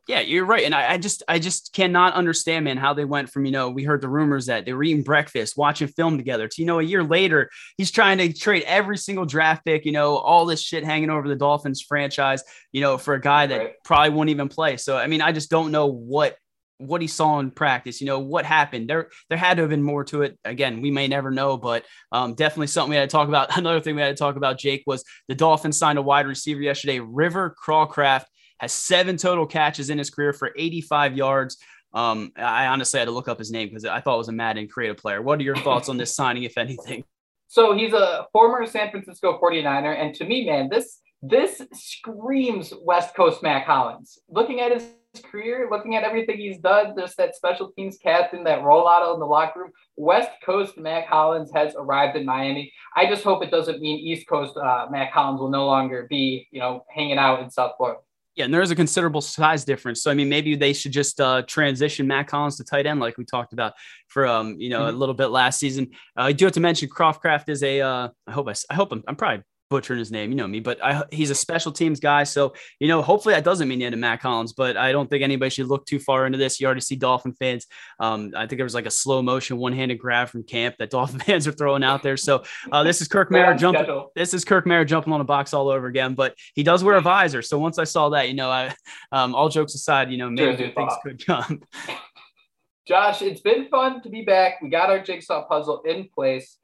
Yeah, 0.09 0.21
you're 0.21 0.47
right. 0.47 0.65
And 0.65 0.75
I, 0.75 0.93
I, 0.93 0.99
just 0.99 1.23
I 1.29 1.39
just 1.39 1.75
cannot 1.75 2.15
understand, 2.15 2.65
man, 2.65 2.79
how 2.79 2.95
they 2.95 3.05
went 3.05 3.29
from, 3.29 3.45
you 3.45 3.53
know, 3.53 3.69
we 3.69 3.85
heard 3.85 4.01
the 4.01 4.09
rumors 4.09 4.47
that 4.47 4.65
they 4.65 4.73
were 4.73 4.83
eating 4.83 5.03
breakfast, 5.03 5.59
watching 5.59 5.87
film 5.87 6.17
together 6.17 6.49
to, 6.49 6.63
you 6.63 6.67
know, 6.67 6.79
a 6.79 6.83
year 6.83 7.05
later, 7.05 7.51
he's 7.77 7.91
trying 7.91 8.17
to 8.17 8.33
trade 8.33 8.65
every 8.67 8.97
single 8.97 9.27
draft 9.27 9.67
pick, 9.67 9.85
you 9.85 9.93
know, 9.93 10.17
all 10.17 10.47
this 10.47 10.63
shit 10.63 10.83
hanging 10.83 11.11
over 11.11 11.29
the 11.29 11.37
Dolphins 11.37 11.83
franchise, 11.83 12.43
you 12.73 12.81
know, 12.81 12.97
for 12.97 13.13
a 13.13 13.21
guy 13.21 13.47
that 13.49 13.59
right. 13.59 13.75
probably 13.85 14.09
won't 14.09 14.31
even 14.31 14.49
play. 14.49 14.79
So 14.79 14.97
I 14.97 15.09
mean, 15.09 15.21
I 15.21 15.31
just 15.31 15.51
don't 15.51 15.73
know 15.73 15.87
what 15.87 16.37
what 16.79 17.01
he 17.01 17.07
saw 17.07 17.39
in 17.41 17.51
practice, 17.51 18.01
you 18.01 18.07
know, 18.07 18.21
what 18.21 18.45
happened. 18.45 18.89
There, 18.89 19.11
there 19.29 19.39
had 19.39 19.57
to 19.57 19.63
have 19.63 19.71
been 19.71 19.83
more 19.83 20.05
to 20.05 20.23
it. 20.23 20.39
Again, 20.45 20.81
we 20.81 20.91
may 20.91 21.09
never 21.09 21.31
know, 21.31 21.57
but 21.57 21.85
um, 22.13 22.35
definitely 22.35 22.69
something 22.69 22.91
we 22.91 22.97
had 22.97 23.11
to 23.11 23.15
talk 23.15 23.29
about. 23.29 23.57
Another 23.57 23.81
thing 23.81 23.97
we 23.97 24.03
had 24.03 24.17
to 24.17 24.21
talk 24.21 24.37
about, 24.37 24.59
Jake, 24.59 24.85
was 24.87 25.05
the 25.29 25.35
Dolphins 25.35 25.79
signed 25.79 25.99
a 25.99 26.03
wide 26.03 26.27
receiver 26.27 26.63
yesterday. 26.63 27.01
River 27.01 27.55
Cracraft 27.63 28.25
has 28.61 28.73
seven 28.73 29.17
total 29.17 29.47
catches 29.47 29.91
in 29.91 29.99
his 29.99 30.11
career 30.11 30.33
for 30.33 30.53
85 30.57 31.17
yards. 31.17 31.59
Um, 31.95 32.33
I 32.37 32.67
honestly 32.67 32.99
had 32.99 33.07
to 33.07 33.13
look 33.13 33.29
up 33.29 33.39
his 33.39 33.51
name 33.51 33.69
because 33.69 33.85
I 33.85 34.01
thought 34.01 34.15
it 34.15 34.19
was 34.19 34.29
a 34.29 34.33
Madden 34.33 34.69
creative 34.69 34.99
player. 34.99 35.23
What 35.23 35.41
are 35.41 35.45
your 35.45 35.57
thoughts 35.57 35.89
on 35.89 35.97
this 35.97 36.15
signing, 36.17 36.45
if 36.45 36.59
anything? 36.59 37.05
So 37.49 37.75
he's 37.75 37.95
a 37.95 38.27
former 38.33 38.67
San 38.67 38.91
Francisco 38.91 39.39
49er. 39.43 39.97
And 39.99 40.15
to 40.17 40.25
me, 40.25 40.47
man, 40.47 40.69
this 40.69 41.01
this 41.23 41.61
screams 41.73 42.73
West 42.83 43.17
Coast 43.17 43.43
Mack 43.43 43.67
Hollins. 43.67 44.19
Looking 44.29 44.61
at 44.61 44.73
his 44.73 44.87
career, 45.31 45.69
looking 45.71 45.97
at 45.97 46.05
everything 46.05 46.39
he's 46.39 46.59
done, 46.59 46.95
there's 46.97 47.15
that 47.17 47.35
special 47.35 47.71
teams 47.73 47.99
captain, 47.99 48.45
that 48.45 48.61
rollout 48.61 49.13
in 49.15 49.21
the 49.21 49.27
locker 49.27 49.61
room, 49.61 49.73
West 49.97 50.31
Coast 50.45 50.79
Mack 50.79 51.07
Hollins 51.07 51.51
has 51.55 51.75
arrived 51.77 52.17
in 52.17 52.25
Miami. 52.25 52.73
I 52.97 53.07
just 53.07 53.25
hope 53.25 53.43
it 53.43 53.51
doesn't 53.51 53.81
mean 53.81 53.99
East 53.99 54.29
Coast 54.29 54.57
uh, 54.57 54.87
Mack 54.91 55.13
Hollins 55.13 55.41
will 55.41 55.51
no 55.51 55.67
longer 55.67 56.07
be, 56.09 56.47
you 56.51 56.61
know, 56.61 56.85
hanging 56.95 57.19
out 57.19 57.41
in 57.43 57.51
South 57.51 57.73
Florida. 57.77 58.01
Yeah, 58.39 58.45
and 58.45 58.55
there 58.55 58.63
is 58.63 58.71
a 58.71 58.77
considerable 58.77 59.21
size 59.21 59.65
difference. 59.65 60.01
So 60.01 60.13
I 60.13 60.15
mean, 60.15 60.29
maybe 60.29 60.55
they 60.55 60.73
should 60.73 60.93
just 60.93 61.21
uh, 61.21 61.43
transition 61.43 62.07
Matt 62.07 62.29
Collins 62.29 62.57
to 62.59 62.65
tight 62.65 62.87
end, 62.87 63.01
like 63.01 63.19
we 63.19 63.25
talked 63.25 63.53
about 63.53 63.73
for 64.07 64.29
um, 64.29 64.55
you 64.61 64.69
know, 64.69 64.83
mm-hmm. 64.83 64.95
a 64.95 64.99
little 64.99 65.15
bit 65.15 65.27
last 65.29 65.59
season. 65.59 65.91
Uh, 66.17 66.23
I 66.23 66.33
do 66.33 66.45
have 66.45 66.55
to 66.55 66.61
mention 66.61 66.89
Cracraft 66.89 67.49
is 67.49 67.65
a. 67.65 67.81
Uh, 67.81 68.09
I 68.29 68.31
hope 68.31 68.49
I, 68.49 68.55
I 68.71 68.75
hope 68.75 68.93
I'm, 68.93 69.03
I'm 69.09 69.17
probably 69.17 69.43
butchering 69.71 69.99
his 69.99 70.11
name. 70.11 70.31
You 70.31 70.37
know 70.37 70.47
me, 70.47 70.61
but 70.61 70.83
I, 70.83 71.05
he's 71.11 71.31
a 71.31 71.35
special 71.35 71.73
teams 71.73 72.01
guy. 72.01 72.25
So, 72.25 72.55
you 72.79 72.89
know, 72.89 73.03
hopefully 73.03 73.35
that 73.35 73.45
doesn't 73.45 73.69
mean 73.69 73.79
the 73.79 73.85
end 73.85 73.95
of 73.95 74.01
Mack 74.01 74.23
Hollins, 74.23 74.53
but 74.53 74.77
I 74.77 74.93
don't 74.93 75.09
think 75.09 75.23
anybody 75.23 75.51
should 75.51 75.67
look 75.67 75.87
too 75.87 75.99
far 75.99 76.27
into 76.27 76.39
this. 76.39 76.61
You 76.61 76.67
already 76.67 76.81
see 76.81 76.97
Dolphin 76.97 77.33
fans. 77.35 77.67
Um, 78.01 78.33
I 78.37 78.47
think 78.47 78.59
there 78.59 78.65
was 78.65 78.75
like 78.75 78.87
a 78.87 78.91
slow 78.91 79.23
motion 79.23 79.59
one 79.59 79.73
handed 79.73 79.99
grab 79.99 80.29
from 80.29 80.43
camp 80.43 80.77
that 80.79 80.91
Dolphin 80.99 81.21
fans 81.21 81.47
are 81.47 81.53
throwing 81.53 81.85
out 81.85 82.03
there. 82.03 82.17
So, 82.17 82.45
uh, 82.73 82.83
this 82.83 83.01
is 83.01 83.09
Kirk 83.09 83.31
Mara 83.31 83.57
jumping. 83.57 83.87
This 84.15 84.35
is 84.35 84.45
Kirk 84.45 84.67
Mara 84.67 84.85
jumping 84.85 85.13
on 85.13 85.21
a 85.21 85.25
box 85.25 85.55
all 85.55 85.69
over 85.69 85.87
again, 85.87 86.15
but 86.15 86.35
he 86.55 86.63
does 86.63 86.83
wear 86.83 86.97
a 86.97 87.01
visor. 87.01 87.43
So 87.43 87.59
once 87.59 87.79
I 87.79 87.85
saw 87.85 88.09
that, 88.11 88.29
you 88.29 88.35
know, 88.35 88.51
I, 88.51 88.75
um, 89.13 89.35
all 89.35 89.49
jokes 89.49 89.75
aside, 89.75 90.11
you 90.11 90.19
know, 90.19 90.31
maybe 90.31 90.73
things 90.75 90.93
could 91.03 91.25
come. 91.25 91.63
Josh, 92.89 93.21
it's 93.21 93.43
been 93.43 93.69
fun 93.69 94.03
to 94.03 94.09
be 94.09 94.23
back. 94.23 94.63
We 94.63 94.71
got 94.71 94.89
our 94.89 94.99
jigsaw 94.99 95.47
puzzle 95.47 95.83
in 95.83 96.09
place. 96.15 96.57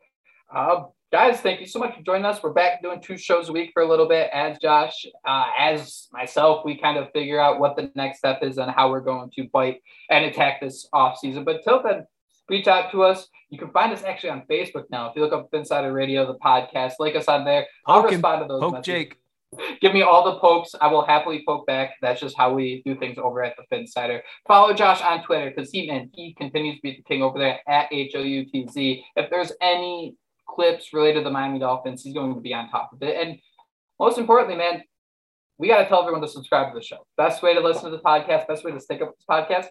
Uh, 0.50 0.84
guys, 1.14 1.40
thank 1.40 1.60
you 1.60 1.66
so 1.66 1.78
much 1.78 1.94
for 1.94 2.02
joining 2.02 2.24
us. 2.24 2.42
We're 2.42 2.52
back 2.52 2.82
doing 2.82 3.00
two 3.00 3.16
shows 3.16 3.48
a 3.48 3.52
week 3.52 3.70
for 3.72 3.84
a 3.84 3.88
little 3.88 4.08
bit. 4.08 4.30
As 4.32 4.58
Josh, 4.58 5.06
uh, 5.24 5.46
as 5.56 6.08
myself, 6.12 6.64
we 6.64 6.76
kind 6.76 6.98
of 6.98 7.12
figure 7.12 7.38
out 7.40 7.60
what 7.60 7.76
the 7.76 7.92
next 7.94 8.18
step 8.18 8.42
is 8.42 8.58
and 8.58 8.68
how 8.68 8.90
we're 8.90 8.98
going 8.98 9.30
to 9.36 9.48
bite 9.52 9.80
and 10.10 10.24
attack 10.24 10.60
this 10.60 10.88
off 10.92 11.20
season. 11.20 11.44
But 11.44 11.62
till 11.62 11.80
then, 11.84 12.08
reach 12.48 12.66
out 12.66 12.90
to 12.90 13.04
us. 13.04 13.28
You 13.48 13.60
can 13.60 13.70
find 13.70 13.92
us 13.92 14.02
actually 14.02 14.30
on 14.30 14.42
Facebook 14.50 14.86
now. 14.90 15.08
If 15.08 15.14
you 15.14 15.22
look 15.22 15.32
up 15.32 15.50
Insider 15.52 15.92
Radio, 15.92 16.26
the 16.26 16.36
podcast, 16.40 16.94
like 16.98 17.14
us 17.14 17.28
on 17.28 17.44
there. 17.44 17.68
I'll 17.86 18.02
respond 18.02 18.42
to 18.42 18.48
those. 18.48 18.60
Poke 18.60 18.72
messages. 18.72 18.84
Jake. 18.84 19.16
Give 19.80 19.94
me 19.94 20.02
all 20.02 20.24
the 20.24 20.40
pokes. 20.40 20.74
I 20.80 20.88
will 20.88 21.06
happily 21.06 21.44
poke 21.46 21.64
back. 21.64 21.92
That's 22.02 22.20
just 22.20 22.36
how 22.36 22.52
we 22.52 22.82
do 22.84 22.96
things 22.96 23.18
over 23.18 23.44
at 23.44 23.54
the 23.56 23.62
Phinsider. 23.72 24.20
Follow 24.48 24.74
Josh 24.74 25.00
on 25.00 25.22
Twitter 25.22 25.52
because 25.54 25.70
he 25.70 25.86
man 25.86 26.10
he 26.12 26.34
continues 26.34 26.74
to 26.74 26.82
be 26.82 26.96
the 26.96 27.04
king 27.04 27.22
over 27.22 27.38
there 27.38 27.60
at 27.68 27.86
H 27.92 28.16
O 28.16 28.20
U 28.20 28.44
T 28.46 28.66
Z. 28.68 29.04
If 29.14 29.30
there's 29.30 29.52
any 29.60 30.16
clips 30.54 30.92
related 30.92 31.20
to 31.20 31.24
the 31.24 31.30
Miami 31.30 31.58
Dolphins, 31.58 32.02
he's 32.02 32.14
going 32.14 32.34
to 32.34 32.40
be 32.40 32.54
on 32.54 32.70
top 32.70 32.90
of 32.92 33.02
it. 33.02 33.16
And 33.20 33.38
most 33.98 34.18
importantly, 34.18 34.56
man, 34.56 34.82
we 35.58 35.68
got 35.68 35.82
to 35.82 35.88
tell 35.88 36.00
everyone 36.00 36.22
to 36.22 36.28
subscribe 36.28 36.72
to 36.72 36.78
the 36.78 36.84
show. 36.84 37.06
Best 37.16 37.42
way 37.42 37.54
to 37.54 37.60
listen 37.60 37.84
to 37.84 37.90
the 37.90 38.02
podcast, 38.02 38.46
best 38.48 38.64
way 38.64 38.72
to 38.72 38.80
stick 38.80 39.02
up 39.02 39.14
this 39.16 39.24
podcast, 39.28 39.66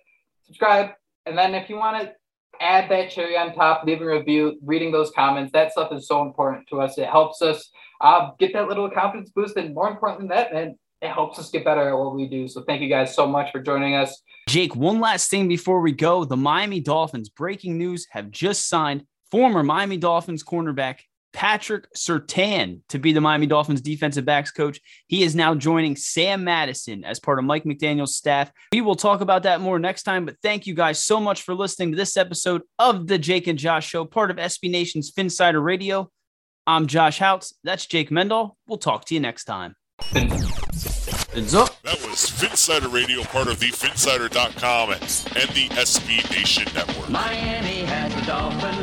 subscribe. 0.46 0.92
And 1.26 1.38
then 1.38 1.54
if 1.56 1.70
you 1.70 1.76
want 1.76 2.02
to 2.02 2.14
add 2.62 2.90
that 2.90 3.10
cherry 3.10 3.38
on 3.38 3.54
top, 3.54 3.84
leave 3.86 4.02
a 4.02 4.06
review, 4.06 4.60
reading 4.64 4.92
those 4.92 5.12
comments, 5.12 5.52
that 5.54 5.72
stuff 5.72 5.92
is 5.92 6.08
so 6.08 6.22
important 6.22 6.68
to 6.70 6.82
us. 6.82 6.98
It 6.98 7.08
helps 7.08 7.42
us 7.42 7.70
uh, 8.02 8.32
get 8.40 8.54
that 8.54 8.68
little 8.68 8.90
confidence 8.90 9.32
boost. 9.32 9.58
And 9.58 9.74
more 9.74 9.90
important 9.90 10.22
than 10.22 10.30
that, 10.30 10.54
man, 10.54 10.78
it 11.02 11.10
helps 11.10 11.38
us 11.40 11.50
get 11.50 11.66
better 11.66 11.90
at 11.90 11.98
what 11.98 12.16
we 12.16 12.28
do. 12.28 12.48
So 12.48 12.64
thank 12.64 12.82
you 12.82 12.90
guys 12.90 13.14
so 13.14 13.28
much 13.28 13.52
for 13.52 13.60
joining 13.60 13.96
us. 13.96 14.22
Jake, 14.48 14.76
one 14.76 15.00
last 15.00 15.30
thing 15.30 15.48
before 15.48 15.82
we 15.82 15.92
go. 15.92 16.24
The 16.26 16.38
Miami 16.38 16.80
Dolphins, 16.80 17.30
breaking 17.30 17.78
news, 17.78 18.08
have 18.12 18.32
just 18.32 18.70
signed 18.70 19.06
former 19.34 19.64
Miami 19.64 19.98
Dolphins 19.98 20.44
cornerback 20.44 21.00
Patrick 21.34 21.92
Surtain 21.96 22.82
to 22.90 23.00
be 23.00 23.14
the 23.14 23.20
Miami 23.20 23.48
Dolphins 23.48 23.82
defensive 23.82 24.26
backs 24.26 24.52
coach. 24.52 24.80
He 25.08 25.24
is 25.24 25.36
now 25.36 25.56
joining 25.56 25.96
Sam 25.96 26.44
Madison 26.44 27.04
as 27.04 27.20
part 27.20 27.40
of 27.40 27.46
Mike 27.46 27.64
McDaniel's 27.64 28.16
staff. 28.16 28.52
We 28.72 28.82
will 28.82 28.94
talk 28.94 29.22
about 29.22 29.42
that 29.42 29.60
more 29.60 29.80
next 29.80 30.04
time, 30.04 30.26
but 30.26 30.36
thank 30.44 30.68
you 30.68 30.76
guys 30.76 31.02
so 31.02 31.20
much 31.20 31.42
for 31.42 31.56
listening 31.56 31.90
to 31.90 31.98
this 31.98 32.16
episode 32.16 32.62
of 32.78 33.08
the 33.08 33.18
Jake 33.18 33.48
and 33.48 33.58
Josh 33.58 33.88
Show, 33.88 34.06
part 34.06 34.30
of 34.30 34.38
SB 34.38 34.70
Nation's 34.70 35.12
Phinsider 35.12 35.64
Radio. 35.64 36.12
I'm 36.68 36.86
Josh 36.86 37.18
Houts. 37.18 37.56
That's 37.64 37.88
Jake 37.88 38.12
Mendel. 38.12 38.56
We'll 38.68 38.78
talk 38.78 39.06
to 39.06 39.16
you 39.16 39.20
next 39.20 39.46
time. 39.46 39.76
Fins 41.34 41.56
up. 41.56 41.82
That 41.82 42.00
was 42.08 42.30
Phinsider 42.30 42.94
Radio, 42.94 43.24
part 43.24 43.48
of 43.48 43.60
the 43.60 43.72
Phinsider.com 43.72 44.92
and 44.92 45.02
the 45.02 45.68
SB 45.70 46.30
Nation 46.30 46.66
Network. 46.76 47.10
Miami 47.10 47.86
has 47.86 48.14
the 48.14 48.22
Dolphins, 48.22 48.83